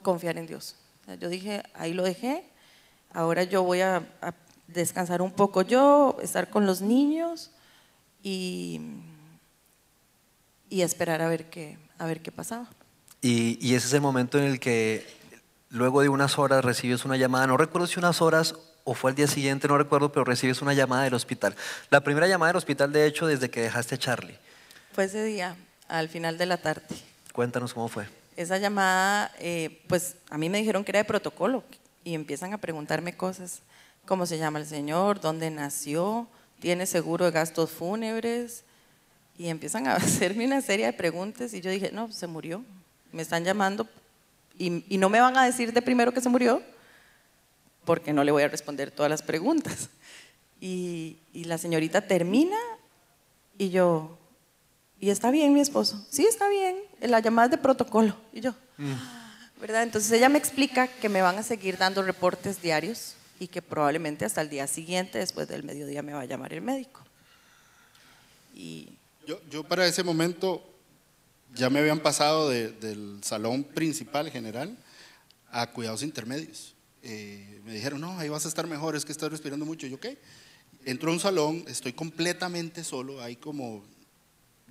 confiar 0.02 0.38
en 0.38 0.48
Dios. 0.48 0.76
Yo 1.20 1.30
dije, 1.30 1.62
ahí 1.76 1.94
lo 1.94 2.04
dejé, 2.04 2.44
ahora 3.14 3.44
yo 3.44 3.62
voy 3.62 3.82
a, 3.82 3.98
a 4.22 4.34
descansar 4.68 5.22
un 5.22 5.32
poco 5.32 5.62
yo, 5.62 6.18
estar 6.22 6.50
con 6.50 6.66
los 6.66 6.82
niños 6.82 7.52
y 8.24 8.82
y 10.70 10.82
esperar 10.82 11.22
a 11.22 11.30
ver 11.30 11.46
qué, 11.50 11.78
a 11.98 12.06
ver 12.06 12.22
qué 12.22 12.32
pasaba. 12.32 12.68
Y, 13.22 13.58
y 13.66 13.76
ese 13.76 13.88
es 13.88 13.94
el 13.94 14.02
momento 14.02 14.38
en 14.38 14.46
el 14.46 14.60
que 14.60 15.06
luego 15.70 16.02
de 16.02 16.10
unas 16.10 16.38
horas 16.38 16.64
recibes 16.64 17.06
una 17.06 17.18
llamada, 17.18 17.48
no 17.48 17.58
recuerdo 17.58 17.88
si 17.88 18.00
unas 18.00 18.22
horas 18.22 18.56
o 18.84 18.94
fue 18.94 19.12
al 19.12 19.16
día 19.16 19.28
siguiente, 19.28 19.68
no 19.68 19.78
recuerdo, 19.78 20.12
pero 20.12 20.26
recibes 20.26 20.62
una 20.62 20.74
llamada 20.74 21.04
del 21.04 21.16
hospital. 21.16 21.56
La 21.90 22.02
primera 22.02 22.28
llamada 22.28 22.50
del 22.52 22.58
hospital, 22.58 22.92
de 22.92 23.08
hecho, 23.08 23.26
desde 23.26 23.50
que 23.50 23.62
dejaste 23.62 23.96
a 23.96 23.98
Charlie. 23.98 24.38
Fue 24.92 25.06
ese 25.06 25.24
día, 25.24 25.56
al 25.88 26.08
final 26.08 26.38
de 26.38 26.46
la 26.46 26.58
tarde. 26.58 26.84
Cuéntanos 27.34 27.74
cómo 27.74 27.88
fue. 27.88 28.08
Esa 28.36 28.60
llamada, 28.60 29.32
eh, 29.40 29.82
pues 29.88 30.18
a 30.30 30.38
mí 30.38 30.50
me 30.50 30.60
dijeron 30.60 30.84
que 30.84 30.92
era 30.92 31.00
de 31.00 31.06
protocolo 31.06 31.64
y 32.04 32.14
empiezan 32.14 32.54
a 32.54 32.60
preguntarme 32.60 33.18
cosas. 33.18 33.62
¿Cómo 34.06 34.28
se 34.28 34.38
llama 34.38 34.60
el 34.60 34.68
señor? 34.68 35.20
¿Dónde 35.20 35.50
nació? 35.50 36.28
¿Tiene 36.60 36.86
seguro 36.86 37.26
de 37.26 37.32
gastos 37.32 37.72
fúnebres? 37.72 38.64
Y 39.38 39.48
empiezan 39.48 39.88
a 39.88 39.96
hacerme 39.96 40.46
una 40.46 40.62
serie 40.62 40.86
de 40.86 40.94
preguntas 40.94 41.54
y 41.54 41.62
yo 41.62 41.72
dije, 41.72 41.92
no, 41.92 42.12
se 42.12 42.28
murió. 42.28 42.64
Me 43.12 43.24
están 43.24 43.44
llamando 43.44 43.88
y, 44.60 44.86
y 44.94 44.98
no 44.98 45.10
me 45.10 45.22
van 45.22 45.38
a 45.38 45.46
decir 45.46 45.74
de 45.74 45.82
primero 45.82 46.14
que 46.14 46.22
se 46.22 46.30
murió 46.30 46.62
porque 47.84 48.14
no 48.14 48.24
le 48.24 48.32
voy 48.32 48.44
a 48.44 48.48
responder 48.48 48.92
todas 48.92 49.10
las 49.10 49.22
preguntas. 49.22 49.90
Y, 50.62 51.18
y 51.34 51.44
la 51.46 51.58
señorita 51.58 52.02
termina 52.02 52.58
y 53.58 53.70
yo, 53.70 54.18
¿y 55.00 55.10
está 55.10 55.32
bien 55.32 55.54
mi 55.54 55.62
esposo? 55.62 56.06
Sí, 56.10 56.26
está 56.26 56.48
bien. 56.48 56.78
La 57.02 57.20
llamada 57.20 57.48
es 57.48 57.52
de 57.52 57.58
protocolo. 57.58 58.16
Y 58.34 58.42
yo, 58.42 58.54
¿verdad? 59.60 59.84
Entonces 59.84 60.12
ella 60.12 60.30
me 60.30 60.38
explica 60.38 60.88
que 60.88 61.10
me 61.10 61.22
van 61.22 61.38
a 61.38 61.44
seguir 61.44 61.78
dando 61.78 62.04
reportes 62.04 62.62
diarios 62.62 63.16
y 63.40 63.48
que 63.48 63.62
probablemente 63.62 64.26
hasta 64.26 64.42
el 64.42 64.50
día 64.50 64.68
siguiente, 64.68 65.18
después 65.20 65.48
del 65.48 65.64
mediodía, 65.64 66.02
me 66.02 66.14
va 66.14 66.22
a 66.22 66.26
llamar 66.26 66.54
el 66.54 66.62
médico. 66.62 67.04
Y 68.54 68.90
Yo, 69.28 69.40
yo 69.50 69.64
para 69.64 69.86
ese 69.88 70.04
momento 70.04 70.64
ya 71.54 71.70
me 71.70 71.80
habían 71.80 72.00
pasado 72.00 72.50
de- 72.50 72.72
del 72.72 73.20
salón 73.24 73.64
principal 73.64 74.30
general 74.30 74.78
a 75.50 75.72
cuidados 75.72 76.04
intermedios. 76.04 76.76
Eh, 77.02 77.62
me 77.66 77.74
dijeron, 77.74 78.02
no, 78.02 78.18
ahí 78.20 78.30
vas 78.30 78.46
a 78.46 78.50
estar 78.50 78.68
mejor, 78.68 78.96
es 78.96 79.04
que 79.06 79.12
estás 79.12 79.32
respirando 79.32 79.66
mucho. 79.66 79.88
Yo, 79.88 80.00
¿qué? 80.00 80.18
Entro 80.86 81.10
a 81.10 81.14
un 81.14 81.20
salón, 81.20 81.64
estoy 81.68 81.94
completamente 81.94 82.84
solo, 82.84 83.22
hay 83.22 83.36
como 83.36 83.84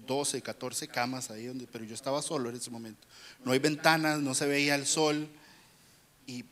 12, 0.06 0.40
14 0.42 0.86
camas 0.88 1.30
ahí, 1.30 1.46
donde, 1.46 1.66
pero 1.66 1.84
yo 1.84 1.94
estaba 1.94 2.22
solo 2.22 2.50
en 2.50 2.56
ese 2.56 2.70
momento. 2.70 3.06
No 3.44 3.52
hay 3.52 3.58
ventanas, 3.58 4.20
no 4.20 4.34
se 4.34 4.46
veía 4.46 4.74
el 4.76 4.86
sol, 4.86 5.28
y, 6.26 6.44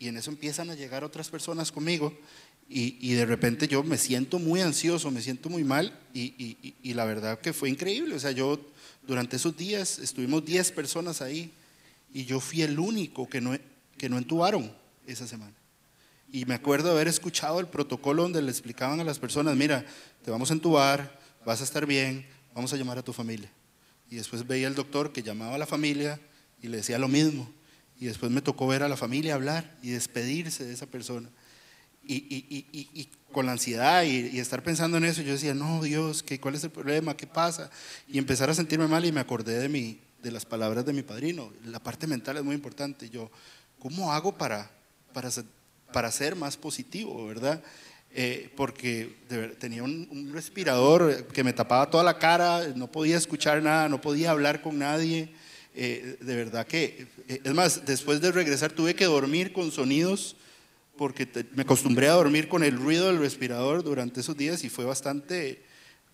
en 0.00 0.16
eso 0.16 0.30
empiezan 0.30 0.70
a 0.70 0.74
llegar 0.74 1.04
otras 1.04 1.28
personas 1.28 1.70
conmigo 1.70 2.16
y, 2.68 3.12
de 3.12 3.26
repente 3.26 3.68
yo 3.68 3.82
me 3.82 3.98
siento 3.98 4.38
muy 4.38 4.60
ansioso, 4.60 5.10
me 5.10 5.20
siento 5.20 5.50
muy 5.50 5.64
mal 5.64 5.98
y, 6.14 6.94
la 6.94 7.04
verdad 7.04 7.38
que 7.38 7.52
fue 7.52 7.68
increíble. 7.68 8.14
O 8.14 8.20
sea, 8.20 8.30
yo 8.32 8.58
durante 9.06 9.36
esos 9.36 9.56
días 9.56 9.98
estuvimos 9.98 10.44
10 10.44 10.72
personas 10.72 11.20
ahí 11.20 11.50
y 12.14 12.24
yo 12.24 12.40
fui 12.40 12.62
el 12.62 12.78
único 12.78 13.28
que 13.28 13.40
no, 13.40 13.56
que 13.98 14.08
no 14.08 14.18
entubaron 14.18 14.72
esa 15.06 15.26
semana. 15.26 15.54
Y 16.32 16.46
me 16.46 16.54
acuerdo 16.54 16.90
haber 16.90 17.08
escuchado 17.08 17.60
el 17.60 17.66
protocolo 17.66 18.22
donde 18.22 18.40
le 18.40 18.50
explicaban 18.50 19.00
a 19.00 19.04
las 19.04 19.18
personas, 19.18 19.54
mira, 19.54 19.84
te 20.24 20.30
vamos 20.30 20.50
a 20.50 20.54
entubar, 20.54 21.20
vas 21.44 21.60
a 21.60 21.64
estar 21.64 21.84
bien, 21.84 22.26
vamos 22.54 22.72
a 22.72 22.76
llamar 22.76 22.96
a 22.96 23.02
tu 23.02 23.12
familia. 23.12 23.50
Y 24.10 24.16
después 24.16 24.46
veía 24.46 24.68
el 24.68 24.74
doctor 24.74 25.12
que 25.12 25.22
llamaba 25.22 25.56
a 25.56 25.58
la 25.58 25.66
familia 25.66 26.18
y 26.62 26.68
le 26.68 26.78
decía 26.78 26.98
lo 26.98 27.08
mismo. 27.08 27.50
Y 28.00 28.06
después 28.06 28.32
me 28.32 28.42
tocó 28.42 28.66
ver 28.66 28.82
a 28.82 28.88
la 28.88 28.96
familia 28.96 29.34
hablar 29.34 29.76
y 29.82 29.90
despedirse 29.90 30.64
de 30.64 30.72
esa 30.74 30.86
persona. 30.86 31.28
Y, 32.04 32.14
y- 32.14 32.66
y- 32.72 32.88
y- 33.00 33.08
con 33.30 33.46
la 33.46 33.52
ansiedad 33.52 34.02
y, 34.02 34.38
estar 34.38 34.62
pensando 34.62 34.98
en 34.98 35.04
eso, 35.04 35.22
yo 35.22 35.32
decía, 35.32 35.54
no, 35.54 35.82
Dios, 35.82 36.22
¿qué, 36.22 36.38
¿cuál 36.38 36.54
es 36.54 36.64
el 36.64 36.70
problema? 36.70 37.16
¿Qué 37.16 37.26
pasa? 37.26 37.70
Y 38.06 38.18
empezar 38.18 38.50
a 38.50 38.54
sentirme 38.54 38.86
mal 38.88 39.04
y 39.06 39.12
me 39.12 39.20
acordé 39.20 39.58
de, 39.58 39.68
mi, 39.70 40.00
de 40.22 40.30
las 40.32 40.44
palabras 40.44 40.84
de 40.84 40.92
mi 40.92 41.02
padrino. 41.02 41.50
La 41.64 41.78
parte 41.78 42.06
mental 42.06 42.36
es 42.36 42.44
muy 42.44 42.54
importante. 42.54 43.08
Yo, 43.08 43.30
¿cómo 43.78 44.12
hago 44.12 44.36
para, 44.36 44.70
para, 45.14 45.30
para 45.92 46.10
ser 46.10 46.36
más 46.36 46.58
positivo, 46.58 47.26
verdad? 47.26 47.62
Eh, 48.10 48.52
porque 48.56 49.16
tenía 49.58 49.82
un 49.82 50.30
respirador 50.34 51.26
que 51.28 51.42
me 51.42 51.54
tapaba 51.54 51.88
toda 51.88 52.04
la 52.04 52.18
cara, 52.18 52.68
no 52.76 52.92
podía 52.92 53.16
escuchar 53.16 53.62
nada, 53.62 53.88
no 53.88 54.00
podía 54.02 54.32
hablar 54.32 54.60
con 54.60 54.78
nadie. 54.78 55.32
Eh, 55.74 56.18
de 56.20 56.36
verdad 56.36 56.66
que, 56.66 57.06
eh, 57.28 57.40
es 57.42 57.54
más, 57.54 57.86
después 57.86 58.20
de 58.20 58.30
regresar 58.30 58.72
tuve 58.72 58.94
que 58.94 59.06
dormir 59.06 59.52
con 59.52 59.70
sonidos 59.72 60.36
porque 60.98 61.24
te- 61.24 61.46
me 61.54 61.62
acostumbré 61.62 62.08
a 62.08 62.12
dormir 62.12 62.48
con 62.48 62.62
el 62.62 62.76
ruido 62.76 63.06
del 63.06 63.18
respirador 63.18 63.82
durante 63.82 64.20
esos 64.20 64.36
días 64.36 64.62
y 64.64 64.68
fue 64.68 64.84
bastante, 64.84 65.62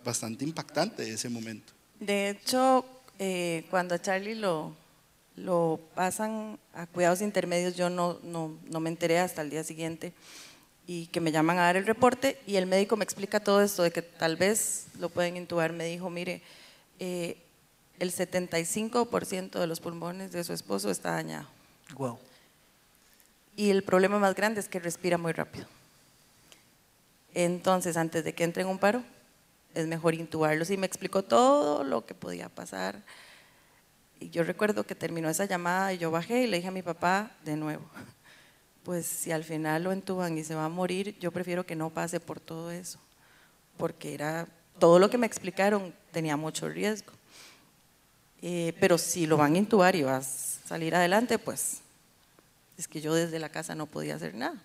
bastante 0.04 0.44
impactante 0.44 1.10
ese 1.10 1.28
momento. 1.28 1.72
De 1.98 2.30
hecho, 2.30 2.84
eh, 3.18 3.64
cuando 3.70 3.96
a 3.96 4.00
Charlie 4.00 4.36
lo, 4.36 4.76
lo 5.34 5.80
pasan 5.96 6.58
a 6.72 6.86
cuidados 6.86 7.20
intermedios, 7.20 7.74
yo 7.74 7.90
no, 7.90 8.20
no, 8.22 8.56
no 8.70 8.78
me 8.80 8.90
enteré 8.90 9.18
hasta 9.18 9.42
el 9.42 9.50
día 9.50 9.64
siguiente 9.64 10.12
y 10.86 11.06
que 11.08 11.20
me 11.20 11.32
llaman 11.32 11.58
a 11.58 11.62
dar 11.62 11.76
el 11.76 11.84
reporte 11.84 12.38
y 12.46 12.54
el 12.56 12.66
médico 12.66 12.96
me 12.96 13.02
explica 13.04 13.40
todo 13.40 13.60
esto 13.60 13.82
de 13.82 13.90
que 13.90 14.02
tal 14.02 14.36
vez 14.36 14.86
lo 15.00 15.08
pueden 15.08 15.36
intubar. 15.36 15.72
Me 15.72 15.84
dijo, 15.86 16.08
mire, 16.08 16.40
eh, 17.00 17.36
el 17.98 18.12
75% 18.12 19.58
de 19.58 19.66
los 19.66 19.80
pulmones 19.80 20.32
de 20.32 20.44
su 20.44 20.52
esposo 20.52 20.90
está 20.90 21.12
dañado 21.12 21.46
Wow. 21.94 22.18
y 23.56 23.70
el 23.70 23.82
problema 23.82 24.18
más 24.18 24.34
grande 24.34 24.60
es 24.60 24.68
que 24.68 24.78
respira 24.78 25.18
muy 25.18 25.32
rápido. 25.32 25.66
Entonces, 27.34 27.96
antes 27.96 28.24
de 28.24 28.34
que 28.34 28.44
entre 28.44 28.62
en 28.62 28.68
un 28.68 28.78
paro, 28.78 29.02
es 29.74 29.86
mejor 29.86 30.14
intubarlos. 30.14 30.70
Y 30.70 30.76
me 30.76 30.86
explicó 30.86 31.22
todo 31.22 31.84
lo 31.84 32.04
que 32.04 32.14
podía 32.14 32.48
pasar. 32.48 33.02
Y 34.20 34.30
yo 34.30 34.42
recuerdo 34.42 34.84
que 34.84 34.94
terminó 34.94 35.28
esa 35.28 35.44
llamada 35.44 35.92
y 35.92 35.98
yo 35.98 36.10
bajé 36.10 36.42
y 36.42 36.46
le 36.46 36.56
dije 36.56 36.68
a 36.68 36.72
mi 36.72 36.82
papá 36.82 37.30
de 37.44 37.56
nuevo, 37.56 37.84
pues 38.82 39.06
si 39.06 39.30
al 39.30 39.44
final 39.44 39.84
lo 39.84 39.92
entuban 39.92 40.36
y 40.36 40.44
se 40.44 40.54
va 40.54 40.64
a 40.64 40.68
morir, 40.68 41.16
yo 41.20 41.30
prefiero 41.30 41.64
que 41.64 41.76
no 41.76 41.90
pase 41.90 42.18
por 42.18 42.40
todo 42.40 42.72
eso, 42.72 42.98
porque 43.76 44.14
era 44.14 44.48
todo 44.80 44.98
lo 44.98 45.08
que 45.08 45.18
me 45.18 45.26
explicaron 45.26 45.94
tenía 46.10 46.36
mucho 46.36 46.68
riesgo. 46.68 47.12
Eh, 48.42 48.74
pero 48.80 48.98
si 48.98 49.26
lo 49.26 49.36
van 49.36 49.54
a 49.54 49.58
intubar 49.58 49.96
y 49.96 50.02
vas 50.02 50.60
a 50.64 50.68
salir 50.68 50.94
adelante, 50.94 51.38
pues 51.38 51.80
es 52.76 52.86
que 52.86 53.00
yo 53.00 53.14
desde 53.14 53.38
la 53.38 53.48
casa 53.48 53.74
no 53.74 53.86
podía 53.86 54.14
hacer 54.14 54.34
nada. 54.34 54.62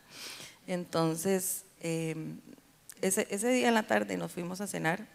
Entonces, 0.67 1.63
ese, 1.79 3.27
ese 3.29 3.49
día 3.49 3.67
en 3.67 3.73
la 3.73 3.87
tarde 3.87 4.15
nos 4.17 4.31
fuimos 4.31 4.61
a 4.61 4.67
cenar 4.67 5.07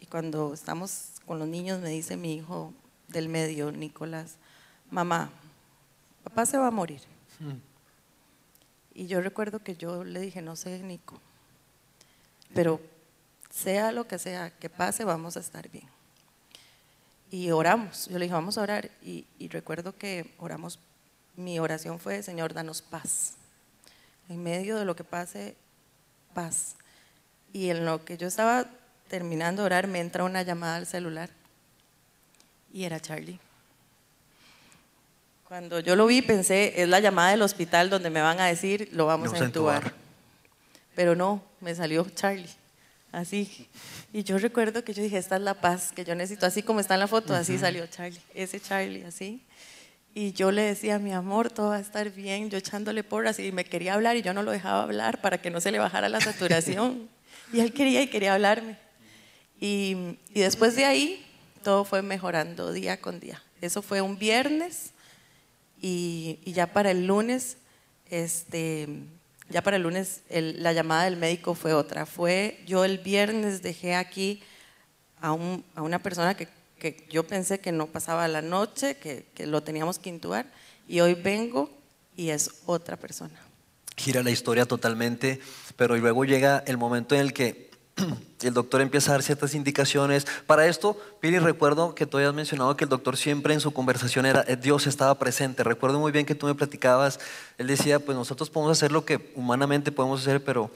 y 0.00 0.06
cuando 0.06 0.52
estamos 0.52 1.20
con 1.26 1.38
los 1.38 1.48
niños 1.48 1.80
me 1.80 1.90
dice 1.90 2.16
mi 2.16 2.34
hijo 2.34 2.74
del 3.08 3.28
medio, 3.28 3.70
Nicolás, 3.70 4.36
mamá, 4.90 5.30
papá 6.24 6.46
se 6.46 6.58
va 6.58 6.68
a 6.68 6.72
morir. 6.72 7.00
Y 8.94 9.06
yo 9.06 9.20
recuerdo 9.20 9.60
que 9.60 9.76
yo 9.76 10.04
le 10.04 10.20
dije, 10.20 10.42
no 10.42 10.56
sé, 10.56 10.78
Nico, 10.80 11.20
pero 12.54 12.80
sea 13.50 13.92
lo 13.92 14.06
que 14.06 14.18
sea 14.18 14.50
que 14.50 14.68
pase, 14.68 15.04
vamos 15.04 15.36
a 15.36 15.40
estar 15.40 15.68
bien. 15.70 15.88
Y 17.30 17.50
oramos, 17.50 18.08
yo 18.08 18.18
le 18.18 18.24
dije, 18.24 18.34
vamos 18.34 18.58
a 18.58 18.62
orar. 18.62 18.90
Y, 19.02 19.24
y 19.38 19.48
recuerdo 19.48 19.96
que 19.96 20.34
oramos, 20.38 20.78
mi 21.36 21.58
oración 21.58 22.00
fue, 22.00 22.22
Señor, 22.22 22.54
danos 22.54 22.82
paz. 22.82 23.34
En 24.28 24.42
medio 24.42 24.76
de 24.76 24.84
lo 24.84 24.96
que 24.96 25.04
pase, 25.04 25.54
paz. 26.34 26.74
Y 27.52 27.70
en 27.70 27.84
lo 27.84 28.04
que 28.04 28.16
yo 28.16 28.26
estaba 28.26 28.66
terminando 29.08 29.62
de 29.62 29.66
orar, 29.66 29.86
me 29.86 30.00
entra 30.00 30.24
una 30.24 30.42
llamada 30.42 30.76
al 30.76 30.86
celular. 30.86 31.30
Y 32.72 32.84
era 32.84 33.00
Charlie. 33.00 33.38
Cuando 35.50 35.80
yo 35.80 35.96
lo 35.96 36.06
vi, 36.06 36.22
pensé, 36.22 36.80
es 36.80 36.88
la 36.88 37.00
llamada 37.00 37.30
del 37.32 37.42
hospital 37.42 37.90
donde 37.90 38.08
me 38.08 38.20
van 38.20 38.38
a 38.38 38.46
decir, 38.46 38.88
lo 38.92 39.06
vamos 39.06 39.32
a 39.32 39.38
entubar. 39.38 39.92
Pero 40.94 41.16
no, 41.16 41.42
me 41.60 41.74
salió 41.74 42.08
Charlie. 42.10 42.59
Así. 43.12 43.68
Y 44.12 44.22
yo 44.22 44.38
recuerdo 44.38 44.84
que 44.84 44.92
yo 44.92 45.02
dije, 45.02 45.18
esta 45.18 45.36
es 45.36 45.42
la 45.42 45.54
paz 45.54 45.92
que 45.92 46.04
yo 46.04 46.14
necesito. 46.14 46.46
Así 46.46 46.62
como 46.62 46.80
está 46.80 46.94
en 46.94 47.00
la 47.00 47.08
foto, 47.08 47.34
así 47.34 47.58
salió 47.58 47.86
Charlie. 47.86 48.20
Ese 48.34 48.60
Charlie, 48.60 49.04
así. 49.04 49.42
Y 50.14 50.32
yo 50.32 50.50
le 50.50 50.62
decía, 50.62 50.98
mi 50.98 51.12
amor, 51.12 51.50
todo 51.50 51.70
va 51.70 51.76
a 51.76 51.80
estar 51.80 52.10
bien. 52.10 52.50
Yo 52.50 52.58
echándole 52.58 53.04
porras 53.04 53.38
y 53.38 53.52
me 53.52 53.64
quería 53.64 53.94
hablar 53.94 54.16
y 54.16 54.22
yo 54.22 54.32
no 54.32 54.42
lo 54.42 54.50
dejaba 54.50 54.82
hablar 54.82 55.20
para 55.20 55.40
que 55.40 55.50
no 55.50 55.60
se 55.60 55.70
le 55.70 55.78
bajara 55.78 56.08
la 56.08 56.20
saturación. 56.20 57.08
y 57.52 57.60
él 57.60 57.72
quería 57.72 58.02
y 58.02 58.08
quería 58.08 58.34
hablarme. 58.34 58.76
Y, 59.60 60.16
y 60.32 60.40
después 60.40 60.76
de 60.76 60.84
ahí, 60.84 61.26
todo 61.62 61.84
fue 61.84 62.02
mejorando 62.02 62.72
día 62.72 63.00
con 63.00 63.20
día. 63.20 63.42
Eso 63.60 63.82
fue 63.82 64.00
un 64.00 64.18
viernes 64.18 64.92
y, 65.80 66.38
y 66.44 66.52
ya 66.52 66.72
para 66.72 66.90
el 66.90 67.06
lunes, 67.06 67.56
este, 68.08 68.88
ya 69.50 69.62
para 69.62 69.76
el 69.76 69.82
lunes 69.82 70.22
el- 70.28 70.62
la 70.62 70.72
llamada 70.72 71.04
del 71.04 71.16
médico 71.16 71.54
fue 71.54 71.74
otra. 71.74 72.06
Fue, 72.06 72.60
yo 72.66 72.84
el 72.84 72.98
viernes 72.98 73.62
dejé 73.62 73.94
aquí 73.94 74.42
a, 75.20 75.32
un- 75.32 75.64
a 75.74 75.82
una 75.82 75.98
persona 76.02 76.34
que, 76.36 76.48
que 76.78 77.06
yo 77.10 77.26
pensé 77.26 77.60
que 77.60 77.72
no 77.72 77.86
pasaba 77.86 78.26
la 78.28 78.42
noche, 78.42 78.96
que, 78.96 79.26
que 79.34 79.46
lo 79.46 79.62
teníamos 79.62 79.98
que 79.98 80.08
intubar, 80.08 80.46
y 80.88 81.00
hoy 81.00 81.14
vengo 81.14 81.70
y 82.16 82.30
es 82.30 82.50
otra 82.66 82.96
persona. 82.96 83.38
gira 83.96 84.22
la 84.22 84.30
historia 84.30 84.64
totalmente, 84.66 85.40
pero 85.76 85.96
luego 85.96 86.24
llega 86.24 86.62
el 86.66 86.78
momento 86.78 87.14
en 87.14 87.20
el 87.20 87.32
que 87.32 87.69
el 88.42 88.54
doctor 88.54 88.80
empieza 88.80 89.10
a 89.10 89.14
dar 89.14 89.22
ciertas 89.22 89.54
indicaciones. 89.54 90.26
Para 90.46 90.66
esto, 90.66 90.96
Pili, 91.20 91.38
recuerdo 91.38 91.94
que 91.94 92.06
tú 92.06 92.16
habías 92.16 92.34
mencionado 92.34 92.76
que 92.76 92.84
el 92.84 92.90
doctor 92.90 93.16
siempre 93.16 93.54
en 93.54 93.60
su 93.60 93.72
conversación 93.72 94.26
era, 94.26 94.44
eh, 94.46 94.56
Dios 94.56 94.86
estaba 94.86 95.14
presente. 95.16 95.64
Recuerdo 95.64 95.98
muy 95.98 96.12
bien 96.12 96.26
que 96.26 96.34
tú 96.34 96.46
me 96.46 96.54
platicabas, 96.54 97.20
él 97.58 97.66
decía, 97.66 97.98
pues 97.98 98.16
nosotros 98.16 98.50
podemos 98.50 98.76
hacer 98.76 98.92
lo 98.92 99.04
que 99.04 99.32
humanamente 99.34 99.92
podemos 99.92 100.20
hacer, 100.20 100.42
pero, 100.42 100.70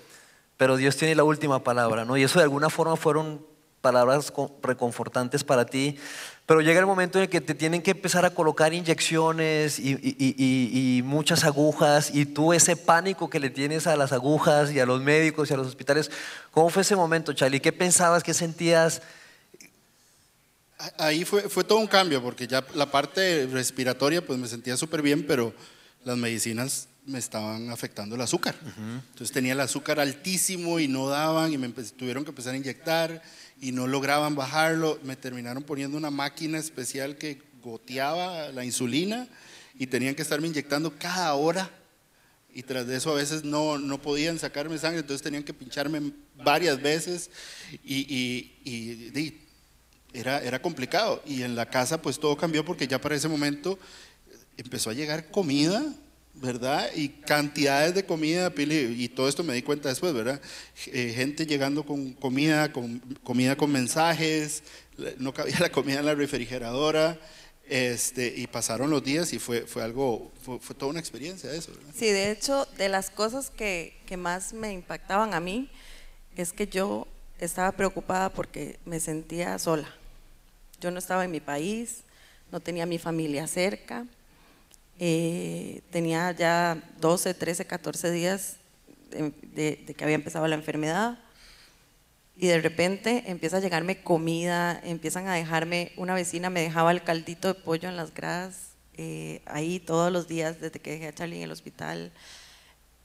pero 0.57 0.77
Dios 0.77 0.97
tiene 0.97 1.15
la 1.15 1.25
última 1.25 1.62
palabra, 1.65 2.05
¿no? 2.05 2.17
Y 2.17 2.23
eso 2.23 2.39
de 2.39 2.45
alguna 2.45 2.71
forma 2.71 2.97
fueron 2.97 3.45
palabras 3.81 4.33
reconfortantes 4.62 5.45
para 5.45 5.67
ti, 5.67 5.99
pero 6.47 6.61
llega 6.61 6.78
el 6.78 6.86
momento 6.86 7.18
en 7.18 7.24
el 7.24 7.30
que 7.30 7.40
te 7.40 7.55
tienen 7.55 7.80
que 7.80 7.92
empezar 7.92 8.26
a 8.26 8.30
colocar 8.30 8.74
inyecciones 8.74 9.78
y, 9.78 11.01
muchas 11.05 11.45
agujas 11.45 12.11
y 12.12 12.26
tú 12.26 12.53
ese 12.53 12.76
pánico 12.76 13.30
que 13.30 13.40
le 13.40 13.51
tienes 13.51 13.86
a 13.86 13.97
las 13.97 14.12
agujas 14.12 14.70
y 14.72 14.80
a 14.80 14.86
los 14.86 15.01
médicos 15.01 15.51
y 15.51 15.55
a 15.55 15.57
los 15.57 15.66
hospitales, 15.66 16.11
¿cómo 16.51 16.68
fue 16.68 16.82
ese 16.82 16.97
momento, 16.97 17.32
Charlie? 17.32 17.61
¿Qué 17.61 17.72
pensabas, 17.72 18.22
qué 18.22 18.34
sentías? 18.34 19.01
Ahí 20.99 21.24
fue, 21.24 21.49
fue 21.49 21.64
todo 21.64 21.78
un 21.78 21.86
cambio, 21.86 22.22
porque 22.22 22.47
ya 22.47 22.64
la 22.74 22.90
parte 22.90 23.47
respiratoria 23.47 24.24
pues 24.26 24.38
me 24.38 24.49
sentía 24.49 24.76
súper 24.76 25.01
bien, 25.01 25.26
pero 25.26 25.55
las 26.05 26.18
medicinas 26.18 26.88
me 27.07 27.18
estaban 27.18 27.70
afectando 27.70 28.16
el 28.16 28.20
azúcar. 28.20 28.55
Entonces 28.76 29.32
tenía 29.32 29.53
el 29.53 29.61
azúcar 29.61 30.01
altísimo 30.01 30.78
y 30.78 30.88
no 30.88 31.09
daban 31.09 31.53
y 31.53 31.59
me 31.59 31.68
tuvieron 31.68 32.24
que 32.24 32.30
empezar 32.30 32.55
a 32.55 32.57
inyectar 32.57 33.22
y 33.61 33.72
no 33.72 33.86
lograban 33.86 34.34
bajarlo. 34.34 34.98
Me 35.02 35.16
terminaron 35.16 35.62
poniendo 35.62 35.96
una 35.96 36.11
máquina 36.11 36.59
especial 36.59 37.16
que 37.16 37.40
goteaba 37.62 38.48
la 38.48 38.64
insulina 38.64 39.28
y 39.78 39.86
tenían 39.86 40.14
que 40.14 40.22
estarme 40.22 40.48
inyectando 40.48 40.92
cada 40.98 41.34
hora. 41.34 41.70
Y 42.52 42.62
tras 42.62 42.86
de 42.86 42.96
eso 42.96 43.11
a 43.11 43.16
veces 43.16 43.42
no, 43.42 43.78
no 43.78 44.00
podían 44.00 44.38
sacarme 44.38 44.78
sangre, 44.78 45.00
entonces 45.00 45.22
tenían 45.22 45.42
que 45.42 45.52
pincharme 45.52 46.12
varias 46.36 46.80
veces 46.80 47.30
y, 47.84 48.52
y, 48.64 49.40
era, 50.12 50.40
era 50.40 50.62
complicado. 50.62 51.22
Y 51.26 51.42
en 51.42 51.57
la 51.57 51.66
casa 51.66 52.00
pues 52.00 52.20
todo 52.20 52.36
cambió 52.36 52.64
porque 52.64 52.86
ya 52.86 53.00
para 53.00 53.16
ese 53.16 53.28
momento 53.28 53.78
empezó 54.57 54.90
a 54.90 54.94
llegar 54.94 55.30
comida 55.30 55.84
¿verdad? 56.35 56.91
Y 56.95 57.09
cantidades 57.09 57.95
de 57.95 58.05
comida, 58.05 58.53
y 58.57 59.09
todo 59.09 59.28
esto 59.28 59.45
me 59.45 59.55
di 59.55 59.62
cuenta 59.62 59.89
después, 59.89 60.12
¿verdad? 60.12 60.41
Eh, 60.87 61.12
gente 61.14 61.47
llegando 61.47 61.85
con 61.85 62.12
comida, 62.14 62.72
con 62.72 62.99
comida 63.22 63.57
con 63.57 63.70
mensajes, 63.70 64.62
no 65.18 65.32
cabía 65.32 65.57
la 65.61 65.70
comida 65.70 66.01
en 66.01 66.07
la 66.07 66.14
refrigeradora, 66.14 67.18
este, 67.68 68.35
y 68.37 68.47
pasaron 68.47 68.91
los 68.91 69.03
días 69.03 69.32
y 69.32 69.39
fue, 69.39 69.62
fue 69.62 69.82
algo, 69.82 70.30
fue, 70.43 70.59
toda 70.74 70.91
una 70.91 71.01
experiencia 71.01 71.51
eso. 71.53 71.72
Sí, 71.95 72.07
de 72.07 72.30
hecho, 72.30 72.66
de 72.76 72.89
las 72.89 73.11
cosas 73.11 73.51
que, 73.51 73.97
que 74.07 74.16
más 74.16 74.53
me 74.53 74.72
impactaban 74.72 75.32
a 75.32 75.41
mí 75.41 75.70
es 76.37 76.53
que 76.53 76.66
yo 76.66 77.07
estaba 77.39 77.72
preocupada 77.72 78.28
porque 78.30 78.78
me 78.85 79.01
sentía 79.01 79.59
sola. 79.59 79.89
Yo 80.80 80.91
no 80.91 80.99
estaba 80.99 81.24
en 81.24 81.30
mi 81.30 81.41
país, 81.41 82.01
no 82.53 82.61
tenía 82.61 82.85
mi 82.85 82.99
familia 82.99 83.47
cerca 83.47 84.07
eh, 84.99 85.82
tenía 85.90 86.30
ya 86.32 86.80
12, 87.01 87.34
13, 87.34 87.66
14 87.66 88.11
días 88.12 88.57
de, 89.11 89.95
que 89.97 90.05
había 90.05 90.14
empezado 90.14 90.47
la 90.47 90.55
enfermedad 90.55 91.18
y 92.36 92.47
de 92.47 92.61
repente 92.61 93.24
empieza 93.26 93.57
a 93.57 93.61
llegarme 93.61 94.03
comida, 94.03 94.80
empiezan 94.84 95.26
a 95.28 95.34
dejarme, 95.34 95.92
una 95.97 96.14
vecina 96.14 96.51
me 96.51 96.61
dejaba 96.61 96.92
el 96.92 97.03
caldito 97.03 97.49
de 97.49 97.55
pollo 97.55 97.88
en 97.88 97.97
las 97.97 98.14
gradas, 98.14 98.70
eh, 98.97 99.42
ahí 99.47 99.80
todos 99.80 100.12
los 100.12 100.28
días 100.28 100.61
desde 100.61 100.80
que 100.80 100.92
dejé 100.92 101.09
a 101.09 101.14
Charlie 101.14 101.38
en 101.38 101.45
el 101.45 101.51
hospital. 101.51 102.12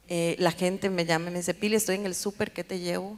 Eh, 0.07 0.35
la 0.39 0.51
gente 0.51 0.89
me 0.89 1.05
llama 1.05 1.29
y 1.29 1.33
me 1.33 1.39
dice, 1.39 1.53
Pili, 1.53 1.75
estoy 1.75 1.95
en 1.95 2.05
el 2.05 2.15
súper, 2.15 2.51
¿qué 2.51 2.63
te 2.63 2.79
llevo? 2.79 3.17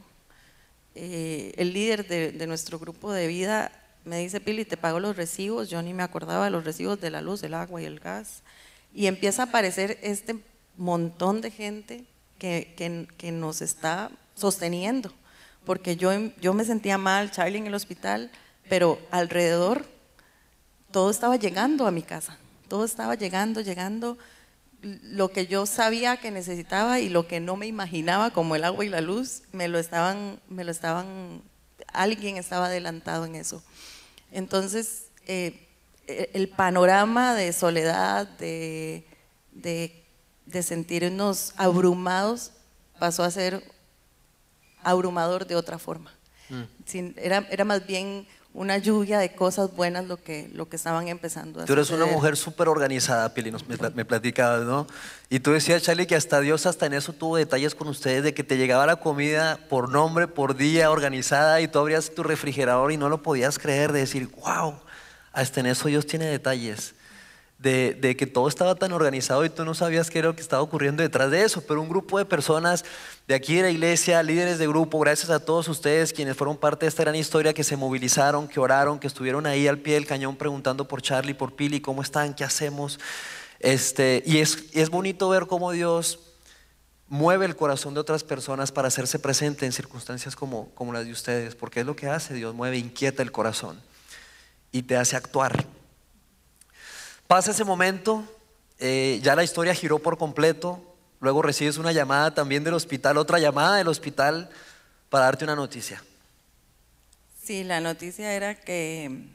el 0.94 1.72
líder 1.72 2.06
de, 2.06 2.32
de, 2.32 2.46
nuestro 2.46 2.78
grupo 2.78 3.10
de 3.12 3.26
vida 3.26 3.72
me 4.04 4.18
dice, 4.18 4.40
Pili, 4.40 4.66
te 4.66 4.76
pago 4.76 5.00
los 5.00 5.16
recibos, 5.16 5.70
yo 5.70 5.80
ni 5.80 5.94
me 5.94 6.02
acordaba 6.02 6.44
de 6.44 6.50
los 6.50 6.64
recibos 6.64 7.00
de 7.00 7.10
la 7.10 7.22
luz, 7.22 7.42
el 7.42 7.54
agua 7.54 7.80
y 7.80 7.86
el 7.86 7.98
gas 7.98 8.42
y 8.94 9.06
empieza 9.06 9.42
a 9.42 9.46
aparecer 9.46 9.98
este 10.02 10.36
montón 10.76 11.40
de 11.40 11.50
gente 11.50 12.04
que, 12.38 12.74
que, 13.18 13.32
nos 13.32 13.62
está 13.62 14.10
sosteniendo, 14.34 15.12
porque 15.64 15.96
yo, 15.96 16.10
yo 16.40 16.54
me 16.54 16.64
sentía 16.64 16.98
mal, 16.98 17.30
Charlie 17.30 17.58
en 17.58 17.68
el 17.68 17.74
hospital, 17.74 18.30
pero 18.68 18.98
alrededor 19.10 19.86
todo 20.90 21.10
estaba 21.10 21.36
llegando 21.36 21.86
a 21.86 21.92
mi 21.92 22.02
casa, 22.02 22.36
todo 22.68 22.84
estaba 22.84 23.14
llegando, 23.14 23.60
llegando, 23.60 24.18
lo 24.82 25.30
que 25.30 25.46
yo 25.46 25.66
sabía 25.66 26.16
que 26.16 26.32
necesitaba 26.32 26.98
y 26.98 27.08
lo 27.08 27.28
que 27.28 27.38
no 27.38 27.56
me 27.56 27.68
imaginaba, 27.68 28.30
como 28.30 28.56
el 28.56 28.64
agua 28.64 28.84
y 28.84 28.88
la 28.88 29.00
luz, 29.00 29.42
me 29.52 29.68
lo 29.68 29.78
estaban, 29.78 30.40
me 30.48 30.64
lo 30.64 30.72
estaban, 30.72 31.42
alguien 31.92 32.36
estaba 32.36 32.66
adelantado 32.66 33.24
en 33.24 33.36
eso. 33.36 33.62
Entonces, 34.32 35.06
eh, 35.26 35.68
el 36.06 36.48
panorama 36.48 37.34
de 37.34 37.52
soledad, 37.52 38.26
de, 38.38 39.06
de, 39.52 40.62
sentirnos 40.62 41.54
abrumados, 41.56 42.52
pasó 42.98 43.22
a 43.24 43.30
ser 43.30 43.62
abrumador 44.82 45.46
de 45.46 45.56
otra 45.56 45.78
forma. 45.78 46.12
Mm. 46.48 47.14
era, 47.16 47.46
era 47.50 47.64
más 47.64 47.86
bien 47.86 48.26
una 48.54 48.76
lluvia 48.76 49.18
de 49.18 49.34
cosas 49.34 49.74
buenas 49.74 50.06
lo 50.06 50.22
que, 50.22 50.50
lo 50.52 50.68
que 50.68 50.76
estaban 50.76 51.08
empezando 51.08 51.62
a 51.62 51.64
Tú 51.64 51.72
eres 51.72 51.90
una 51.90 52.04
mujer 52.04 52.36
súper 52.36 52.68
organizada, 52.68 53.32
Pili, 53.32 53.50
me, 53.50 53.90
me, 53.94 54.04
platicabas, 54.04 54.62
¿no? 54.64 54.86
Y 55.30 55.40
tú 55.40 55.52
decías, 55.52 55.82
Charlie, 55.82 56.06
que 56.06 56.16
hasta 56.16 56.40
Dios 56.40 56.66
hasta 56.66 56.86
en 56.86 56.92
eso 56.92 57.14
tuvo 57.14 57.36
detalles 57.36 57.74
con 57.74 57.88
ustedes, 57.88 58.22
de 58.22 58.34
que 58.34 58.44
te 58.44 58.58
llegaba 58.58 58.86
la 58.86 58.96
comida 58.96 59.58
por 59.70 59.90
nombre, 59.90 60.28
por 60.28 60.54
día, 60.54 60.90
organizada, 60.90 61.62
y 61.62 61.68
tú 61.68 61.78
abrías 61.78 62.14
tu 62.14 62.22
refrigerador 62.22 62.92
y 62.92 62.98
no 62.98 63.08
lo 63.08 63.22
podías 63.22 63.58
creer, 63.58 63.92
de 63.92 64.00
decir, 64.00 64.28
wow, 64.44 64.74
hasta 65.32 65.60
en 65.60 65.66
eso 65.66 65.88
Dios 65.88 66.06
tiene 66.06 66.26
detalles. 66.26 66.94
De, 67.58 68.16
que 68.18 68.26
todo 68.26 68.48
estaba 68.48 68.74
tan 68.74 68.90
organizado 68.90 69.44
y 69.44 69.48
tú 69.48 69.64
no 69.64 69.72
sabías 69.72 70.10
qué 70.10 70.18
era 70.18 70.26
lo 70.26 70.34
que 70.34 70.42
estaba 70.42 70.62
ocurriendo 70.62 71.00
detrás 71.04 71.30
de 71.30 71.44
eso, 71.44 71.60
pero 71.64 71.80
un 71.80 71.88
grupo 71.88 72.18
de 72.18 72.24
personas 72.24 72.84
de 73.28 73.36
aquí 73.36 73.54
de 73.54 73.62
la 73.62 73.70
iglesia, 73.70 74.20
líderes 74.24 74.58
de 74.58 74.66
grupo, 74.66 74.98
gracias 74.98 75.30
a 75.30 75.44
todos 75.44 75.68
ustedes 75.68 76.12
quienes 76.12 76.36
fueron 76.36 76.56
parte 76.56 76.86
de 76.86 76.88
esta 76.88 77.04
gran 77.04 77.14
historia, 77.14 77.54
que 77.54 77.62
se 77.62 77.76
movilizaron, 77.76 78.48
que 78.48 78.58
oraron, 78.58 78.98
que 78.98 79.06
estuvieron 79.06 79.46
ahí 79.46 79.68
al 79.68 79.78
pie 79.78 79.94
del 79.94 80.06
cañón 80.06 80.34
preguntando 80.34 80.88
por 80.88 81.02
Charlie, 81.02 81.34
por 81.34 81.54
Pili, 81.54 81.80
cómo 81.80 82.02
están, 82.02 82.34
qué 82.34 82.42
hacemos. 82.42 82.98
Este, 83.60 84.24
y 84.26 84.38
es, 84.38 84.64
es 84.72 84.90
bonito 84.90 85.28
ver 85.28 85.46
cómo 85.46 85.70
Dios 85.70 86.18
mueve 87.06 87.46
el 87.46 87.54
corazón 87.54 87.94
de 87.94 88.00
otras 88.00 88.24
personas 88.24 88.72
para 88.72 88.88
hacerse 88.88 89.20
presente 89.20 89.66
en 89.66 89.72
circunstancias 89.72 90.34
como, 90.34 90.70
como 90.74 90.92
las 90.92 91.04
de 91.04 91.12
ustedes, 91.12 91.54
porque 91.54 91.78
es 91.78 91.86
lo 91.86 91.94
que 91.94 92.08
hace 92.08 92.34
Dios, 92.34 92.56
mueve, 92.56 92.76
inquieta 92.78 93.22
el 93.22 93.30
corazón 93.30 93.80
y 94.72 94.82
te 94.82 94.96
hace 94.96 95.16
actuar. 95.16 95.66
Pasa 97.26 97.52
ese 97.52 97.64
momento, 97.64 98.24
eh, 98.78 99.20
ya 99.22 99.36
la 99.36 99.44
historia 99.44 99.74
giró 99.74 100.00
por 100.00 100.18
completo, 100.18 100.82
luego 101.20 101.42
recibes 101.42 101.76
una 101.76 101.92
llamada 101.92 102.34
también 102.34 102.64
del 102.64 102.74
hospital, 102.74 103.18
otra 103.18 103.38
llamada 103.38 103.76
del 103.76 103.88
hospital 103.88 104.50
para 105.08 105.26
darte 105.26 105.44
una 105.44 105.54
noticia. 105.54 106.02
Sí, 107.42 107.64
la 107.64 107.80
noticia 107.80 108.32
era 108.32 108.54
que 108.54 109.26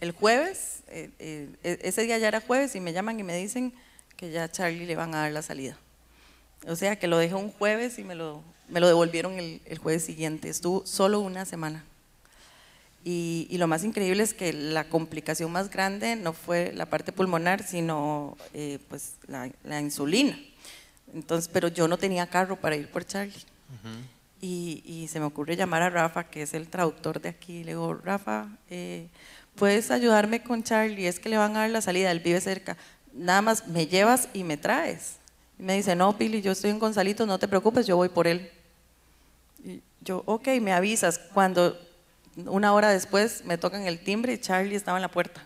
el 0.00 0.12
jueves, 0.12 0.82
eh, 0.88 1.10
eh, 1.18 1.48
e-, 1.62 1.78
ese 1.82 2.02
día 2.02 2.18
ya 2.18 2.28
era 2.28 2.40
jueves 2.40 2.74
y 2.74 2.80
me 2.80 2.92
llaman 2.92 3.18
y 3.20 3.22
me 3.22 3.36
dicen 3.36 3.72
que 4.16 4.30
ya 4.30 4.44
a 4.44 4.50
Charlie 4.50 4.86
le 4.86 4.96
van 4.96 5.14
a 5.14 5.22
dar 5.22 5.32
la 5.32 5.42
salida. 5.42 5.76
O 6.66 6.74
sea 6.74 6.98
que 6.98 7.06
lo 7.06 7.18
dejé 7.18 7.34
un 7.34 7.52
jueves 7.52 7.98
y 7.98 8.04
me 8.04 8.14
lo, 8.14 8.42
devolvieron 8.68 9.38
el, 9.38 9.60
el 9.64 9.78
jueves 9.78 10.04
siguiente. 10.04 10.48
Estuvo 10.48 10.84
solo 10.86 11.20
una 11.20 11.44
semana. 11.44 11.84
Y, 13.10 13.56
lo 13.56 13.66
más 13.66 13.84
increíble 13.84 14.22
es 14.22 14.34
que 14.34 14.52
la 14.52 14.84
complicación 14.84 15.50
más 15.50 15.70
grande 15.70 16.14
no 16.14 16.34
fue 16.34 16.72
la 16.74 16.84
parte 16.84 17.10
pulmonar, 17.10 17.62
sino 17.62 18.36
eh, 18.52 18.78
pues 18.90 19.14
la, 19.26 19.80
insulina. 19.80 20.38
Entonces, 21.14 21.48
pero 21.50 21.68
yo 21.68 21.88
no 21.88 21.96
tenía 21.96 22.26
carro 22.26 22.56
para 22.56 22.76
ir 22.76 22.90
por 22.90 23.06
Charlie. 23.06 23.32
y, 24.42 25.08
se 25.10 25.20
me 25.20 25.24
ocurre 25.24 25.56
llamar 25.56 25.80
a 25.80 25.88
Rafa, 25.88 26.24
que 26.24 26.42
es 26.42 26.52
el 26.52 26.68
traductor 26.68 27.18
de 27.18 27.30
aquí. 27.30 27.64
Le 27.64 27.70
digo, 27.70 27.94
Rafa, 27.94 28.48
eh, 28.68 29.08
¿puedes 29.54 29.90
ayudarme 29.90 30.42
con 30.42 30.62
Charlie? 30.62 31.06
Es 31.06 31.18
que 31.18 31.30
le 31.30 31.38
van 31.38 31.56
a 31.56 31.60
dar 31.60 31.70
la 31.70 31.80
salida, 31.80 32.10
él 32.10 32.20
vive 32.20 32.42
cerca. 32.42 32.76
Nada 33.14 33.40
más 33.40 33.68
me 33.68 33.86
llevas 33.86 34.28
y 34.34 34.44
me 34.44 34.58
traes. 34.58 35.16
Y 35.58 35.62
me 35.62 35.76
dice, 35.76 35.96
no, 35.96 36.18
Pili, 36.18 36.42
yo 36.42 36.52
estoy 36.52 36.72
en 36.72 36.78
Gonzalito, 36.78 37.24
no 37.24 37.38
te 37.38 37.48
preocupes, 37.48 37.86
yo 37.86 37.96
voy 37.96 38.10
por 38.10 38.26
él. 38.26 38.50
Y 39.64 39.80
yo, 40.02 40.24
ok, 40.26 40.48
me 40.60 40.74
avisas. 40.74 41.18
Cuando 41.32 41.87
una 42.46 42.72
hora 42.72 42.90
después 42.90 43.44
me 43.44 43.58
tocan 43.58 43.82
el 43.86 43.98
timbre 43.98 44.34
y 44.34 44.38
Charlie 44.38 44.74
estaba 44.76 44.98
en 44.98 45.02
la 45.02 45.10
puerta. 45.10 45.44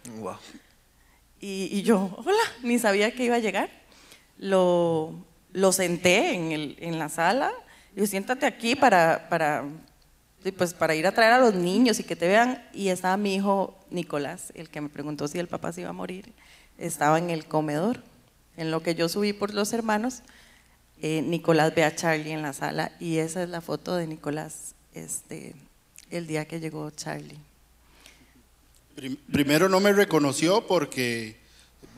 Y, 1.40 1.82
yo, 1.82 2.14
hola, 2.24 2.42
ni 2.62 2.78
sabía 2.78 3.12
que 3.14 3.24
iba 3.24 3.36
a 3.36 3.40
llegar. 3.40 3.68
Lo, 4.38 5.12
lo 5.52 5.72
senté 5.72 6.34
en, 6.34 6.52
el, 6.52 6.76
en 6.80 6.98
la 6.98 7.08
sala. 7.08 7.52
Y 7.96 8.00
yo, 8.00 8.06
siéntate 8.06 8.46
aquí 8.46 8.76
para, 8.76 9.28
para, 9.28 9.64
pues, 10.56 10.72
para 10.74 10.94
ir 10.94 11.06
a 11.06 11.12
traer 11.12 11.32
a 11.32 11.38
los 11.40 11.54
niños 11.54 11.98
y 11.98 12.04
que 12.04 12.14
te 12.14 12.28
vean. 12.28 12.62
Y 12.72 12.88
estaba 12.88 13.16
mi 13.16 13.34
hijo 13.34 13.76
Nicolás, 13.90 14.52
el 14.54 14.68
que 14.68 14.80
me 14.80 14.88
preguntó 14.88 15.26
si 15.26 15.38
el 15.38 15.48
papá 15.48 15.72
se 15.72 15.80
iba 15.80 15.90
a 15.90 15.94
morir. 15.94 16.32
Estaba 16.78 17.18
en 17.18 17.30
el 17.30 17.46
comedor, 17.46 18.02
en 18.56 18.70
lo 18.70 18.82
que 18.82 18.94
yo 18.94 19.08
subí 19.08 19.32
por 19.32 19.52
los 19.52 19.72
hermanos. 19.72 20.22
eh, 21.00 21.22
Nicolás 21.22 21.74
ve 21.74 21.84
a 21.84 21.94
Charlie 21.94 22.30
en 22.30 22.42
la 22.42 22.52
sala 22.52 22.92
y 23.00 23.18
esa 23.18 23.42
es 23.42 23.48
la 23.48 23.60
foto 23.60 23.96
de 23.96 24.06
Nicolás 24.06 24.74
este, 24.94 25.54
el 26.12 26.26
día 26.26 26.46
que 26.46 26.60
llegó 26.60 26.90
Charlie. 26.90 27.38
Primero 29.32 29.68
no 29.68 29.80
me 29.80 29.92
reconoció 29.92 30.66
porque 30.66 31.36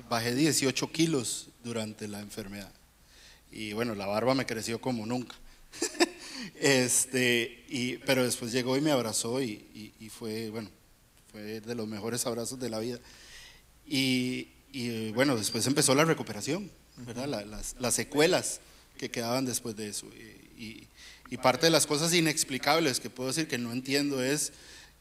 bajé 0.09 0.35
18 0.35 0.93
kilos 0.93 1.49
durante 1.65 2.07
la 2.07 2.21
enfermedad. 2.21 2.73
Y 3.51 3.73
bueno, 3.73 3.95
la 3.95 4.07
barba 4.07 4.35
me 4.35 4.47
creció 4.47 4.81
como 4.81 5.05
nunca. 5.07 5.35
este, 6.61 7.65
y, 7.69 7.97
pero 7.99 8.25
después 8.25 8.53
llegó 8.53 8.77
y 8.77 8.81
me 8.81 8.93
abrazó 8.93 9.43
y, 9.43 9.93
y, 9.99 10.09
fue, 10.09 10.51
bueno, 10.51 10.71
fue 11.33 11.61
de 11.61 11.75
los 11.75 11.89
mejores 11.89 12.27
abrazos 12.27 12.59
de 12.61 12.71
la 12.71 12.79
vida. 12.79 12.99
Y, 13.87 14.49
y 14.73 15.11
bueno, 15.13 15.37
después 15.37 15.67
empezó 15.67 15.95
la 15.95 16.05
recuperación, 16.05 16.71
¿verdad? 16.97 17.29
las, 17.47 17.77
las, 17.79 17.95
secuelas 17.95 18.61
que 18.99 19.11
quedaban 19.11 19.45
después 19.45 19.77
de 19.77 19.89
eso. 19.89 20.07
Y, 20.57 20.87
parte 21.37 21.67
de 21.67 21.71
las 21.71 21.87
cosas 21.87 22.13
inexplicables 22.15 23.01
que 23.01 23.11
puedo 23.11 23.29
decir 23.29 23.49
que 23.49 23.59
no 23.59 23.73
entiendo 23.73 24.23
es, 24.23 24.53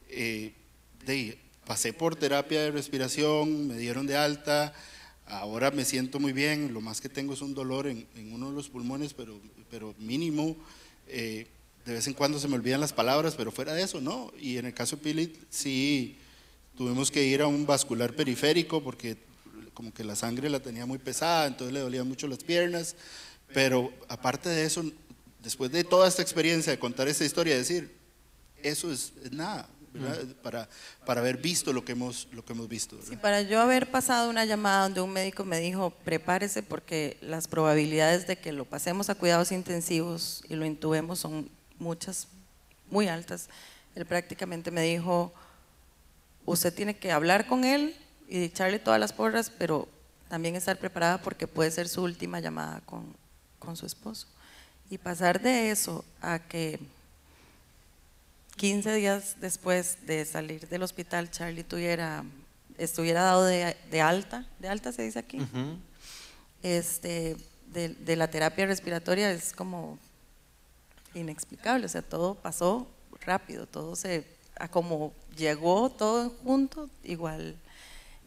eh, 0.10 0.54
pasé 1.66 1.94
por 1.94 2.16
terapia 2.16 2.62
de 2.62 2.72
respiración, 2.72 3.68
me 3.68 3.78
dieron 3.78 4.08
de 4.08 4.18
alta, 4.18 4.74
ahora 5.26 5.72
me 5.72 5.86
siento 5.86 6.20
muy 6.20 6.34
bien, 6.34 6.74
lo 6.74 6.82
más 6.82 7.02
que 7.02 7.10
tengo 7.10 7.34
es 7.34 7.42
un 7.42 7.54
dolor 7.54 7.88
en, 7.88 8.08
en 8.16 8.34
uno 8.34 8.50
de 8.50 8.56
los 8.56 8.70
pulmones, 8.70 9.14
pero, 9.14 9.40
pero 9.70 9.96
mínimo. 10.00 10.56
Eh, 11.08 11.48
de 11.86 11.94
vez 11.94 12.08
en 12.08 12.14
cuando 12.14 12.40
se 12.40 12.48
me 12.48 12.56
olvidan 12.56 12.80
las 12.80 12.94
palabras, 12.94 13.36
pero 13.36 13.52
fuera 13.52 13.74
de 13.74 13.84
eso, 13.84 14.00
no. 14.00 14.32
Y 14.40 14.58
en 14.58 14.66
el 14.66 14.74
caso 14.74 14.96
de 14.96 15.02
Pilit, 15.02 15.36
sí, 15.50 16.18
tuvimos 16.78 17.12
que 17.12 17.26
ir 17.26 17.42
a 17.42 17.48
un 17.48 17.66
vascular 17.66 18.16
periférico 18.16 18.82
porque 18.82 19.18
como 19.74 19.94
que 19.94 20.04
la 20.04 20.16
sangre 20.16 20.50
la 20.50 20.62
tenía 20.62 20.86
muy 20.86 20.98
pesada, 20.98 21.48
entonces 21.48 21.74
le 21.74 21.82
dolían 21.82 22.08
mucho 22.08 22.28
las 22.28 22.44
piernas. 22.44 22.96
Pero 23.54 23.94
aparte 24.08 24.50
de 24.50 24.66
eso, 24.66 24.84
después 25.44 25.72
de 25.72 25.84
toda 25.84 26.08
esta 26.08 26.22
experiencia 26.22 26.72
de 26.72 26.80
contar 26.80 27.08
esta 27.08 27.26
historia, 27.26 27.56
decir, 27.56 27.96
eso 28.64 28.92
es 28.92 29.12
nada, 29.32 29.68
para, 30.42 30.68
para 31.06 31.22
haber 31.22 31.38
visto 31.38 31.72
lo 31.72 31.86
que 31.86 31.92
hemos, 31.92 32.28
lo 32.32 32.44
que 32.44 32.54
hemos 32.54 32.68
visto. 32.68 32.98
Sí, 33.08 33.16
para 33.18 33.42
yo 33.42 33.62
haber 33.62 33.92
pasado 33.92 34.30
una 34.30 34.46
llamada 34.46 34.84
donde 34.84 35.02
un 35.02 35.12
médico 35.12 35.44
me 35.44 35.60
dijo, 35.60 35.92
prepárese 36.04 36.64
porque 36.64 37.18
las 37.22 37.48
probabilidades 37.48 38.26
de 38.26 38.38
que 38.38 38.54
lo 38.54 38.66
pasemos 38.66 39.10
a 39.10 39.16
cuidados 39.16 39.52
intensivos 39.52 40.44
y 40.50 40.56
lo 40.56 40.66
intubemos 40.66 41.20
son 41.20 41.50
muchas, 41.78 42.28
muy 42.90 43.08
altas. 43.08 43.50
Él 43.96 44.06
prácticamente 44.06 44.72
me 44.72 44.82
dijo, 44.82 45.34
usted 46.46 46.74
tiene 46.74 46.98
que 46.98 47.12
hablar 47.12 47.46
con 47.46 47.64
él 47.64 47.96
y 48.28 48.44
echarle 48.44 48.80
todas 48.80 49.00
las 49.00 49.14
porras, 49.14 49.52
pero 49.56 49.88
también 50.30 50.56
estar 50.56 50.80
preparada 50.80 51.22
porque 51.22 51.48
puede 51.48 51.70
ser 51.70 51.88
su 51.88 52.02
última 52.02 52.40
llamada 52.40 52.82
con, 52.86 53.16
con 53.60 53.78
su 53.78 53.86
esposo. 53.86 54.28
Y 54.90 54.98
pasar 54.98 55.42
de 55.42 55.72
eso 55.72 56.06
a 56.22 56.40
que 56.40 56.80
15 58.56 58.94
días 58.94 59.36
después 59.40 59.98
de 60.06 60.26
salir 60.26 60.68
del 60.68 60.84
hospital, 60.84 61.32
Charlie 61.32 61.64
tuviera, 61.64 62.24
estuviera 62.78 63.24
dado 63.24 63.46
de, 63.46 64.02
alta, 64.02 64.46
de 64.60 64.70
alta 64.70 64.92
se 64.92 65.04
dice 65.04 65.20
aquí, 65.20 65.40
este, 66.62 67.36
de, 67.74 68.16
la 68.16 68.30
terapia 68.30 68.66
respiratoria 68.66 69.32
es 69.32 69.54
como 69.54 69.98
inexplicable, 71.14 71.86
o 71.86 71.90
sea, 71.90 72.02
todo 72.02 72.36
pasó 72.36 72.88
rápido, 73.22 73.66
todo 73.66 73.96
se, 73.96 74.26
a 74.58 74.68
como 74.68 75.14
llegó 75.36 75.90
todo 75.90 76.30
junto, 76.44 76.90
igual, 77.04 77.56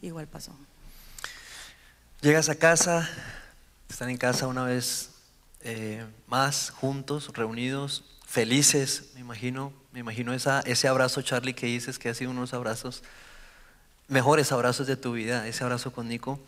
igual 0.01 0.27
pasó. 0.27 0.51
Llegas 2.21 2.49
a 2.49 2.55
casa, 2.55 3.09
están 3.89 4.09
en 4.09 4.17
casa 4.17 4.47
una 4.47 4.63
vez 4.63 5.11
eh, 5.61 6.05
más, 6.27 6.69
juntos, 6.69 7.31
reunidos, 7.33 8.03
felices, 8.25 9.11
me 9.13 9.21
imagino, 9.21 9.73
me 9.91 9.99
imagino 9.99 10.33
ese 10.33 10.87
abrazo, 10.87 11.21
Charlie, 11.21 11.53
que 11.53 11.65
dices 11.67 11.97
que 11.97 12.09
ha 12.09 12.13
sido 12.13 12.31
uno 12.31 12.41
de 12.41 12.43
los 12.43 12.53
abrazos, 12.53 13.03
mejores 14.07 14.51
abrazos 14.51 14.87
de 14.87 14.97
tu 14.97 15.13
vida, 15.13 15.47
ese 15.47 15.63
abrazo 15.63 15.91
con 15.91 16.07
Nico. 16.07 16.39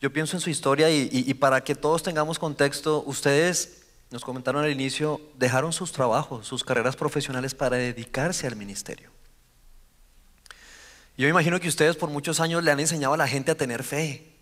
Yo 0.00 0.12
pienso 0.12 0.36
en 0.36 0.40
su 0.40 0.50
historia 0.50 0.90
y, 0.90 1.32
para 1.34 1.62
que 1.62 1.76
todos 1.76 2.02
tengamos 2.02 2.38
contexto, 2.38 3.04
ustedes 3.06 3.84
nos 4.10 4.24
comentaron 4.24 4.64
al 4.64 4.70
inicio, 4.70 5.20
dejaron 5.38 5.72
sus 5.72 5.92
trabajos, 5.92 6.46
sus 6.46 6.64
carreras 6.64 6.96
profesionales 6.96 7.54
para 7.54 7.76
dedicarse 7.76 8.46
al 8.46 8.56
ministerio. 8.56 9.10
Yo 11.16 11.24
me 11.26 11.30
imagino 11.30 11.60
que 11.60 11.68
ustedes 11.68 11.94
por 11.94 12.10
muchos 12.10 12.40
años 12.40 12.64
le 12.64 12.72
han 12.72 12.80
enseñado 12.80 13.14
a 13.14 13.16
la 13.16 13.28
gente 13.28 13.52
a 13.52 13.56
tener 13.56 13.84
fe, 13.84 14.34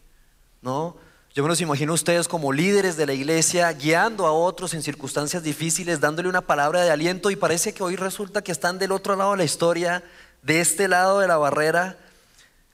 ¿no? 0.63 0.97
Yo 1.33 1.45
me 1.45 1.49
los 1.49 1.61
imagino 1.61 1.93
ustedes 1.93 2.27
como 2.27 2.53
líderes 2.53 2.97
de 2.97 3.07
la 3.07 3.13
iglesia, 3.13 3.73
guiando 3.73 4.27
a 4.27 4.33
otros 4.33 4.75
en 4.75 4.83
circunstancias 4.83 5.45
difíciles, 5.45 6.01
dándole 6.01 6.29
una 6.29 6.41
palabra 6.41 6.83
de 6.83 6.91
aliento 6.91 7.31
y 7.31 7.37
parece 7.37 7.73
que 7.73 7.85
hoy 7.85 7.95
resulta 7.95 8.43
que 8.43 8.51
están 8.51 8.81
del 8.81 8.91
otro 8.91 9.15
lado 9.15 9.31
de 9.31 9.37
la 9.37 9.45
historia, 9.45 10.03
de 10.43 10.61
este 10.61 10.89
lado 10.89 11.21
de 11.21 11.29
la 11.29 11.37
barrera, 11.37 11.97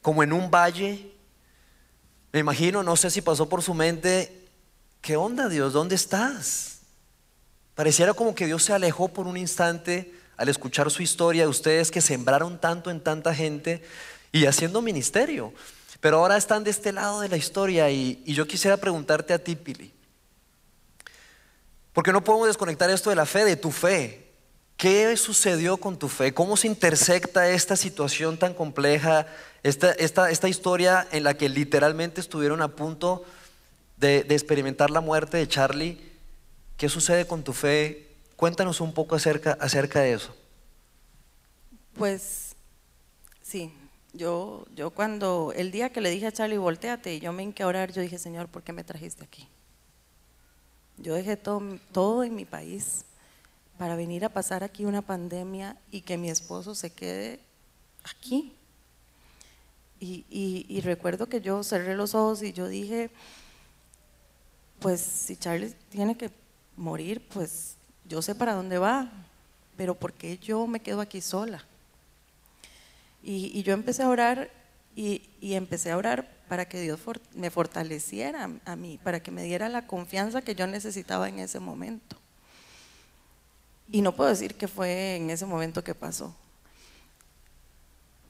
como 0.01 0.23
en 0.23 0.33
un 0.33 0.51
valle. 0.51 1.13
Me 2.33 2.41
imagino, 2.41 2.83
no 2.83 2.97
sé 2.97 3.11
si 3.11 3.21
pasó 3.21 3.47
por 3.47 3.63
su 3.63 3.75
mente, 3.75 4.49
¿qué 5.03 5.17
onda 5.17 5.51
Dios? 5.51 5.75
¿Dónde 5.75 5.95
estás? 5.95 6.79
Pareciera 7.75 8.15
como 8.15 8.35
que 8.35 8.47
Dios 8.47 8.63
se 8.63 8.73
alejó 8.73 9.09
por 9.09 9.27
un 9.27 9.37
instante 9.37 10.15
al 10.39 10.49
escuchar 10.49 10.91
su 10.91 11.03
historia 11.03 11.43
de 11.43 11.49
ustedes 11.49 11.91
que 11.91 12.01
sembraron 12.01 12.59
tanto 12.59 12.91
en 12.91 13.01
tanta 13.01 13.35
gente 13.35 13.83
y 14.33 14.47
haciendo 14.47 14.81
ministerio. 14.81 15.53
Pero 16.01 16.19
ahora 16.19 16.37
están 16.37 16.65
de 16.65 16.71
este 16.71 16.93
lado 16.93 17.21
de 17.21 17.29
la 17.29 17.37
historia 17.37 17.91
y, 17.91 18.23
yo 18.25 18.47
quisiera 18.47 18.77
preguntarte 18.77 19.33
a 19.33 19.39
ti, 19.39 19.57
Pili. 19.57 19.93
Porque 21.93 22.13
no 22.13 22.23
podemos 22.23 22.49
desconectar 22.49 22.91
esto 22.91 23.11
de 23.11 23.17
la 23.17 23.27
fe, 23.27 23.45
de 23.45 23.57
tu 23.57 23.71
fe. 23.71 24.33
¿Qué 24.77 25.17
sucedió 25.17 25.79
con 25.79 25.99
tu 25.99 26.09
fe? 26.09 26.35
¿Cómo 26.35 26.59
se 26.59 26.67
intersecta 26.67 27.49
esta 27.49 27.77
situación 27.77 28.39
tan 28.39 28.53
compleja, 28.53 29.27
esta, 29.63 29.93
esta, 29.93 30.49
historia 30.49 31.09
en 31.13 31.25
la 31.25 31.35
que 31.35 31.49
literalmente 31.49 32.21
estuvieron 32.21 32.61
a 32.61 32.69
punto 32.69 33.25
de, 33.97 34.23
de, 34.25 34.35
experimentar 34.35 34.91
la 34.91 35.01
muerte 35.01 35.39
de 35.39 35.49
Charlie? 35.49 36.13
¿Qué 36.77 36.91
sucede 36.91 37.27
con 37.27 37.43
tu 37.43 37.55
fe? 37.55 38.07
Cuéntanos 38.37 38.83
un 38.83 38.93
poco 38.93 39.15
acerca, 39.15 39.57
acerca 39.59 40.01
de 40.01 40.13
eso. 40.13 40.37
Pues 41.95 42.55
sí, 43.41 43.73
yo, 44.17 44.67
yo 44.75 44.91
cuando, 44.91 45.53
el 45.55 45.71
día 45.71 45.91
que 45.91 46.01
le 46.01 46.11
dije 46.11 46.27
a 46.27 46.33
Charlie, 46.33 46.59
volteate, 46.59 47.15
y 47.15 47.21
yo 47.21 47.33
me 47.33 47.43
hinqué 47.43 47.65
orar, 47.65 47.93
yo 47.93 48.03
dije, 48.03 48.19
Señor, 48.19 48.49
¿por 48.49 48.63
qué 48.63 48.73
me 48.73 48.85
trajiste 48.85 49.25
aquí? 49.25 49.49
Yo 50.99 51.15
dejé 51.15 51.37
todo, 51.37 51.63
todo 51.93 52.25
en 52.25 52.35
mi 52.35 52.45
país 52.45 53.05
para 53.79 53.97
venir 53.97 54.25
a 54.25 54.31
pasar 54.31 54.65
aquí 54.65 54.85
una 54.85 55.03
pandemia 55.03 55.77
y 55.91 56.01
que 56.01 56.17
mi 56.17 56.31
esposo 56.31 56.75
se 56.75 56.91
quede 56.91 57.41
aquí. 58.05 58.55
Y, 59.99 60.25
y, 60.69 60.81
recuerdo 60.83 61.27
que 61.27 61.41
yo 61.41 61.63
cerré 61.63 61.97
los 61.97 62.15
ojos 62.15 62.43
y 62.43 62.53
yo 62.53 62.69
dije, 62.69 63.11
pues 64.79 65.01
si 65.01 65.37
Charlie 65.37 65.75
tiene 65.89 66.19
que 66.19 66.31
morir, 66.77 67.27
pues 67.33 67.77
yo 68.05 68.21
sé 68.21 68.35
para 68.35 68.53
dónde 68.53 68.77
va, 68.77 69.11
pero 69.75 69.95
¿por 69.95 70.13
qué 70.13 70.37
yo 70.37 70.67
me 70.67 70.81
quedo 70.81 71.01
aquí 71.01 71.23
sola? 71.23 71.65
Y, 73.29 73.65
yo 73.65 73.73
empecé 73.73 74.05
a 74.05 74.09
orar 74.09 74.53
y, 74.95 75.21
empecé 75.43 75.91
a 75.91 75.97
orar 75.97 76.33
para 76.49 76.69
que 76.69 76.81
Dios 76.81 77.01
me 77.35 77.51
fortaleciera 77.51 78.49
a 78.65 78.77
mí, 78.77 79.01
para 79.03 79.19
que 79.19 79.33
me 79.33 79.43
diera 79.43 79.69
la 79.69 79.89
confianza 79.89 80.43
que 80.43 80.55
yo 80.55 80.69
necesitaba 80.69 81.29
en 81.29 81.41
ese 81.41 81.59
momento. 81.59 82.17
Y 83.91 84.01
no 84.01 84.15
puedo 84.15 84.31
decir 84.31 84.55
que 84.55 84.69
fue 84.69 85.17
en 85.17 85.31
ese 85.31 85.45
momento 85.45 85.83
que 85.83 85.93
pasó. 85.93 86.37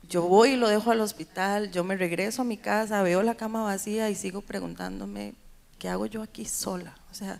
Yo 0.08 0.22
voy 0.22 0.52
y 0.52 0.56
lo 0.56 0.68
dejo 0.68 0.90
al 0.90 1.02
hospital, 1.02 1.70
yo 1.70 1.84
me 1.84 1.98
regreso 1.98 2.40
a 2.40 2.46
mi 2.46 2.56
casa, 2.56 3.02
veo 3.02 3.22
la 3.22 3.34
cama 3.34 3.64
vacía 3.64 4.08
y 4.08 4.14
sigo 4.14 4.40
preguntándome, 4.40 5.34
¿qué 5.78 5.90
hago 5.90 6.06
yo 6.06 6.22
aquí 6.22 6.46
sola? 6.46 6.96
O 7.10 7.14
sea, 7.14 7.38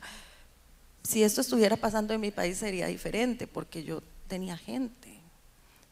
si 1.02 1.22
esto 1.22 1.40
estuviera 1.40 1.78
pasando 1.78 2.12
en 2.12 2.20
mi 2.20 2.32
país 2.32 2.58
sería 2.58 2.86
diferente 2.86 3.46
porque 3.46 3.82
yo 3.82 4.02
tenía 4.28 4.58
gente, 4.58 5.20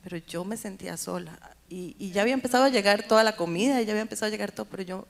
pero 0.02 0.18
yo 0.18 0.44
me 0.44 0.58
sentía 0.58 0.98
sola 0.98 1.53
y, 1.68 2.10
ya 2.10 2.22
había 2.22 2.34
empezado 2.34 2.64
a 2.64 2.68
llegar 2.68 3.06
toda 3.06 3.24
la 3.24 3.36
comida, 3.36 3.80
ya 3.82 3.92
había 3.92 4.02
empezado 4.02 4.28
a 4.28 4.30
llegar 4.30 4.52
todo, 4.52 4.66
pero 4.66 4.82
yo, 4.82 5.06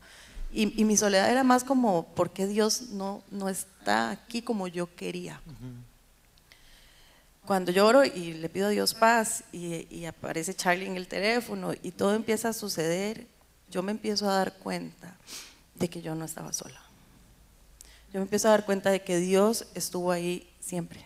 y, 0.53 0.85
mi 0.85 0.97
soledad 0.97 1.31
era 1.31 1.45
más 1.45 1.65
como, 1.65 2.07
¿por 2.15 2.31
qué 2.31 2.47
Dios 2.47 2.91
no, 2.91 3.23
no 3.31 3.49
está 3.49 4.11
aquí 4.11 4.43
como 4.43 4.69
yo 4.69 4.95
quería? 4.95 5.41
Cuando 7.45 7.73
lloro 7.73 8.05
y 8.05 8.35
le 8.35 8.49
pido 8.49 8.69
a 8.69 8.71
Dios 8.71 8.95
paz 8.95 9.45
y, 9.53 9.87
y 9.95 10.07
aparece 10.07 10.55
Charlie 10.55 10.87
en 10.87 10.97
el 10.97 11.09
teléfono 11.09 11.75
y 11.83 11.91
todo 11.91 12.15
empieza 12.15 12.51
a 12.51 12.53
suceder, 12.53 13.27
yo 13.71 13.83
me 13.83 13.93
empiezo 13.93 14.31
a 14.31 14.37
dar 14.37 14.55
cuenta 14.55 15.17
de 15.75 15.89
que 15.89 16.01
yo 16.01 16.15
no 16.15 16.25
estaba 16.25 16.53
sola. 16.53 16.81
Yo 18.13 18.21
me 18.21 18.23
empiezo 18.23 18.49
a 18.49 18.53
dar 18.53 18.65
cuenta 18.65 18.91
de 18.91 19.03
que 19.03 19.19
Dios 19.19 19.67
estuvo 19.75 20.13
ahí 20.13 20.49
siempre 20.61 21.05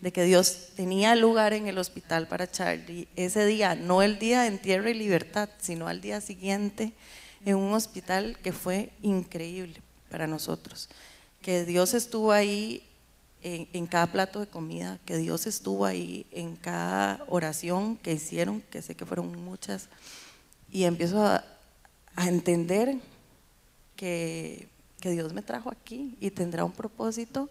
de 0.00 0.12
que 0.12 0.24
Dios 0.24 0.68
tenía 0.76 1.14
lugar 1.14 1.52
en 1.52 1.66
el 1.66 1.78
hospital 1.78 2.26
para 2.26 2.50
Charlie 2.50 3.06
ese 3.16 3.44
día, 3.44 3.74
no 3.74 4.02
el 4.02 4.18
día 4.18 4.42
de 4.42 4.48
entierro 4.48 4.88
y 4.88 4.94
libertad, 4.94 5.48
sino 5.60 5.88
al 5.88 6.00
día 6.00 6.20
siguiente 6.20 6.92
en 7.44 7.56
un 7.56 7.72
hospital 7.74 8.38
que 8.42 8.52
fue 8.52 8.90
increíble 9.02 9.80
para 10.10 10.26
nosotros. 10.26 10.88
que 11.42 11.64
Dios 11.64 11.94
estuvo 11.94 12.32
ahí 12.32 12.82
en, 13.42 13.86
cada 13.86 14.06
plato 14.08 14.40
de 14.40 14.46
comida, 14.46 14.98
que 15.06 15.16
Dios 15.16 15.46
estuvo 15.46 15.86
ahí 15.86 16.26
en 16.32 16.56
cada 16.56 17.24
oración 17.28 17.96
que 17.96 18.12
hicieron, 18.12 18.60
que 18.70 18.82
sé 18.82 18.94
que 18.94 19.06
fueron 19.06 19.42
muchas, 19.42 19.88
y 20.70 20.84
empiezo 20.84 21.24
a, 21.24 21.42
a 22.16 22.28
entender 22.28 22.96
que, 23.96 24.68
que, 25.00 25.10
Dios 25.10 25.32
me 25.32 25.40
trajo 25.40 25.70
aquí 25.70 26.14
y 26.20 26.30
tendrá 26.30 26.64
un 26.64 26.72
propósito 26.72 27.48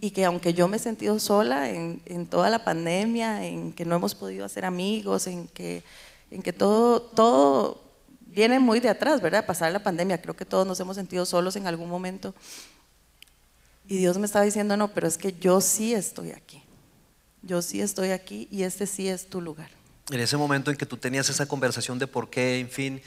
y 0.00 0.10
que 0.10 0.24
aunque 0.24 0.52
yo 0.52 0.66
me 0.66 0.78
he 0.78 0.80
sentido 0.80 1.18
sola 1.18 1.70
en, 1.70 2.02
en, 2.06 2.26
toda 2.26 2.50
la 2.50 2.64
pandemia, 2.64 3.46
en 3.46 3.72
que 3.72 3.84
no 3.84 3.94
hemos 3.94 4.14
podido 4.14 4.44
hacer 4.44 4.64
amigos, 4.64 5.26
en 5.28 5.46
que, 5.48 5.84
en 6.30 6.42
que 6.42 6.52
todo, 6.52 7.00
todo 7.02 7.82
viene 8.26 8.58
muy 8.58 8.80
de 8.80 8.88
atrás, 8.88 9.20
¿verdad? 9.20 9.46
Pasar 9.46 9.70
la 9.72 9.82
pandemia, 9.82 10.20
creo 10.20 10.34
que 10.34 10.44
todos 10.44 10.66
nos 10.66 10.80
hemos 10.80 10.96
sentido 10.96 11.24
solos 11.24 11.54
en 11.56 11.66
algún 11.66 11.88
momento. 11.88 12.34
Y 13.88 13.98
Dios 13.98 14.18
me 14.18 14.26
estaba 14.26 14.44
diciendo, 14.44 14.76
no, 14.76 14.88
pero 14.88 15.06
es 15.06 15.18
que 15.18 15.32
yo 15.38 15.60
sí 15.60 15.94
estoy 15.94 16.32
aquí. 16.32 16.62
Yo 17.42 17.60
sí 17.60 17.80
estoy 17.80 18.10
aquí 18.10 18.48
y 18.50 18.62
este 18.62 18.86
sí 18.86 19.08
es 19.08 19.26
tu 19.26 19.40
lugar. 19.40 19.70
En 20.10 20.20
ese 20.20 20.36
momento 20.36 20.70
en 20.70 20.76
que 20.76 20.86
tú 20.86 20.96
tenías 20.96 21.28
esa 21.28 21.46
conversación 21.46 21.98
de 21.98 22.06
por 22.06 22.30
qué, 22.30 22.60
en 22.60 22.70
fin, 22.70 23.02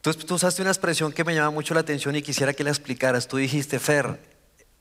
tú, 0.00 0.12
tú 0.14 0.34
usaste 0.34 0.62
una 0.62 0.70
expresión 0.70 1.12
que 1.12 1.24
me 1.24 1.34
llama 1.34 1.50
mucho 1.50 1.74
la 1.74 1.80
atención 1.80 2.16
y 2.16 2.22
quisiera 2.22 2.52
que 2.52 2.64
la 2.64 2.70
explicaras. 2.70 3.28
Tú 3.28 3.36
dijiste, 3.36 3.78
Fer, 3.78 4.18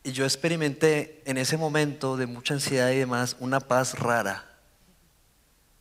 y 0.04 0.12
yo 0.12 0.26
experimenté 0.26 1.22
en 1.26 1.38
ese 1.38 1.58
momento 1.58 2.18
de 2.18 2.26
mucha 2.26 2.54
ansiedad 2.54 2.90
y 2.92 2.98
demás 2.98 3.36
una 3.40 3.60
paz 3.60 4.00
rara. 4.00 4.46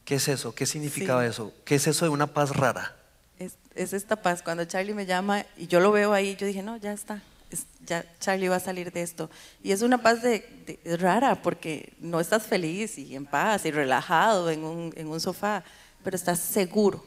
¿Qué 0.05 0.17
es 0.17 0.29
eso? 0.29 0.55
¿Qué 0.55 0.67
significaba 0.67 1.23
sí. 1.23 1.29
eso? 1.29 1.55
¿Qué 1.65 1.77
es 1.77 1.87
eso 1.87 2.05
de 2.05 2.11
una 2.11 2.27
paz 2.27 2.55
rara? 2.55 2.97
Es, 3.39 3.57
es, 3.75 3.93
esta 3.93 4.17
paz. 4.17 4.43
Cuando 4.43 4.65
Charlie 4.65 4.93
me 4.93 5.07
llama 5.07 5.47
y 5.57 5.67
yo 5.67 5.81
lo 5.81 5.93
veo 5.93 6.13
ahí, 6.13 6.37
yo 6.37 6.47
dije, 6.47 6.63
no, 6.63 6.77
ya 6.77 6.93
está. 6.93 7.23
Es, 7.51 7.67
ya 7.87 8.05
Charlie 8.19 8.49
va 8.49 8.57
a 8.57 8.61
salir 8.61 8.93
de 8.93 9.03
esto. 9.03 9.31
Y 9.63 9.73
es 9.73 9.83
una 9.83 10.03
paz 10.03 10.23
de, 10.23 10.81
de, 10.85 10.97
rara 10.97 11.41
porque 11.41 11.95
no 11.99 12.21
estás 12.21 12.43
feliz 12.45 12.99
y 12.99 13.15
en 13.17 13.25
paz 13.25 13.65
y 13.65 13.71
relajado 13.71 14.51
en 14.51 14.65
un, 14.65 14.93
en 14.97 15.07
un 15.09 15.21
sofá, 15.21 15.65
pero 16.05 16.17
estás 16.17 16.41
seguro. 16.41 17.05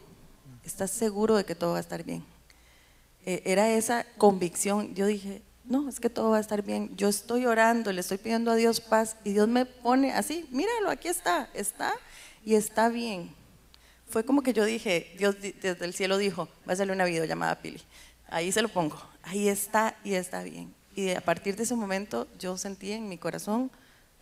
Estás 0.64 0.89
seguro 0.89 1.36
de 1.36 1.43
que 1.43 1.55
todo 1.55 1.72
va 1.74 1.78
a 1.78 1.82
estar 1.82 2.03
bien. 2.03 2.24
Eh, 3.26 3.43
era 3.45 3.70
esa 3.70 4.05
convicción. 4.18 4.95
Yo 4.95 5.05
dije, 5.05 5.41
no, 5.66 5.88
es 5.88 5.99
que 5.99 6.09
todo 6.09 6.32
va 6.32 6.38
a 6.38 6.41
estar 6.41 6.61
bien. 6.61 6.95
Yo 6.97 7.07
estoy 7.07 7.45
orando, 7.45 7.91
le 7.91 8.01
estoy 8.01 8.18
pidiendo 8.18 8.51
a 8.51 8.55
Dios 8.55 8.82
paz 8.82 9.16
y 9.24 9.34
Dios 9.34 9.47
me 9.47 9.66
pone 9.66 10.11
así, 10.11 10.45
míralo, 10.51 10.89
aquí 10.89 11.07
está, 11.07 11.49
está 11.53 11.93
y 12.43 12.55
está 12.55 12.89
bien. 12.89 13.34
Fue 14.09 14.26
como 14.26 14.43
que 14.43 14.53
yo 14.53 14.66
dije, 14.66 15.16
Dios 15.18 15.38
desde 15.39 15.86
el 15.86 15.93
cielo 15.93 16.18
dijo, 16.18 16.45
va 16.68 16.72
a 16.72 16.74
hacerle 16.74 16.93
una 16.93 17.05
videollamada 17.05 17.53
a 17.53 17.61
Pili. 17.61 17.82
Ahí 18.28 18.51
se 18.51 18.61
lo 18.61 18.68
pongo, 18.68 19.01
ahí 19.24 19.47
está 19.47 19.95
y 20.03 20.16
está 20.16 20.43
bien. 20.43 20.74
Y 20.95 21.11
a 21.11 21.22
partir 21.22 21.55
de 21.55 21.64
ese 21.64 21.76
momento 21.76 22.28
yo 22.38 22.57
sentí 22.57 22.91
en 22.91 23.07
mi 23.07 23.18
corazón, 23.18 23.72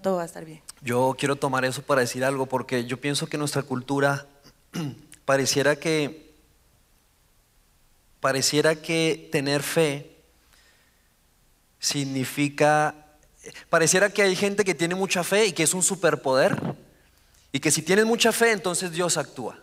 todo 0.01 0.17
va 0.17 0.23
a 0.23 0.25
estar 0.25 0.45
bien. 0.45 0.61
Yo 0.81 1.15
quiero 1.17 1.35
tomar 1.35 1.65
eso 1.65 1.81
para 1.81 2.01
decir 2.01 2.23
algo, 2.23 2.45
porque 2.45 2.85
yo 2.85 2.97
pienso 2.97 3.27
que 3.27 3.37
nuestra 3.37 3.63
cultura 3.63 4.27
pareciera 5.25 5.75
que, 5.75 6.33
pareciera 8.19 8.75
que 8.75 9.29
tener 9.31 9.63
fe 9.63 10.10
significa, 11.81 12.93
pareciera 13.69 14.11
que 14.11 14.21
hay 14.21 14.35
gente 14.35 14.63
que 14.63 14.75
tiene 14.75 14.95
mucha 14.95 15.23
fe 15.23 15.47
y 15.47 15.51
que 15.51 15.63
es 15.63 15.73
un 15.73 15.83
superpoder, 15.83 16.55
y 17.51 17.59
que 17.59 17.71
si 17.71 17.81
tienes 17.81 18.05
mucha 18.05 18.31
fe, 18.31 18.51
entonces 18.51 18.91
Dios 18.91 19.17
actúa, 19.17 19.59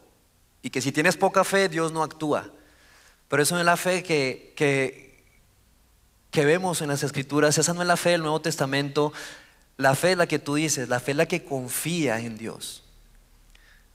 y 0.61 0.69
que 0.69 0.83
si 0.83 0.93
tienes 0.93 1.16
poca 1.16 1.45
fe, 1.45 1.71
Dios 1.71 1.93
no 1.93 2.03
actúa. 2.03 2.51
Pero 3.29 3.43
eso 3.43 3.55
no 3.55 3.61
es 3.61 3.66
la 3.66 3.77
fe 3.77 4.03
que, 4.03 4.53
que, 4.57 5.25
que 6.31 6.45
vemos 6.45 6.83
en 6.83 6.89
las 6.89 7.05
escrituras, 7.05 7.57
esa 7.57 7.73
no 7.73 7.83
es 7.83 7.89
la 7.89 7.97
fe 7.97 8.11
del 8.11 8.23
Nuevo 8.23 8.41
Testamento, 8.41 9.12
la 9.77 9.95
fe 9.95 10.12
es 10.12 10.19
la 10.19 10.27
que 10.27 10.41
tú 10.41 10.57
dices, 10.57 10.89
la 10.89 10.99
fe 10.99 11.12
es 11.12 11.16
la 11.16 11.27
que 11.27 11.45
confía 11.45 12.19
en 12.19 12.37
Dios. 12.37 12.83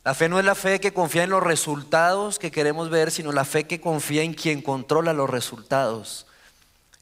La 0.06 0.14
fe 0.14 0.30
no 0.30 0.40
es 0.40 0.46
la 0.46 0.56
fe 0.56 0.80
que 0.80 0.94
confía 0.94 1.24
en 1.24 1.30
los 1.30 1.44
resultados 1.44 2.40
que 2.40 2.52
queremos 2.52 2.90
ver, 2.90 3.12
sino 3.12 3.34
la 3.34 3.44
fe 3.44 3.66
que 3.66 3.82
confía 3.82 4.24
en 4.24 4.34
quien 4.34 4.62
controla 4.62 5.12
los 5.12 5.30
resultados 5.30 6.26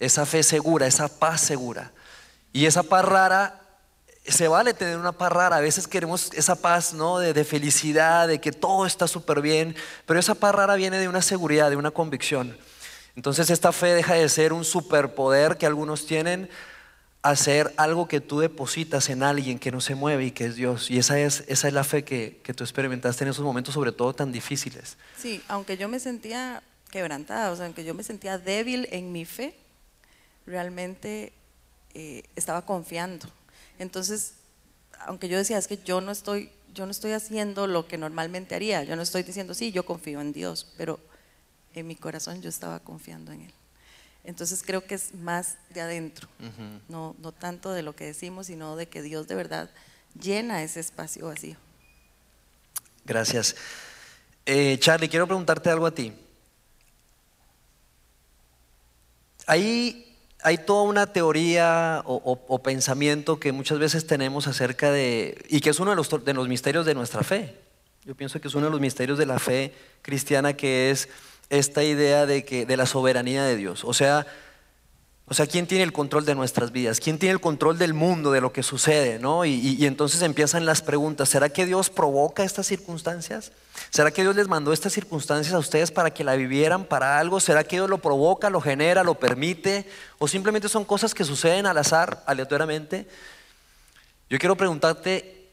esa 0.01 0.25
fe 0.25 0.41
segura, 0.41 0.87
esa 0.87 1.07
paz 1.07 1.41
segura. 1.41 1.91
Y 2.51 2.65
esa 2.65 2.81
paz 2.81 3.05
rara, 3.05 3.61
se 4.25 4.47
vale 4.47 4.73
tener 4.73 4.97
una 4.97 5.11
paz 5.11 5.31
rara. 5.31 5.57
A 5.57 5.61
veces 5.61 5.87
queremos 5.87 6.33
esa 6.33 6.55
paz 6.55 6.93
¿no? 6.93 7.19
de, 7.19 7.45
felicidad, 7.45 8.27
de 8.27 8.41
que 8.41 8.51
todo 8.51 8.87
está 8.87 9.07
súper 9.07 9.41
bien, 9.41 9.75
pero 10.07 10.19
esa 10.19 10.33
paz 10.33 10.55
rara 10.55 10.75
viene 10.75 10.97
de 10.97 11.07
una 11.07 11.21
seguridad, 11.21 11.69
de 11.69 11.75
una 11.75 11.91
convicción. 11.91 12.57
Entonces 13.15 13.51
esta 13.51 13.71
fe 13.71 13.93
deja 13.93 14.15
de 14.15 14.27
ser 14.27 14.53
un 14.53 14.65
superpoder 14.65 15.57
que 15.57 15.67
algunos 15.67 16.07
tienen 16.07 16.49
a 17.21 17.35
ser 17.35 17.71
algo 17.77 18.07
que 18.07 18.21
tú 18.21 18.39
depositas 18.39 19.07
en 19.09 19.21
alguien 19.21 19.59
que 19.59 19.71
no 19.71 19.81
se 19.81 19.93
mueve 19.93 20.25
y 20.25 20.31
que 20.31 20.45
es 20.45 20.55
Dios. 20.55 20.89
Y 20.89 20.97
esa 20.97 21.19
es, 21.19 21.43
esa 21.47 21.67
es 21.67 21.73
la 21.75 21.83
fe 21.83 22.03
que, 22.03 22.41
que 22.43 22.55
tú 22.55 22.63
experimentaste 22.63 23.23
en 23.23 23.29
esos 23.29 23.45
momentos, 23.45 23.75
sobre 23.75 23.91
todo 23.91 24.13
tan 24.13 24.31
difíciles. 24.31 24.97
Sí, 25.15 25.43
aunque 25.47 25.77
yo 25.77 25.87
me 25.87 25.99
sentía 25.99 26.63
quebrantada, 26.89 27.51
o 27.51 27.55
sea, 27.55 27.65
aunque 27.65 27.83
yo 27.83 27.93
me 27.93 28.01
sentía 28.01 28.39
débil 28.39 28.87
en 28.91 29.11
mi 29.11 29.25
fe, 29.25 29.53
realmente 30.45 31.33
eh, 31.93 32.23
estaba 32.35 32.65
confiando. 32.65 33.27
Entonces, 33.79 34.33
aunque 35.05 35.27
yo 35.27 35.37
decía, 35.37 35.57
es 35.57 35.67
que 35.67 35.77
yo 35.77 36.01
no 36.01 36.11
estoy, 36.11 36.51
yo 36.73 36.85
no 36.85 36.91
estoy 36.91 37.11
haciendo 37.11 37.67
lo 37.67 37.87
que 37.87 37.97
normalmente 37.97 38.55
haría, 38.55 38.83
yo 38.83 38.95
no 38.95 39.01
estoy 39.01 39.23
diciendo, 39.23 39.53
sí, 39.53 39.71
yo 39.71 39.85
confío 39.85 40.21
en 40.21 40.33
Dios, 40.33 40.67
pero 40.77 40.99
en 41.73 41.87
mi 41.87 41.95
corazón 41.95 42.41
yo 42.41 42.49
estaba 42.49 42.79
confiando 42.79 43.31
en 43.31 43.41
Él. 43.41 43.53
Entonces 44.23 44.61
creo 44.63 44.85
que 44.85 44.95
es 44.95 45.15
más 45.15 45.57
de 45.71 45.81
adentro, 45.81 46.27
uh 46.39 46.43
-huh. 46.43 46.81
no, 46.89 47.15
no 47.19 47.31
tanto 47.31 47.71
de 47.71 47.81
lo 47.81 47.95
que 47.95 48.05
decimos, 48.05 48.47
sino 48.47 48.75
de 48.75 48.87
que 48.87 49.01
Dios 49.01 49.27
de 49.27 49.35
verdad 49.35 49.69
llena 50.19 50.61
ese 50.61 50.79
espacio 50.79 51.25
vacío. 51.27 51.57
Gracias. 53.03 53.55
Eh, 54.45 54.77
Charlie, 54.79 55.09
quiero 55.09 55.25
preguntarte 55.25 55.69
algo 55.69 55.87
a 55.87 55.91
ti. 55.91 56.13
Ahí 59.47 60.11
hay 60.43 60.57
toda 60.57 60.83
una 60.83 61.07
teoría 61.07 62.01
o, 62.05 62.63
pensamiento 62.63 63.39
que 63.39 63.51
muchas 63.51 63.79
veces 63.79 64.07
tenemos 64.07 64.47
acerca 64.47 64.91
de, 64.91 65.43
y 65.49 65.61
que 65.61 65.69
es 65.69 65.79
uno 65.79 65.91
de 65.91 65.95
los, 65.95 66.09
de 66.23 66.33
los 66.33 66.47
misterios 66.47 66.85
de 66.85 66.95
nuestra 66.95 67.23
fe. 67.23 67.55
Yo 68.05 68.15
pienso 68.15 68.41
que 68.41 68.47
es 68.47 68.55
uno 68.55 68.65
de 68.65 68.71
los 68.71 68.81
misterios 68.81 69.17
de 69.17 69.25
la 69.25 69.39
fe 69.39 69.73
cristiana, 70.01 70.53
que 70.53 70.89
es 70.89 71.09
esta 71.49 71.83
idea 71.83 72.25
de, 72.25 72.43
que, 72.43 72.65
de 72.65 72.77
la 72.77 72.85
soberanía 72.85 73.43
de 73.43 73.55
Dios. 73.55 73.83
O 73.83 73.93
sea, 73.93 74.25
o 75.26 75.34
sea, 75.34 75.47
¿quién 75.47 75.65
tiene 75.65 75.86
el 75.86 75.93
control 75.93 76.26
de 76.26 76.36
nuestras 76.36 76.74
vidas? 76.74 76.99
¿Quién 76.99 77.17
tiene 77.17 77.32
el 77.32 77.39
control 77.39 77.78
del 77.78 77.93
mundo, 77.93 78.32
de 78.32 78.41
lo 78.41 78.51
que 78.51 78.63
sucede? 78.63 79.17
¿no? 79.17 79.45
Y, 79.45 79.86
entonces 79.86 80.22
empiezan 80.24 80.65
las 80.65 80.82
preguntas. 80.82 81.30
¿Será 81.30 81.47
que 81.47 81.65
Dios 81.65 81.89
provoca 81.89 82.43
estas 82.43 82.67
circunstancias? 82.67 83.53
¿Será 83.91 84.11
que 84.11 84.24
Dios 84.24 84.36
les 84.36 84.49
mandó 84.49 84.74
estas 84.74 84.91
circunstancias 84.91 85.53
a 85.53 85.59
ustedes 85.59 85.89
para 85.89 86.13
que 86.13 86.26
la 86.26 86.36
vivieran 86.36 86.84
para 86.84 87.17
algo? 87.17 87.39
¿Será 87.39 87.63
que 87.63 87.78
Dios 87.78 87.89
lo 87.89 87.99
provoca, 87.99 88.49
lo 88.49 88.59
genera, 88.59 89.03
lo 89.03 89.15
permite? 89.15 89.88
¿O 90.17 90.28
simplemente 90.28 90.67
son 90.67 90.84
cosas 90.84 91.13
que 91.13 91.24
suceden 91.24 91.65
al 91.65 91.78
azar, 91.78 92.24
aleatoriamente? 92.26 93.07
Yo 94.30 94.38
quiero 94.38 94.57
preguntarte, 94.57 95.49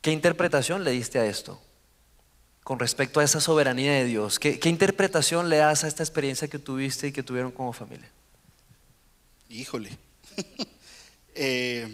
¿qué 0.00 0.10
interpretación 0.10 0.82
le 0.82 0.90
diste 0.90 1.20
a 1.20 1.26
esto? 1.26 1.60
Con 2.64 2.80
respecto 2.80 3.20
a 3.20 3.24
esa 3.24 3.40
soberanía 3.40 3.92
de 3.92 4.04
Dios. 4.04 4.40
¿Qué, 4.40 4.58
qué 4.58 4.68
interpretación 4.68 5.48
le 5.48 5.58
das 5.58 5.84
a 5.84 5.86
esta 5.86 6.02
experiencia 6.02 6.48
que 6.48 6.58
tuviste 6.58 7.06
y 7.06 7.12
que 7.12 7.22
tuvieron 7.22 7.52
como 7.52 7.72
familia? 7.72 8.10
Híjole. 9.48 9.90
eh, 11.34 11.88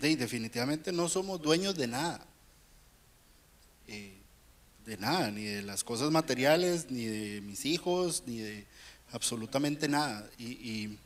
de, 0.00 0.16
definitivamente 0.16 0.92
no 0.92 1.08
somos 1.08 1.40
dueños 1.40 1.76
de 1.76 1.86
nada. 1.86 2.24
Eh, 3.86 4.14
de 4.86 4.96
nada, 4.98 5.30
ni 5.30 5.44
de 5.44 5.62
las 5.62 5.82
cosas 5.82 6.10
materiales, 6.10 6.90
ni 6.90 7.06
de 7.06 7.40
mis 7.40 7.64
hijos, 7.64 8.24
ni 8.26 8.38
de 8.38 8.66
absolutamente 9.12 9.88
nada. 9.88 10.28
Y, 10.38 10.98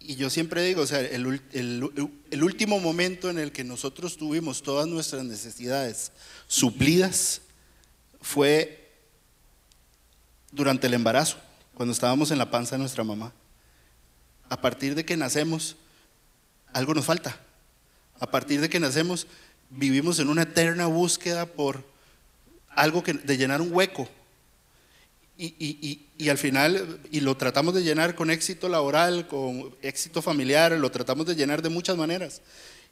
yo 0.00 0.30
siempre 0.30 0.62
digo, 0.62 0.82
o 0.82 0.86
sea, 0.86 1.00
el, 1.00 1.26
último 2.42 2.80
momento 2.80 3.28
en 3.28 3.38
el 3.38 3.52
que 3.52 3.64
nosotros 3.64 4.16
tuvimos 4.16 4.62
todas 4.62 4.86
nuestras 4.86 5.24
necesidades 5.24 6.12
suplidas 6.46 7.42
fue 8.22 8.88
durante 10.52 10.86
el 10.86 10.94
embarazo, 10.94 11.38
cuando 11.74 11.92
estábamos 11.92 12.30
en 12.30 12.38
la 12.38 12.50
panza 12.50 12.76
de 12.76 12.80
nuestra 12.80 13.04
mamá 13.04 13.34
a 14.48 14.60
partir 14.60 14.94
de 14.94 15.04
que 15.04 15.16
nacemos, 15.16 15.76
algo 16.72 16.94
nos 16.94 17.04
falta. 17.04 17.40
A 18.18 18.30
partir 18.30 18.60
de 18.60 18.68
que 18.68 18.80
nacemos, 18.80 19.26
vivimos 19.70 20.18
en 20.18 20.28
una 20.28 20.42
eterna 20.42 20.86
búsqueda 20.86 21.46
por 21.46 21.84
algo 22.68 23.02
que, 23.02 23.14
de 23.14 23.36
llenar 23.36 23.60
un 23.60 23.72
hueco. 23.72 24.08
Y, 25.38 25.46
y, 25.58 25.78
y, 25.82 26.06
y, 26.16 26.28
al 26.30 26.38
final, 26.38 27.00
y 27.10 27.20
lo 27.20 27.36
tratamos 27.36 27.74
de 27.74 27.82
llenar 27.82 28.14
con 28.14 28.30
éxito 28.30 28.70
laboral, 28.70 29.26
con 29.26 29.74
éxito 29.82 30.22
familiar, 30.22 30.72
lo 30.72 30.90
tratamos 30.90 31.26
de 31.26 31.34
llenar 31.34 31.60
de 31.60 31.68
muchas 31.68 31.96
maneras. 31.96 32.40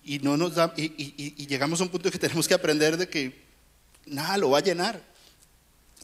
Y, 0.04 0.18
no 0.18 0.36
nos 0.36 0.54
da, 0.54 0.74
y, 0.76 1.46
llegamos 1.46 1.80
a 1.80 1.84
un 1.84 1.88
punto 1.88 2.10
que 2.10 2.18
tenemos 2.18 2.46
que 2.46 2.54
aprender 2.54 2.96
de 2.96 3.08
que 3.08 3.44
nada 4.06 4.36
lo 4.36 4.50
va 4.50 4.58
a 4.58 4.62
llenar. 4.62 5.00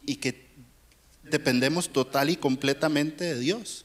Y 0.07 0.17
que 0.17 0.47
dependemos 1.25 1.91
total 1.91 2.31
y 2.31 2.37
completamente 2.37 3.25
de 3.25 3.39
Dios. 3.39 3.85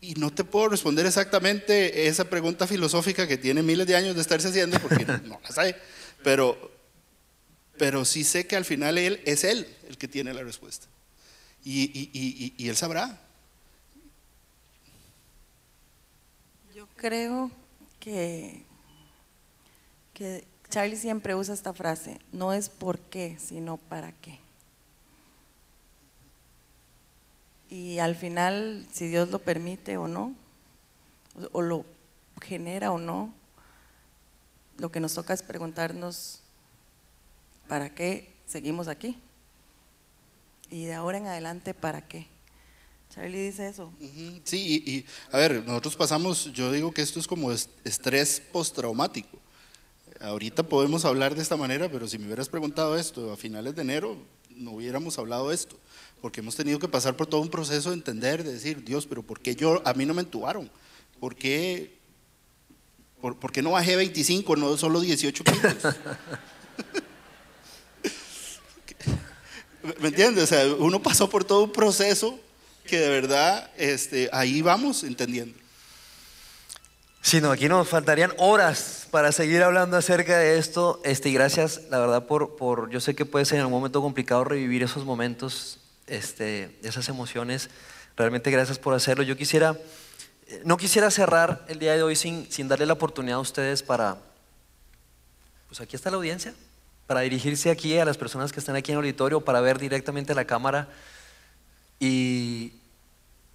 Y 0.00 0.14
no 0.14 0.32
te 0.32 0.44
puedo 0.44 0.68
responder 0.68 1.04
exactamente 1.06 2.06
esa 2.06 2.24
pregunta 2.24 2.66
filosófica 2.66 3.26
que 3.26 3.36
tiene 3.36 3.62
miles 3.62 3.86
de 3.86 3.96
años 3.96 4.14
de 4.14 4.22
estarse 4.22 4.48
haciendo 4.48 4.78
porque 4.80 5.04
no 5.24 5.40
la 5.42 5.50
sé, 5.50 5.76
pero, 6.22 6.72
pero 7.76 8.04
sí 8.04 8.24
sé 8.24 8.46
que 8.46 8.56
al 8.56 8.64
final 8.64 8.96
él 8.98 9.20
es 9.24 9.44
él 9.44 9.66
el 9.88 9.98
que 9.98 10.08
tiene 10.08 10.32
la 10.32 10.42
respuesta. 10.42 10.86
Y, 11.62 11.82
y, 11.82 12.10
y, 12.14 12.54
y 12.56 12.68
él 12.68 12.76
sabrá. 12.76 13.20
Yo 16.74 16.86
creo 16.96 17.50
que, 17.98 18.64
que 20.14 20.44
Charlie 20.70 20.96
siempre 20.96 21.34
usa 21.34 21.52
esta 21.52 21.74
frase, 21.74 22.18
no 22.32 22.54
es 22.54 22.70
por 22.70 22.98
qué, 22.98 23.36
sino 23.38 23.76
para 23.76 24.12
qué. 24.12 24.38
Y 27.70 28.00
al 28.00 28.16
final, 28.16 28.84
si 28.92 29.06
Dios 29.06 29.30
lo 29.30 29.38
permite 29.38 29.96
o 29.96 30.08
no, 30.08 30.34
o 31.52 31.62
lo 31.62 31.86
genera 32.42 32.90
o 32.90 32.98
no, 32.98 33.32
lo 34.76 34.90
que 34.90 34.98
nos 34.98 35.14
toca 35.14 35.32
es 35.32 35.42
preguntarnos, 35.42 36.40
¿para 37.68 37.94
qué 37.94 38.34
seguimos 38.46 38.88
aquí? 38.88 39.16
Y 40.68 40.86
de 40.86 40.94
ahora 40.94 41.18
en 41.18 41.26
adelante, 41.26 41.72
¿para 41.72 42.06
qué? 42.06 42.26
Charlie 43.14 43.46
dice 43.46 43.68
eso. 43.68 43.92
Sí, 44.44 44.82
y, 44.86 45.06
a 45.32 45.38
ver, 45.38 45.64
nosotros 45.64 45.96
pasamos, 45.96 46.52
yo 46.52 46.72
digo 46.72 46.92
que 46.92 47.02
esto 47.02 47.20
es 47.20 47.26
como 47.26 47.52
estrés 47.52 48.40
postraumático. 48.52 49.38
Ahorita 50.20 50.62
podemos 50.62 51.04
hablar 51.04 51.34
de 51.34 51.42
esta 51.42 51.56
manera, 51.56 51.88
pero 51.90 52.06
si 52.06 52.18
me 52.18 52.26
hubieras 52.26 52.48
preguntado 52.48 52.96
esto 52.96 53.32
a 53.32 53.36
finales 53.36 53.74
de 53.74 53.82
enero, 53.82 54.16
no 54.50 54.72
hubiéramos 54.72 55.18
hablado 55.18 55.48
de 55.48 55.54
esto, 55.54 55.76
porque 56.20 56.40
hemos 56.40 56.56
tenido 56.56 56.78
que 56.78 56.88
pasar 56.88 57.16
por 57.16 57.26
todo 57.26 57.40
un 57.40 57.50
proceso 57.50 57.90
de 57.90 57.96
entender, 57.96 58.44
de 58.44 58.52
decir, 58.52 58.84
Dios, 58.84 59.06
pero 59.06 59.22
¿por 59.22 59.40
qué 59.40 59.56
yo, 59.56 59.82
a 59.84 59.94
mí 59.94 60.06
no 60.06 60.14
me 60.14 60.22
entubaron? 60.22 60.70
¿Por 61.18 61.34
qué, 61.34 61.98
por, 63.20 63.52
qué 63.52 63.62
no 63.62 63.72
bajé 63.72 63.96
25, 63.96 64.56
no 64.56 64.76
solo 64.76 65.00
18 65.00 65.44
kilos? 65.44 65.60
¿Me 70.00 70.08
entiendes? 70.08 70.44
O 70.44 70.46
sea, 70.46 70.66
uno 70.74 71.02
pasó 71.02 71.30
por 71.30 71.44
todo 71.44 71.64
un 71.64 71.72
proceso 71.72 72.38
que 72.86 72.98
de 72.98 73.08
verdad 73.08 73.70
este, 73.76 74.28
ahí 74.32 74.62
vamos 74.62 75.04
entendiendo. 75.04 75.58
Sí, 77.22 77.40
no, 77.40 77.50
aquí 77.50 77.68
nos 77.68 77.86
faltarían 77.86 78.32
horas 78.38 79.06
para 79.10 79.30
seguir 79.30 79.62
hablando 79.62 79.96
acerca 79.96 80.38
de 80.38 80.58
esto. 80.58 81.00
Este, 81.04 81.28
y 81.28 81.34
gracias, 81.34 81.82
la 81.90 81.98
verdad, 81.98 82.26
por, 82.26 82.56
por, 82.56 82.90
yo 82.90 83.00
sé 83.00 83.14
que 83.14 83.26
puede 83.26 83.44
ser 83.44 83.60
en 83.60 83.66
un 83.66 83.72
momento 83.72 84.00
complicado 84.00 84.44
revivir 84.44 84.82
esos 84.82 85.04
momentos, 85.04 85.78
este, 86.10 86.78
esas 86.82 87.08
emociones. 87.08 87.70
Realmente 88.16 88.50
gracias 88.50 88.78
por 88.78 88.92
hacerlo. 88.92 89.22
Yo 89.22 89.36
quisiera, 89.36 89.78
no 90.64 90.76
quisiera 90.76 91.10
cerrar 91.10 91.64
el 91.68 91.78
día 91.78 91.94
de 91.94 92.02
hoy 92.02 92.16
sin, 92.16 92.50
sin 92.50 92.68
darle 92.68 92.84
la 92.84 92.92
oportunidad 92.92 93.38
a 93.38 93.40
ustedes 93.40 93.82
para, 93.82 94.18
pues 95.68 95.80
aquí 95.80 95.96
está 95.96 96.10
la 96.10 96.16
audiencia, 96.16 96.52
para 97.06 97.20
dirigirse 97.20 97.70
aquí 97.70 97.96
a 97.96 98.04
las 98.04 98.18
personas 98.18 98.52
que 98.52 98.60
están 98.60 98.76
aquí 98.76 98.92
en 98.92 98.98
el 98.98 99.04
auditorio, 99.04 99.40
para 99.40 99.60
ver 99.60 99.78
directamente 99.78 100.34
la 100.34 100.44
cámara. 100.44 100.88
¿Y 101.98 102.74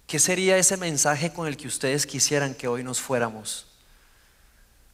qué 0.06 0.18
sería 0.18 0.56
ese 0.56 0.76
mensaje 0.76 1.32
con 1.32 1.46
el 1.46 1.56
que 1.56 1.68
ustedes 1.68 2.06
quisieran 2.06 2.54
que 2.54 2.68
hoy 2.68 2.82
nos 2.82 3.00
fuéramos? 3.00 3.66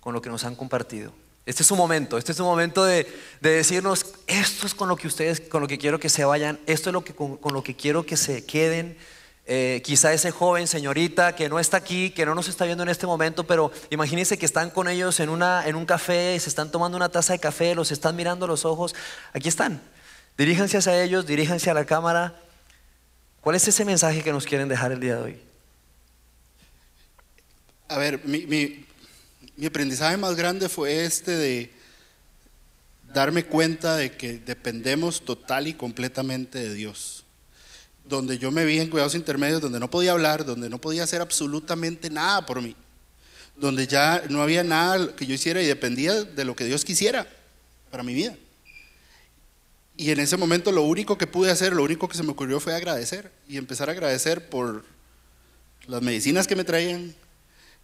Con 0.00 0.14
lo 0.14 0.20
que 0.20 0.30
nos 0.30 0.44
han 0.44 0.56
compartido. 0.56 1.21
Este 1.44 1.64
es 1.64 1.70
un 1.72 1.78
momento, 1.78 2.18
este 2.18 2.30
es 2.30 2.38
un 2.38 2.46
momento 2.46 2.84
de, 2.84 3.04
decirnos, 3.40 4.06
esto 4.28 4.64
es 4.64 4.74
con 4.74 4.88
lo 4.88 4.96
que 4.96 5.08
ustedes, 5.08 5.40
con 5.40 5.60
lo 5.60 5.66
que 5.66 5.76
quiero 5.76 5.98
que 5.98 6.08
se 6.08 6.24
vayan, 6.24 6.60
esto 6.66 6.90
es 6.90 6.92
lo 6.92 7.02
que, 7.02 7.14
con 7.14 7.52
lo 7.52 7.64
que 7.64 7.74
quiero 7.74 8.06
que 8.06 8.16
se 8.16 8.44
queden. 8.44 8.96
Eh, 9.44 9.82
quizá 9.84 10.12
ese 10.12 10.30
joven, 10.30 10.68
señorita, 10.68 11.34
que 11.34 11.48
no 11.48 11.58
está 11.58 11.78
aquí, 11.78 12.10
que 12.10 12.24
no 12.24 12.36
nos 12.36 12.46
está 12.46 12.64
viendo 12.64 12.84
en 12.84 12.88
este 12.88 13.08
momento, 13.08 13.44
pero 13.44 13.72
imagínense 13.90 14.38
que 14.38 14.46
están 14.46 14.70
con 14.70 14.86
ellos 14.86 15.18
en, 15.18 15.30
una, 15.30 15.66
en 15.66 15.74
un 15.74 15.84
café, 15.84 16.38
se 16.38 16.48
están 16.48 16.70
tomando 16.70 16.96
una 16.96 17.08
taza 17.08 17.32
de 17.32 17.40
café, 17.40 17.74
los 17.74 17.90
están 17.90 18.14
mirando 18.14 18.46
los 18.46 18.64
ojos. 18.64 18.94
Aquí 19.32 19.48
están. 19.48 19.82
Diríjanse 20.38 20.78
hacia 20.78 21.02
ellos, 21.02 21.26
diríjanse 21.26 21.70
a 21.70 21.74
la 21.74 21.84
cámara. 21.84 22.36
¿Cuál 23.40 23.56
es 23.56 23.66
ese 23.66 23.84
mensaje 23.84 24.22
que 24.22 24.30
nos 24.30 24.46
quieren 24.46 24.68
dejar 24.68 24.92
el 24.92 25.00
día 25.00 25.16
de 25.16 25.22
hoy? 25.22 25.40
A 27.88 27.98
ver, 27.98 28.24
mi 28.24 28.81
aprendizaje 29.66 30.16
más 30.16 30.36
grande 30.36 30.68
fue 30.68 31.04
este 31.04 31.36
de 31.36 31.72
darme 33.12 33.44
cuenta 33.44 33.96
de 33.96 34.16
que 34.16 34.38
dependemos 34.38 35.24
total 35.24 35.68
y 35.68 35.74
completamente 35.74 36.58
de 36.58 36.74
Dios 36.74 37.22
donde 38.04 38.38
yo 38.38 38.50
me 38.50 38.64
vi 38.64 38.80
en 38.80 38.90
cuidados 38.90 39.14
intermedios, 39.14 39.60
donde 39.60 39.80
no 39.80 39.90
podía 39.90 40.12
hablar, 40.12 40.44
donde 40.44 40.68
no 40.68 40.80
podía 40.80 41.04
hacer 41.04 41.20
absolutamente 41.20 42.10
nada 42.10 42.44
por 42.44 42.60
mí, 42.60 42.74
donde 43.56 43.86
ya 43.86 44.22
no 44.28 44.42
había 44.42 44.64
nada 44.64 45.14
que 45.14 45.26
yo 45.26 45.34
hiciera 45.34 45.62
y 45.62 45.66
dependía 45.66 46.24
de 46.24 46.44
lo 46.44 46.56
que 46.56 46.64
Dios 46.64 46.84
quisiera 46.84 47.26
para 47.90 48.02
mi 48.02 48.14
vida. 48.14 48.36
Y 49.96 50.10
en 50.10 50.20
ese 50.20 50.36
momento 50.36 50.72
lo 50.72 50.82
único 50.82 51.18
que 51.18 51.26
pude 51.26 51.50
hacer, 51.50 51.72
lo 51.72 51.84
único 51.84 52.08
que 52.08 52.16
se 52.16 52.22
me 52.22 52.32
ocurrió 52.32 52.60
fue 52.60 52.74
agradecer 52.74 53.30
y 53.48 53.56
empezar 53.56 53.88
a 53.88 53.92
agradecer 53.92 54.48
por 54.48 54.84
las 55.86 56.02
medicinas 56.02 56.46
que 56.46 56.56
me 56.56 56.64
traían 56.64 57.14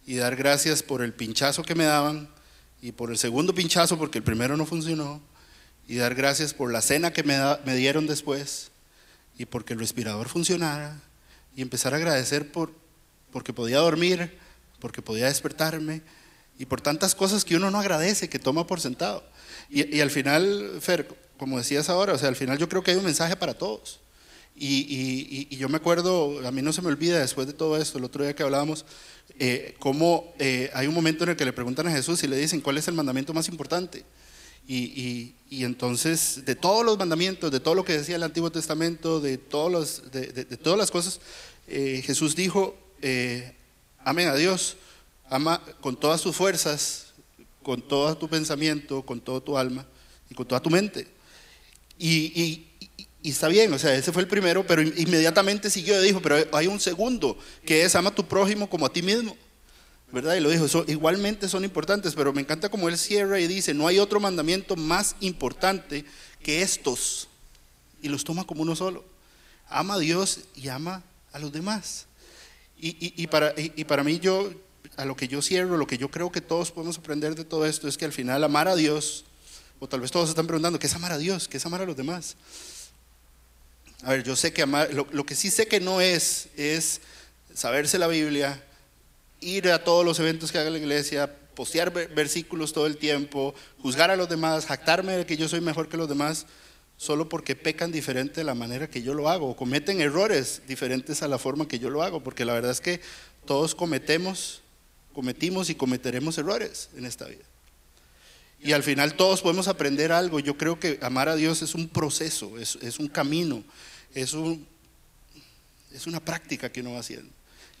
y 0.05 0.15
dar 0.15 0.35
gracias 0.35 0.83
por 0.83 1.01
el 1.01 1.13
pinchazo 1.13 1.63
que 1.63 1.75
me 1.75 1.85
daban 1.85 2.29
y 2.81 2.91
por 2.91 3.11
el 3.11 3.17
segundo 3.17 3.53
pinchazo 3.53 3.97
porque 3.97 4.19
el 4.19 4.23
primero 4.23 4.57
no 4.57 4.65
funcionó 4.65 5.21
y 5.87 5.95
dar 5.95 6.15
gracias 6.15 6.53
por 6.53 6.71
la 6.71 6.81
cena 6.81 7.11
que 7.11 7.23
me, 7.23 7.75
dieron 7.75 8.07
después 8.07 8.71
y 9.37 9.45
porque 9.45 9.73
el 9.73 9.79
respirador 9.79 10.29
funcionara 10.29 10.99
y 11.55 11.61
empezar 11.61 11.93
a 11.93 11.97
agradecer 11.97 12.51
por 12.51 12.71
porque 13.31 13.53
podía 13.53 13.77
dormir, 13.77 14.37
porque 14.79 15.01
podía 15.01 15.27
despertarme 15.27 16.01
y 16.57 16.65
por 16.65 16.81
tantas 16.81 17.15
cosas 17.15 17.45
que 17.45 17.55
uno 17.55 17.71
no 17.71 17.79
agradece, 17.79 18.27
que 18.27 18.39
toma 18.39 18.67
por 18.67 18.81
sentado. 18.81 19.23
Y, 19.69 20.01
al 20.01 20.09
final, 20.09 20.79
Fer, 20.81 21.07
como 21.37 21.57
decías 21.57 21.89
ahora, 21.89 22.13
o 22.13 22.17
sea, 22.17 22.27
al 22.27 22.35
final 22.35 22.57
yo 22.57 22.67
creo 22.67 22.83
que 22.83 22.91
hay 22.91 22.97
un 22.97 23.05
mensaje 23.05 23.35
para 23.35 23.53
todos. 23.53 23.99
Y, 24.61 25.55
yo 25.55 25.69
me 25.69 25.77
acuerdo, 25.77 26.45
a 26.45 26.51
mí 26.51 26.61
no 26.61 26.73
se 26.73 26.81
me 26.81 26.89
olvida 26.89 27.19
después 27.19 27.47
de 27.47 27.53
todo 27.53 27.77
esto, 27.77 27.97
el 27.97 28.03
otro 28.03 28.23
día 28.23 28.35
que 28.35 28.43
hablábamos, 28.43 28.85
eh, 29.39 29.75
cómo 29.79 30.33
eh, 30.37 30.69
hay 30.73 30.87
un 30.87 30.93
momento 30.93 31.23
en 31.23 31.29
el 31.29 31.35
que 31.37 31.45
le 31.45 31.53
preguntan 31.53 31.87
a 31.87 31.91
Jesús 31.91 32.21
y 32.23 32.27
le 32.27 32.35
dicen, 32.35 32.59
¿cuál 32.59 32.77
es 32.77 32.87
el 32.89 32.93
mandamiento 32.93 33.33
más 33.33 33.47
importante? 33.47 34.03
Y, 34.71 35.33
entonces, 35.49 36.43
de 36.45 36.53
todos 36.53 36.85
los 36.85 36.99
mandamientos, 36.99 37.51
de 37.51 37.59
todo 37.59 37.73
lo 37.73 37.83
que 37.83 37.97
decía 37.97 38.17
el 38.17 38.23
Antiguo 38.23 38.51
Testamento, 38.51 39.19
de, 39.19 39.39
todos 39.39 39.71
los, 39.71 40.11
de, 40.11 40.43
todas 40.57 40.77
las 40.77 40.91
cosas, 40.91 41.21
eh, 41.67 42.03
Jesús 42.05 42.35
dijo, 42.35 42.77
eh, 43.01 43.55
amen 44.05 44.27
a 44.27 44.35
Dios, 44.35 44.77
ama 45.27 45.59
con 45.81 45.99
todas 45.99 46.21
tus 46.21 46.35
fuerzas, 46.35 47.13
con 47.63 47.81
todo 47.81 48.15
tu 48.15 48.29
pensamiento, 48.29 49.01
con 49.01 49.19
todo 49.21 49.41
tu 49.41 49.57
alma 49.57 49.87
y 50.29 50.35
con 50.35 50.47
toda 50.47 50.61
tu 50.61 50.69
mente. 50.69 51.07
Y, 51.97 52.67
y, 53.21 53.29
está 53.31 53.47
bien, 53.47 53.73
o 53.73 53.79
sea, 53.79 53.95
ese 53.95 54.11
fue 54.11 54.21
el 54.21 54.27
primero, 54.27 54.65
pero 54.65 54.81
inmediatamente 54.81 55.69
siguió 55.69 56.01
y 56.01 56.05
dijo, 56.07 56.21
pero 56.21 56.37
hay 56.51 56.67
un 56.67 56.79
segundo, 56.79 57.37
que 57.65 57.83
es 57.83 57.95
ama 57.95 58.13
tu 58.13 58.27
prójimo 58.27 58.69
como 58.69 58.85
a 58.85 58.93
ti 58.93 59.01
mismo. 59.01 59.35
¿verdad? 60.11 60.35
Y 60.35 60.39
lo 60.39 60.49
dijo, 60.49 60.65
igualmente 60.87 61.47
son 61.47 61.63
importantes, 61.63 62.15
pero 62.15 62.33
me 62.33 62.41
encanta 62.41 62.69
como 62.69 62.89
él 62.89 62.97
cierra 62.97 63.39
y 63.39 63.47
dice, 63.47 63.73
no 63.73 63.87
hay 63.87 63.99
otro 63.99 64.19
mandamiento 64.19 64.75
más 64.75 65.15
importante 65.19 66.05
que 66.41 66.61
estos. 66.61 67.27
Y 68.01 68.09
los 68.09 68.23
toma 68.23 68.45
como 68.45 68.63
uno 68.63 68.75
solo. 68.75 69.03
Ama 69.67 69.95
a 69.95 69.99
Dios 69.99 70.41
y 70.55 70.69
ama 70.69 71.03
a 71.31 71.39
los 71.39 71.51
demás. 71.51 72.07
Y, 72.81 73.27
para, 73.27 73.53
y 73.57 73.83
para 73.83 74.05
mí 74.05 74.19
yo, 74.19 74.51
a 74.95 75.03
lo 75.03 75.15
que 75.15 75.27
yo 75.27 75.41
cierro, 75.41 75.75
lo 75.75 75.85
que 75.85 75.97
yo 75.97 76.09
creo 76.09 76.31
que 76.31 76.39
todos 76.39 76.71
podemos 76.71 76.97
aprender 76.97 77.35
de 77.35 77.43
todo 77.43 77.65
esto 77.65 77.89
es 77.89 77.97
que 77.97 78.05
al 78.05 78.13
final 78.13 78.41
amar 78.43 78.69
a 78.69 78.75
Dios, 78.75 79.25
o 79.79 79.87
tal 79.89 79.99
vez 79.99 80.11
todos 80.11 80.29
están 80.29 80.47
preguntando, 80.47 80.79
¿qué 80.79 80.87
es 80.87 80.95
amar 80.95 81.11
a 81.11 81.17
Dios? 81.17 81.49
¿Qué 81.49 81.57
es 81.57 81.65
amar 81.65 81.81
a 81.81 81.85
los 81.85 81.97
demás? 81.97 82.37
A 84.03 84.11
ver, 84.11 84.23
yo 84.23 84.35
sé 84.35 84.53
que 84.53 84.61
amar, 84.61 84.93
lo, 84.93 85.07
lo 85.11 85.25
que 85.25 85.35
sí 85.35 85.51
sé 85.51 85.67
que 85.67 85.79
no 85.79 85.99
es, 85.99 86.47
es 86.55 87.01
saberse 87.53 87.97
la 87.97 88.07
Biblia, 88.07 88.63
ir 89.41 89.69
a 89.69 89.83
todos 89.83 90.05
los 90.05 90.19
eventos 90.19 90.51
que 90.51 90.57
haga 90.57 90.69
la 90.69 90.77
iglesia, 90.77 91.33
postear 91.55 91.91
versículos 91.91 92.71
todo 92.71 92.85
el 92.85 92.95
tiempo, 92.95 93.53
juzgar 93.81 94.11
a 94.11 94.15
los 94.15 94.29
demás, 94.29 94.65
jactarme 94.65 95.17
de 95.17 95.25
que 95.25 95.35
yo 95.35 95.49
soy 95.49 95.59
mejor 95.59 95.89
que 95.89 95.97
los 95.97 96.07
demás, 96.07 96.45
solo 96.95 97.27
porque 97.27 97.55
pecan 97.55 97.91
diferente 97.91 98.41
de 98.41 98.43
la 98.45 98.55
manera 98.55 98.89
que 98.89 99.01
yo 99.01 99.13
lo 99.13 99.29
hago, 99.29 99.49
o 99.49 99.55
cometen 99.55 99.99
errores 99.99 100.61
diferentes 100.67 101.21
a 101.21 101.27
la 101.27 101.37
forma 101.37 101.67
que 101.67 101.79
yo 101.79 101.89
lo 101.89 102.01
hago, 102.01 102.21
porque 102.23 102.45
la 102.45 102.53
verdad 102.53 102.71
es 102.71 102.81
que 102.81 103.01
todos 103.45 103.75
cometemos, 103.75 104.61
cometimos 105.13 105.69
y 105.69 105.75
cometeremos 105.75 106.37
errores 106.37 106.89
en 106.95 107.05
esta 107.05 107.25
vida. 107.25 107.43
Y 108.61 108.73
al 108.73 108.83
final 108.83 109.15
todos 109.15 109.41
podemos 109.41 109.69
aprender 109.69 110.11
algo. 110.11 110.39
Yo 110.39 110.57
creo 110.57 110.79
que 110.79 110.99
amar 111.01 111.29
a 111.29 111.35
Dios 111.35 111.61
es 111.61 111.75
un 111.75 111.87
proceso, 111.87 112.57
es, 112.57 112.77
es 112.81 112.99
un 112.99 113.07
camino, 113.07 113.63
es, 114.13 114.33
un, 114.33 114.65
es 115.93 116.07
una 116.07 116.19
práctica 116.19 116.71
que 116.71 116.81
uno 116.81 116.93
va 116.93 116.99
haciendo 116.99 117.31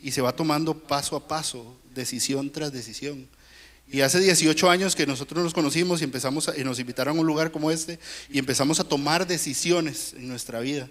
y 0.01 0.11
se 0.11 0.21
va 0.21 0.35
tomando 0.35 0.77
paso 0.77 1.15
a 1.15 1.27
paso, 1.27 1.77
decisión 1.93 2.51
tras 2.51 2.71
decisión. 2.71 3.27
Y 3.91 4.01
hace 4.01 4.19
18 4.19 4.69
años 4.69 4.95
que 4.95 5.07
nosotros 5.07 5.43
nos 5.43 5.53
conocimos 5.53 6.01
y 6.01 6.03
empezamos 6.03 6.49
y 6.55 6.63
nos 6.63 6.79
invitaron 6.79 7.17
a 7.17 7.21
un 7.21 7.27
lugar 7.27 7.51
como 7.51 7.71
este 7.71 7.99
y 8.29 8.37
empezamos 8.37 8.79
a 8.79 8.83
tomar 8.83 9.25
decisiones 9.25 10.13
en 10.13 10.27
nuestra 10.27 10.59
vida. 10.59 10.87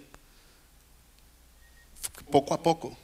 Poco 2.29 2.53
a 2.53 2.61
poco, 2.61 2.97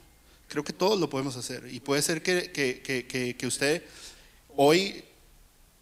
Creo 0.47 0.63
que 0.63 0.73
todos 0.73 0.99
lo 0.99 1.09
podemos 1.09 1.35
hacer. 1.37 1.67
Y 1.71 1.79
puede 1.79 2.01
ser 2.01 2.21
que, 2.21 2.51
que, 2.51 2.81
que, 2.81 3.35
que 3.35 3.47
usted 3.47 3.83
hoy, 4.55 5.03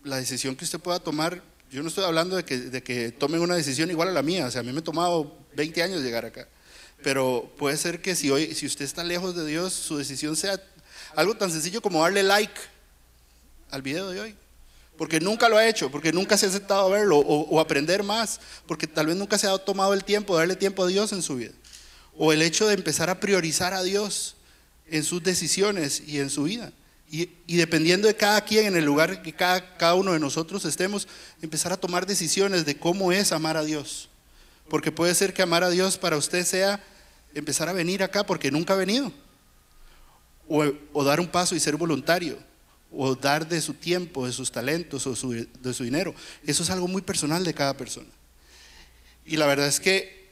la 0.04 0.18
decisión 0.18 0.56
que 0.56 0.66
usted 0.66 0.80
pueda 0.80 1.00
tomar, 1.00 1.44
yo 1.72 1.82
no 1.82 1.90
estoy 1.90 2.06
hablando 2.06 2.36
de 2.36 2.46
que, 2.46 2.58
de 2.58 2.84
que 2.84 3.12
tomen 3.12 3.42
una 3.42 3.56
decisión 3.56 3.90
igual 3.92 4.10
a 4.10 4.12
la 4.12 4.22
mía, 4.22 4.46
o 4.46 4.52
sea, 4.52 4.62
a 4.62 4.64
mí 4.64 4.72
me 4.72 4.80
ha 4.80 4.84
tomado 4.84 5.38
20 5.56 5.84
años 5.84 6.02
llegar 6.02 6.26
acá. 6.26 6.48
Pero 7.04 7.52
puede 7.58 7.78
ser 7.78 8.02
que 8.02 8.16
si 8.16 8.32
hoy, 8.32 8.56
si 8.56 8.66
usted 8.66 8.86
está 8.86 9.04
lejos 9.04 9.36
de 9.36 9.46
Dios, 9.46 9.74
su 9.74 9.98
decisión 9.98 10.36
sea 10.36 10.62
algo 11.16 11.36
tan 11.36 11.52
sencillo 11.52 11.82
como 11.82 12.02
darle 12.02 12.24
like 12.24 12.54
al 13.72 13.82
video 13.82 14.10
de 14.10 14.22
hoy. 14.22 14.36
Porque 14.98 15.20
nunca 15.20 15.50
lo 15.50 15.58
ha 15.58 15.68
hecho, 15.68 15.90
porque 15.90 16.14
nunca 16.14 16.38
se 16.38 16.46
ha 16.46 16.50
aceptado 16.50 16.86
a 16.86 16.90
verlo 16.90 17.18
o, 17.18 17.60
aprender 17.60 18.04
más, 18.04 18.40
porque 18.68 18.86
tal 18.86 19.08
vez 19.08 19.16
nunca 19.16 19.38
se 19.38 19.48
ha 19.48 19.58
tomado 19.58 19.94
el 19.94 20.04
tiempo 20.04 20.34
de 20.34 20.42
darle 20.42 20.56
tiempo 20.56 20.84
a 20.84 20.88
Dios 20.88 21.12
en 21.14 21.24
su 21.24 21.36
vida. 21.36 21.52
O 22.16 22.32
el 22.32 22.44
hecho 22.44 22.68
de 22.68 22.76
empezar 22.76 23.10
a 23.10 23.20
priorizar 23.20 23.74
a 23.74 23.82
Dios 23.82 24.36
en 24.88 25.04
sus 25.04 25.24
decisiones 25.24 26.04
y 26.06 26.20
en 26.20 26.30
su 26.30 26.44
vida. 26.44 26.72
Y, 27.10 27.58
dependiendo 27.58 28.08
de 28.08 28.16
cada 28.16 28.42
quien, 28.42 28.66
en 28.66 28.76
el 28.76 28.86
lugar 28.86 29.22
que 29.22 29.34
cada, 29.34 29.78
cada 29.78 29.94
uno 29.94 30.14
de 30.14 30.20
nosotros 30.20 30.66
estemos, 30.66 31.08
empezar 31.42 31.72
a 31.72 31.78
tomar 31.78 32.08
decisiones 32.08 32.66
de 32.66 32.78
cómo 32.78 33.12
es 33.12 33.32
amar 33.32 33.58
a 33.58 33.64
Dios. 33.64 34.10
Porque 34.70 34.92
puede 34.92 35.14
ser 35.16 35.34
que 35.34 35.42
amar 35.42 35.64
a 35.64 35.70
Dios 35.70 35.98
para 35.98 36.18
usted 36.18 36.46
sea 36.46 36.84
empezar 37.34 37.70
a 37.70 37.74
venir 37.74 38.04
acá 38.04 38.26
porque 38.26 38.52
nunca 38.52 38.74
ha 38.74 38.78
venido. 38.78 39.12
O, 40.48 41.04
dar 41.04 41.20
un 41.20 41.28
paso 41.28 41.56
y 41.56 41.60
ser 41.60 41.76
voluntario. 41.78 42.38
O 42.92 43.16
dar 43.16 43.48
de 43.48 43.62
su 43.62 43.74
tiempo, 43.74 44.26
de 44.26 44.34
sus 44.34 44.52
talentos 44.52 45.08
o 45.08 45.16
de 45.16 45.74
su 45.74 45.84
dinero. 45.84 46.14
Eso 46.46 46.64
es 46.64 46.70
algo 46.70 46.88
muy 46.88 47.02
personal 47.02 47.44
de 47.44 47.54
cada 47.54 47.76
persona. 47.76 48.10
Y 49.26 49.38
la 49.38 49.48
verdad 49.48 49.68
es 49.68 49.80
que 49.80 50.24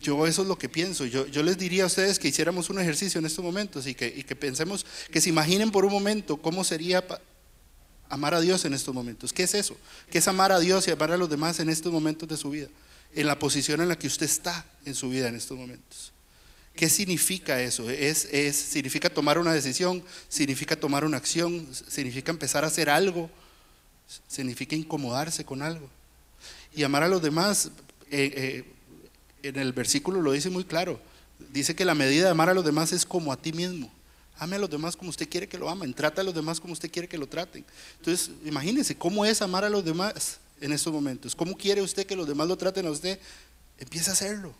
yo 0.00 0.26
eso 0.26 0.42
es 0.42 0.48
lo 0.48 0.58
que 0.58 0.68
pienso. 0.68 1.04
Yo, 1.04 1.42
les 1.42 1.58
diría 1.58 1.84
a 1.84 1.86
ustedes 1.86 2.18
que 2.18 2.28
hiciéramos 2.28 2.70
un 2.70 2.78
ejercicio 2.78 3.18
en 3.18 3.26
estos 3.26 3.44
momentos 3.44 3.86
y 3.86 3.94
que, 3.94 4.06
y 4.14 4.22
que 4.22 4.36
pensemos, 4.36 4.86
que 5.10 5.20
se 5.20 5.28
imaginen 5.28 5.70
por 5.70 5.84
un 5.84 5.92
momento 5.92 6.36
cómo 6.36 6.64
sería 6.64 7.04
amar 8.08 8.34
a 8.34 8.40
Dios 8.40 8.64
en 8.64 8.74
estos 8.74 8.94
momentos. 8.94 9.32
¿Qué 9.32 9.44
es 9.44 9.54
eso? 9.54 9.76
¿Qué 10.10 10.18
es 10.18 10.28
amar 10.28 10.52
a 10.52 10.60
Dios 10.60 10.86
y 10.86 10.90
amar 10.90 11.12
a 11.12 11.16
los 11.16 11.28
demás 11.28 11.60
en 11.60 11.68
estos 11.68 11.92
momentos 11.92 12.28
de 12.28 12.36
su 12.36 12.50
vida? 12.50 12.68
En 13.16 13.26
la 13.26 13.38
posición 13.38 13.80
en 13.80 13.88
la 13.88 13.98
que 13.98 14.06
usted 14.06 14.26
está 14.26 14.64
en 14.84 14.94
su 14.94 15.08
vida 15.08 15.26
en 15.26 15.34
estos 15.34 15.58
momentos. 15.58 16.12
¿Qué 16.76 16.90
significa 16.90 17.60
eso? 17.60 17.88
Es, 17.88 18.26
es, 18.26 18.54
significa 18.54 19.08
tomar 19.08 19.38
una 19.38 19.52
decisión, 19.54 20.04
significa 20.28 20.76
tomar 20.76 21.04
una 21.04 21.16
acción, 21.16 21.66
significa 21.88 22.30
empezar 22.30 22.62
a 22.64 22.66
hacer 22.66 22.90
algo, 22.90 23.30
significa 24.28 24.76
incomodarse 24.76 25.44
con 25.44 25.62
algo. 25.62 25.88
Y 26.74 26.82
amar 26.82 27.02
a 27.02 27.08
los 27.08 27.22
demás, 27.22 27.70
eh, 28.10 28.64
eh, 29.42 29.48
en 29.48 29.56
el 29.56 29.72
versículo 29.72 30.20
lo 30.20 30.32
dice 30.32 30.50
muy 30.50 30.64
claro. 30.64 31.00
Dice 31.50 31.74
que 31.74 31.86
la 31.86 31.94
medida 31.94 32.24
de 32.24 32.30
amar 32.30 32.50
a 32.50 32.54
los 32.54 32.64
demás 32.64 32.92
es 32.92 33.06
como 33.06 33.32
a 33.32 33.40
ti 33.40 33.52
mismo. 33.54 33.90
Ame 34.38 34.56
a 34.56 34.58
los 34.58 34.68
demás 34.68 34.96
como 34.96 35.08
usted 35.08 35.28
quiere 35.28 35.48
que 35.48 35.56
lo 35.56 35.70
amen, 35.70 35.94
trata 35.94 36.20
a 36.20 36.24
los 36.24 36.34
demás 36.34 36.60
como 36.60 36.74
usted 36.74 36.90
quiere 36.90 37.08
que 37.08 37.16
lo 37.16 37.26
traten. 37.26 37.64
Entonces, 37.98 38.30
imagínese 38.44 38.94
cómo 38.94 39.24
es 39.24 39.40
amar 39.40 39.64
a 39.64 39.70
los 39.70 39.82
demás 39.82 40.40
en 40.60 40.72
estos 40.72 40.92
momentos. 40.92 41.34
¿Cómo 41.34 41.56
quiere 41.56 41.82
usted 41.82 42.06
que 42.06 42.16
los 42.16 42.26
demás 42.26 42.48
lo 42.48 42.56
traten 42.56 42.86
a 42.86 42.90
usted? 42.90 43.18
Empieza 43.78 44.10
a 44.10 44.14
hacerlo. 44.14 44.54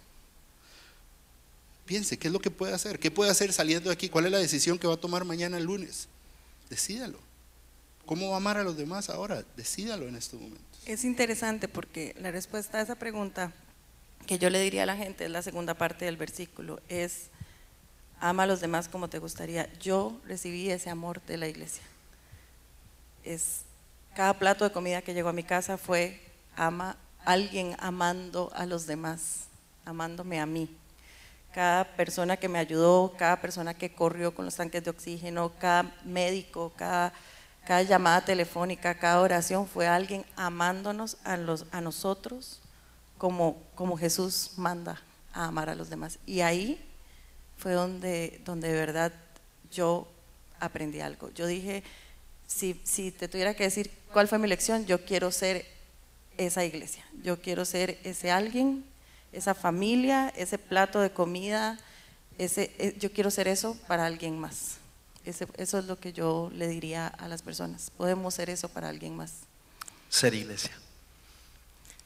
Piense, 1.87 2.19
¿qué 2.19 2.29
es 2.29 2.33
lo 2.33 2.41
que 2.41 2.51
puede 2.51 2.75
hacer? 2.75 2.99
¿Qué 2.99 3.11
puede 3.11 3.31
hacer 3.31 3.53
saliendo 3.53 3.91
de 3.91 3.95
aquí? 3.95 4.09
¿Cuál 4.09 4.27
es 4.27 4.33
la 4.33 4.39
decisión 4.39 4.79
que 4.79 4.89
va 4.89 4.95
a 4.95 4.99
tomar 4.99 5.25
mañana 5.25 5.57
el 5.57 5.65
lunes? 5.65 6.09
Decídalo. 6.69 7.19
¿Cómo 8.05 8.29
va 8.29 8.35
a 8.35 8.37
amar 8.39 8.57
a 8.57 8.65
los 8.65 8.77
demás 8.77 9.09
ahora? 9.09 9.45
Decídalo 9.57 10.07
en 10.09 10.17
estos 10.17 10.41
momentos. 10.41 10.81
Es 10.87 11.05
interesante 11.05 11.69
porque 11.69 12.15
la 12.21 12.31
respuesta 12.31 12.79
a 12.79 12.83
esa 12.83 12.97
pregunta 12.97 13.53
que 14.27 14.39
yo 14.39 14.51
le 14.51 14.61
diría 14.61 14.83
a 14.83 14.87
la 14.87 14.97
gente 14.97 15.25
es 15.25 15.31
la 15.31 15.43
segunda 15.43 15.75
parte 15.75 16.05
del 16.05 16.17
versículo, 16.17 16.81
es 16.89 17.29
ama 18.21 18.45
a 18.45 18.47
los 18.47 18.61
demás 18.61 18.89
como 18.89 19.09
te 19.09 19.19
gustaría. 19.19 19.73
Yo 19.81 20.21
recibí 20.27 20.71
ese 20.71 20.91
amor 20.91 21.21
de 21.27 21.37
la 21.37 21.49
iglesia. 21.49 21.83
Es 23.25 23.63
cada 24.17 24.35
plato 24.35 24.65
de 24.65 24.73
comida 24.73 25.03
que 25.03 25.15
llegó 25.15 25.29
a 25.29 25.33
mi 25.33 25.45
casa 25.45 25.77
fue 25.77 26.21
ama 26.57 26.97
alguien 27.25 27.77
amando 27.79 28.51
a 28.55 28.67
los 28.67 28.87
demás, 28.87 29.45
amándome 29.85 30.41
a 30.41 30.47
mí 30.47 30.69
cada 31.57 31.85
persona 31.97 32.37
que 32.37 32.51
me 32.51 32.59
ayudó, 32.59 33.15
cada 33.17 33.41
persona 33.41 33.73
que 33.73 33.91
corrió 33.91 34.35
con 34.35 34.45
los 34.45 34.57
tanques 34.57 34.85
de 34.85 34.91
oxígeno, 34.91 35.53
cada 35.59 35.91
médico, 36.05 36.71
cada, 36.77 37.15
cada 37.65 37.81
llamada 37.81 38.21
telefónica, 38.21 38.95
cada 38.95 39.23
oración 39.23 39.67
fue 39.67 39.87
alguien 39.87 40.27
amándonos 40.37 41.17
a, 41.25 41.39
los, 41.39 41.65
a 41.73 41.81
nosotros 41.81 42.61
como, 43.17 43.63
como 43.75 43.97
Jesús 43.97 44.51
manda 44.59 45.01
a 45.33 45.47
amar 45.47 45.71
a 45.71 45.75
los 45.75 45.89
demás. 45.89 46.19
Y 46.27 46.43
ahí 46.43 46.79
fue 47.57 47.73
donde, 47.73 48.39
donde 48.45 48.69
de 48.69 48.75
verdad 48.75 49.13
yo 49.73 50.07
aprendí 50.61 51.01
algo. 51.01 51.31
Yo 51.31 51.47
dije, 51.47 51.83
si, 52.47 52.79
si 52.85 53.13
te 53.13 53.29
tuviera 53.29 53.55
que 53.55 53.65
decir 53.65 53.91
cuál 54.17 54.29
fue 54.29 54.39
mi 54.39 54.49
lección, 54.49 54.87
yo 54.87 55.05
quiero 55.05 55.31
ser 55.31 55.67
esa 56.39 56.65
iglesia, 56.65 57.05
yo 57.23 57.39
quiero 57.39 57.67
ser 57.67 57.99
ese 58.03 58.31
alguien 58.31 58.83
esa 59.31 59.53
familia, 59.53 60.33
ese 60.35 60.57
plato 60.57 61.01
de 61.01 61.11
comida, 61.11 61.79
ese, 62.39 62.75
eh, 62.79 62.97
yo 62.99 63.13
quiero 63.13 63.31
ser 63.31 63.47
eso 63.47 63.77
para 63.87 64.07
alguien 64.07 64.39
más. 64.39 64.79
eso 65.27 65.79
es 65.79 65.85
lo 65.85 66.01
que 66.01 66.15
yo 66.15 66.51
le 66.55 66.67
diría 66.67 67.09
a 67.09 67.29
las 67.29 67.43
personas. 67.43 67.91
Podemos 67.91 68.33
ser 68.33 68.49
eso 68.49 68.71
para 68.71 68.89
alguien 68.89 69.15
más. 69.15 69.33
Ser 70.09 70.33
iglesia. 70.33 70.73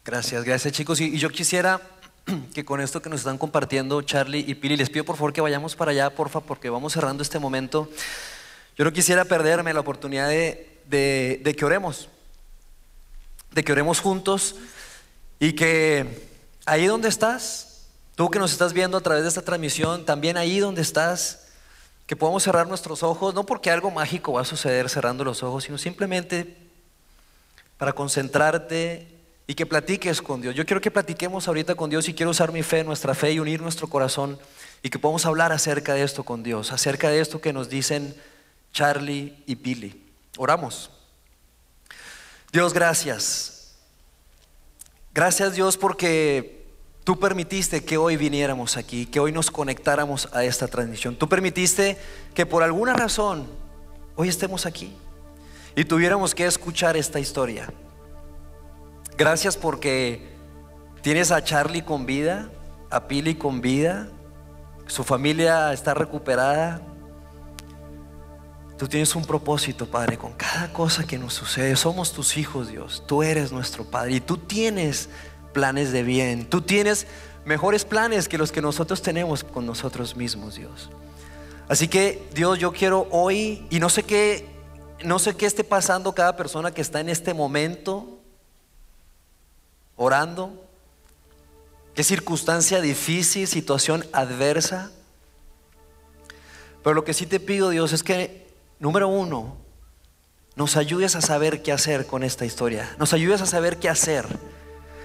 Gracias, 0.05 0.43
gracias 0.43 0.75
chicos. 0.75 1.01
Y, 1.01 1.17
yo 1.17 1.31
quisiera 1.31 1.81
que 2.53 2.65
con 2.65 2.81
esto 2.81 3.01
que 3.01 3.09
nos 3.09 3.21
están 3.21 3.39
compartiendo 3.39 4.03
Charlie 4.03 4.45
y 4.49 4.57
Pili, 4.57 4.77
les 4.77 4.91
pido 4.91 5.05
por 5.05 5.15
favor 5.15 5.33
que 5.33 5.41
vayamos 5.41 5.77
para 5.77 5.93
allá, 5.93 6.11
porfa, 6.11 6.41
porque 6.41 6.71
vamos 6.71 6.93
cerrando 6.93 7.23
este 7.23 7.39
momento. 7.39 7.89
Yo 8.77 8.85
no 8.85 8.93
quisiera 8.93 9.25
perderme 9.25 9.73
la 9.73 9.79
oportunidad 9.79 10.29
de, 10.29 10.80
de 10.91 11.55
que 11.57 11.65
oremos, 11.65 12.09
de 13.53 13.65
que 13.65 13.73
oremos 13.73 14.01
juntos 14.01 14.57
y 15.39 15.53
que 15.55 16.29
ahí 16.67 16.87
donde 16.87 17.09
estás, 17.09 17.87
tú 18.15 18.31
que 18.31 18.39
nos 18.39 18.53
estás 18.53 18.73
viendo 18.73 18.97
a 18.97 19.01
través 19.01 19.23
de 19.23 19.29
esta 19.29 19.43
transmisión, 19.43 20.05
también 20.05 20.37
ahí 20.37 20.59
donde 20.59 20.83
estás, 20.83 21.47
que 22.07 22.17
podamos 22.17 22.43
cerrar 22.43 22.67
nuestros 22.67 23.03
ojos, 23.03 23.35
no 23.35 23.47
porque 23.47 23.71
algo 23.71 23.91
mágico 23.91 24.33
va 24.33 24.43
a 24.43 24.45
suceder 24.45 24.89
cerrando 24.89 25.25
los 25.25 25.43
ojos, 25.43 25.65
sino 25.65 25.79
simplemente 25.79 26.57
para 27.79 27.93
concentrarte 27.93 29.07
y 29.47 29.55
que 29.55 29.65
platiques 29.65 30.21
con 30.21 30.41
Dios. 30.43 30.55
Yo 30.55 30.67
quiero 30.67 30.81
que 30.81 30.91
platiquemos 30.91 31.49
ahorita 31.49 31.77
con 31.77 31.89
Dios 31.89 32.09
y 32.09 32.15
quiero 32.15 32.31
usar 32.31 32.53
mi 32.53 32.63
fe, 32.63 32.85
nuestra 32.85 33.15
fe 33.15 33.33
y 33.33 33.39
unir 33.41 33.63
nuestro 33.63 33.89
corazón 33.89 34.39
y 34.83 34.91
que 34.91 34.99
podamos 34.99 35.25
hablar 35.25 35.53
acerca 35.53 35.95
de 35.95 36.03
esto 36.03 36.25
con 36.25 36.43
Dios, 36.43 36.73
acerca 36.73 37.09
de 37.11 37.21
esto 37.21 37.41
que 37.41 37.53
nos 37.53 37.69
dicen 37.69 38.15
Charlie 38.73 39.43
y 39.47 39.57
Pili. 39.57 40.10
Oramos. 40.43 40.91
Dios, 42.51 42.73
gracias. 42.73 43.75
Gracias 45.13 45.55
Dios 45.55 45.77
porque 45.77 46.67
tú 47.05 47.19
permitiste 47.19 47.85
que 47.85 47.99
hoy 47.99 48.17
viniéramos 48.17 48.79
aquí, 48.79 49.05
que 49.05 49.21
hoy 49.21 49.33
nos 49.33 49.51
conectáramos 49.51 50.31
a 50.33 50.43
esta 50.43 50.67
transmisión. 50.67 51.15
Tú 51.15 51.29
permitiste 51.29 51.99
que 52.33 52.47
por 52.47 52.63
alguna 52.63 52.95
razón 52.95 53.47
hoy 54.17 54.31
estemos 54.31 54.65
aquí 54.65 54.97
y 55.77 55.85
tuviéramos 55.85 56.35
que 56.35 56.47
escuchar 56.47 56.97
esta 56.97 57.21
historia. 57.21 57.71
Gracias 59.19 59.59
porque 59.59 60.27
tienes 61.03 61.33
a 61.33 61.45
Charlie 61.45 61.83
con 61.83 62.07
vida, 62.07 62.51
a 62.89 63.09
Pili 63.09 63.35
con 63.35 63.61
vida, 63.61 64.09
su 64.87 65.05
familia 65.05 65.75
está 65.75 65.93
recuperada, 65.93 66.81
Tú 68.81 68.89
tienes 68.89 69.15
un 69.15 69.27
propósito, 69.27 69.85
Padre, 69.85 70.17
con 70.17 70.33
cada 70.33 70.73
cosa 70.73 71.07
que 71.07 71.19
nos 71.19 71.35
sucede. 71.35 71.77
Somos 71.77 72.15
tus 72.15 72.39
hijos, 72.39 72.69
Dios. 72.69 73.05
Tú 73.07 73.23
eres 73.23 73.53
nuestro 73.53 73.85
Padre 73.85 74.15
y 74.15 74.21
tú 74.21 74.39
tienes 74.39 75.11
planes 75.53 75.93
de 75.93 76.03
bien. 76.03 76.49
Tú 76.49 76.63
tienes 76.63 77.07
mejores 77.45 77.85
planes 77.85 78.27
que 78.27 78.39
los 78.39 78.51
que 78.51 78.63
nosotros 78.63 79.03
tenemos 79.03 79.45
con 79.45 79.67
nosotros 79.67 80.17
mismos, 80.17 80.55
Dios. 80.55 80.89
Así 81.69 81.89
que, 81.89 82.27
Dios, 82.35 82.59
yo 82.59 82.73
quiero 82.73 83.07
hoy, 83.11 83.67
y 83.69 83.81
no 83.81 83.91
sé 83.91 84.03
qué, 84.03 84.49
no 85.05 85.19
sé 85.19 85.37
qué 85.37 85.45
esté 85.45 85.63
pasando 85.63 86.15
cada 86.15 86.39
persona 86.39 86.73
que 86.73 86.81
está 86.81 87.01
en 87.01 87.11
este 87.11 87.35
momento 87.35 88.19
orando, 89.95 90.55
qué 91.95 92.03
circunstancia 92.03 92.81
difícil, 92.81 93.47
situación 93.47 94.07
adversa. 94.15 94.91
Pero 96.83 96.95
lo 96.95 97.05
que 97.05 97.13
sí 97.13 97.27
te 97.27 97.41
pido, 97.41 97.69
Dios, 97.69 97.93
es 97.93 98.03
que 98.03 98.49
Número 98.81 99.09
uno, 99.09 99.59
nos 100.57 100.79
ayudes 100.79 101.15
a 101.15 101.21
saber 101.21 101.63
qué 101.63 101.71
hacer 101.71 102.07
con 102.07 102.25
esta 102.25 102.47
historia. 102.47 102.97
Nos 102.99 103.13
ayudes 103.13 103.43
a 103.43 103.47
saber 103.47 103.77
qué 103.77 103.91
hacer. 103.91 104.27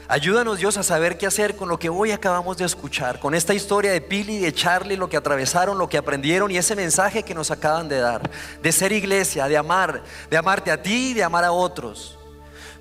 Ayúdanos 0.08 0.60
Dios 0.60 0.78
a 0.78 0.84
saber 0.84 1.18
qué 1.18 1.28
hacer 1.28 1.58
con 1.58 1.68
lo 1.68 1.78
que 1.78 1.90
hoy 1.90 2.12
acabamos 2.12 2.56
de 2.56 2.64
escuchar, 2.64 3.20
con 3.20 3.36
esta 3.36 3.54
historia 3.54 3.92
de 3.92 4.00
Pili 4.00 4.38
y 4.38 4.40
de 4.40 4.54
Charlie, 4.54 4.96
lo 4.96 5.10
que 5.10 5.18
atravesaron, 5.18 5.78
lo 5.78 5.90
que 5.90 5.98
aprendieron 5.98 6.52
y 6.52 6.58
ese 6.58 6.74
mensaje 6.74 7.24
que 7.24 7.36
nos 7.36 7.52
acaban 7.52 7.90
de 7.90 8.00
dar, 8.00 8.30
de 8.62 8.72
ser 8.72 8.94
iglesia, 8.94 9.50
de 9.50 9.58
amar, 9.58 10.04
de 10.30 10.38
amarte 10.38 10.72
a 10.72 10.82
ti 10.82 11.10
y 11.10 11.14
de 11.14 11.24
amar 11.24 11.44
a 11.44 11.52
otros. 11.52 12.18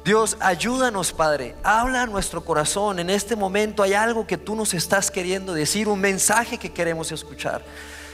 Dios, 0.04 0.36
ayúdanos 0.38 1.12
Padre, 1.12 1.56
habla 1.64 2.02
a 2.02 2.06
nuestro 2.06 2.44
corazón. 2.44 3.00
En 3.00 3.10
este 3.10 3.34
momento 3.34 3.82
hay 3.82 3.94
algo 3.94 4.28
que 4.28 4.36
tú 4.36 4.54
nos 4.54 4.74
estás 4.74 5.10
queriendo 5.10 5.54
decir, 5.54 5.88
un 5.88 6.00
mensaje 6.00 6.56
que 6.56 6.72
queremos 6.72 7.10
escuchar. 7.10 7.64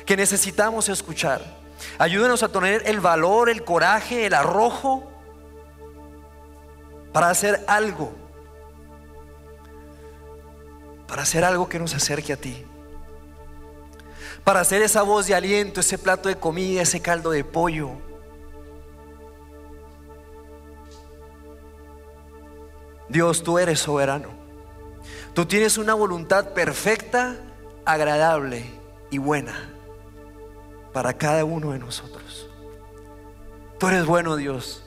que 0.07 0.17
necesitamos 0.17 0.89
escuchar. 0.89 1.60
Ayúdanos 1.99 2.43
a 2.43 2.49
tener 2.49 2.83
el 2.87 3.01
valor, 3.01 3.49
el 3.51 3.65
coraje, 3.65 4.27
el 4.27 4.35
arrojo 4.35 5.11
para 7.13 7.31
hacer 7.31 7.65
algo. 7.67 8.13
Para 11.07 11.23
hacer 11.23 11.45
algo 11.45 11.69
que 11.69 11.79
nos 11.79 11.95
acerque 11.95 12.33
a 12.33 12.37
ti. 12.37 12.65
Para 14.45 14.61
hacer 14.61 14.83
esa 14.83 15.03
voz 15.03 15.27
de 15.27 15.35
aliento, 15.35 15.81
ese 15.81 15.99
plato 15.99 16.29
de 16.29 16.37
comida, 16.37 16.83
ese 16.83 17.01
caldo 17.01 17.31
de 17.31 17.45
pollo. 17.45 17.91
Dios, 23.09 23.43
tú 23.43 23.59
eres 23.59 23.81
soberano. 23.81 24.29
Tú 25.35 25.47
tienes 25.47 25.79
una 25.79 25.95
voluntad 25.95 26.53
perfecta, 26.55 27.37
agradable 27.85 28.65
y 29.11 29.19
buena 29.19 29.70
para 30.93 31.13
cada 31.13 31.45
uno 31.45 31.73
de 31.73 31.79
nosotros. 31.79 32.49
Tú 33.79 33.89
eres 33.89 34.05
bueno, 34.07 34.37
Dios. 34.37 34.83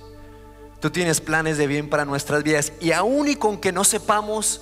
Tú 0.80 0.92
tienes 0.92 1.22
planes 1.22 1.58
de 1.58 1.66
bien 1.66 1.90
para 1.90 2.06
nuestras 2.06 2.44
vidas. 2.44 2.74
Y 2.80 2.92
aún 2.92 3.28
y 3.28 3.36
con 3.36 3.58
que 3.58 3.72
no 3.72 3.84
sepamos 3.84 4.62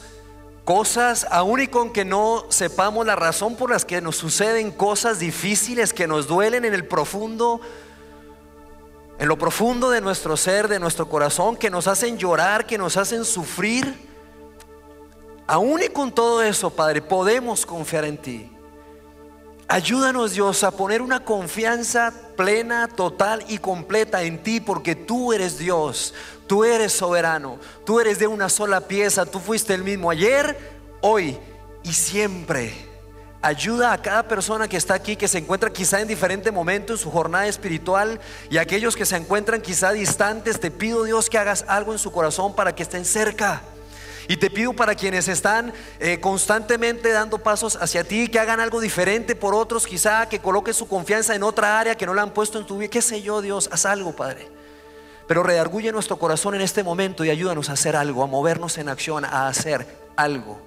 cosas, 0.63 1.25
aún 1.31 1.61
y 1.61 1.67
con 1.67 1.91
que 1.91 2.05
no 2.05 2.45
sepamos 2.49 3.05
la 3.05 3.15
razón 3.15 3.55
por 3.55 3.71
las 3.71 3.85
que 3.85 4.01
nos 4.01 4.17
suceden 4.17 4.71
cosas 4.71 5.19
difíciles 5.19 5.93
que 5.93 6.07
nos 6.07 6.27
duelen 6.27 6.65
en 6.65 6.73
el 6.73 6.85
profundo, 6.85 7.59
en 9.17 9.27
lo 9.27 9.37
profundo 9.37 9.89
de 9.89 10.01
nuestro 10.01 10.37
ser, 10.37 10.67
de 10.67 10.79
nuestro 10.79 11.09
corazón, 11.09 11.57
que 11.57 11.69
nos 11.69 11.87
hacen 11.87 12.17
llorar, 12.17 12.65
que 12.65 12.77
nos 12.77 12.97
hacen 12.97 13.25
sufrir, 13.25 13.93
aún 15.47 15.81
y 15.81 15.89
con 15.89 16.11
todo 16.11 16.41
eso, 16.41 16.69
Padre, 16.69 17.01
podemos 17.01 17.65
confiar 17.65 18.05
en 18.05 18.17
ti. 18.17 18.51
Ayúdanos 19.71 20.33
Dios 20.33 20.65
a 20.65 20.71
poner 20.71 21.01
una 21.01 21.23
confianza 21.23 22.11
plena, 22.35 22.89
total 22.89 23.45
y 23.47 23.57
completa 23.57 24.21
en 24.21 24.43
ti 24.43 24.59
porque 24.59 24.95
tú 24.97 25.31
eres 25.31 25.57
Dios, 25.57 26.13
tú 26.45 26.65
eres 26.65 26.91
soberano, 26.91 27.57
tú 27.85 28.01
eres 28.01 28.19
de 28.19 28.27
una 28.27 28.49
sola 28.49 28.81
pieza, 28.81 29.25
tú 29.25 29.39
fuiste 29.39 29.73
el 29.73 29.85
mismo 29.85 30.11
ayer, 30.11 30.57
hoy 30.99 31.37
y 31.83 31.93
siempre. 31.93 32.73
Ayuda 33.41 33.93
a 33.93 34.01
cada 34.01 34.27
persona 34.27 34.67
que 34.67 34.75
está 34.75 34.93
aquí, 34.93 35.15
que 35.15 35.29
se 35.29 35.37
encuentra 35.37 35.71
quizá 35.71 36.01
en 36.01 36.09
diferente 36.09 36.51
momento 36.51 36.91
en 36.91 36.99
su 36.99 37.09
jornada 37.09 37.47
espiritual 37.47 38.19
y 38.49 38.57
aquellos 38.57 38.97
que 38.97 39.05
se 39.05 39.15
encuentran 39.15 39.61
quizá 39.61 39.93
distantes, 39.93 40.59
te 40.59 40.69
pido 40.69 41.05
Dios 41.05 41.29
que 41.29 41.37
hagas 41.37 41.63
algo 41.69 41.93
en 41.93 41.99
su 41.99 42.11
corazón 42.11 42.55
para 42.55 42.75
que 42.75 42.83
estén 42.83 43.05
cerca. 43.05 43.61
Y 44.27 44.37
te 44.37 44.49
pido 44.49 44.73
para 44.73 44.95
quienes 44.95 45.27
están 45.27 45.73
eh, 45.99 46.19
constantemente 46.19 47.11
dando 47.11 47.39
pasos 47.39 47.77
hacia 47.81 48.03
ti, 48.03 48.27
que 48.27 48.39
hagan 48.39 48.59
algo 48.59 48.79
diferente 48.79 49.35
por 49.35 49.55
otros, 49.55 49.87
quizá 49.87 50.27
que 50.29 50.39
coloquen 50.39 50.73
su 50.73 50.87
confianza 50.87 51.35
en 51.35 51.43
otra 51.43 51.79
área 51.79 51.95
que 51.95 52.05
no 52.05 52.13
la 52.13 52.21
han 52.21 52.31
puesto 52.31 52.59
en 52.59 52.65
tu 52.65 52.77
vida. 52.77 52.89
¿Qué 52.89 53.01
sé 53.01 53.21
yo, 53.21 53.41
Dios? 53.41 53.69
Haz 53.71 53.85
algo, 53.85 54.15
Padre. 54.15 54.47
Pero 55.27 55.43
redarguye 55.43 55.91
nuestro 55.91 56.17
corazón 56.17 56.55
en 56.55 56.61
este 56.61 56.83
momento 56.83 57.23
y 57.23 57.29
ayúdanos 57.29 57.69
a 57.69 57.73
hacer 57.73 57.95
algo, 57.95 58.23
a 58.23 58.27
movernos 58.27 58.77
en 58.77 58.89
acción, 58.89 59.25
a 59.25 59.47
hacer 59.47 59.87
algo. 60.15 60.59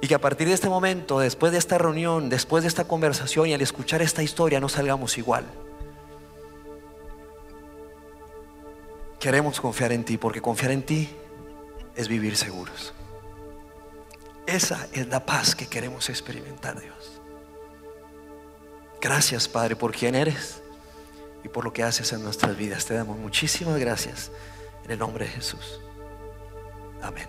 Y 0.00 0.08
que 0.08 0.14
a 0.14 0.20
partir 0.20 0.48
de 0.48 0.54
este 0.54 0.68
momento, 0.68 1.18
después 1.18 1.52
de 1.52 1.58
esta 1.58 1.76
reunión, 1.76 2.28
después 2.28 2.62
de 2.62 2.68
esta 2.68 2.84
conversación 2.84 3.48
y 3.48 3.54
al 3.54 3.60
escuchar 3.60 4.00
esta 4.00 4.22
historia, 4.22 4.60
no 4.60 4.68
salgamos 4.68 5.18
igual. 5.18 5.44
Queremos 9.18 9.60
confiar 9.60 9.92
en 9.92 10.04
ti, 10.04 10.16
porque 10.16 10.40
confiar 10.40 10.70
en 10.72 10.82
ti 10.82 11.10
es 12.00 12.08
vivir 12.08 12.36
seguros. 12.36 12.94
Esa 14.46 14.88
es 14.92 15.06
la 15.08 15.24
paz 15.24 15.54
que 15.54 15.66
queremos 15.66 16.08
experimentar, 16.08 16.80
Dios. 16.80 17.20
Gracias, 19.00 19.46
Padre, 19.46 19.76
por 19.76 19.92
quien 19.92 20.14
eres 20.14 20.62
y 21.44 21.48
por 21.48 21.64
lo 21.64 21.72
que 21.72 21.82
haces 21.82 22.12
en 22.12 22.22
nuestras 22.22 22.56
vidas. 22.56 22.86
Te 22.86 22.94
damos 22.94 23.18
muchísimas 23.18 23.78
gracias 23.78 24.30
en 24.84 24.90
el 24.90 24.98
nombre 24.98 25.26
de 25.26 25.30
Jesús. 25.30 25.80
Amén. 27.02 27.28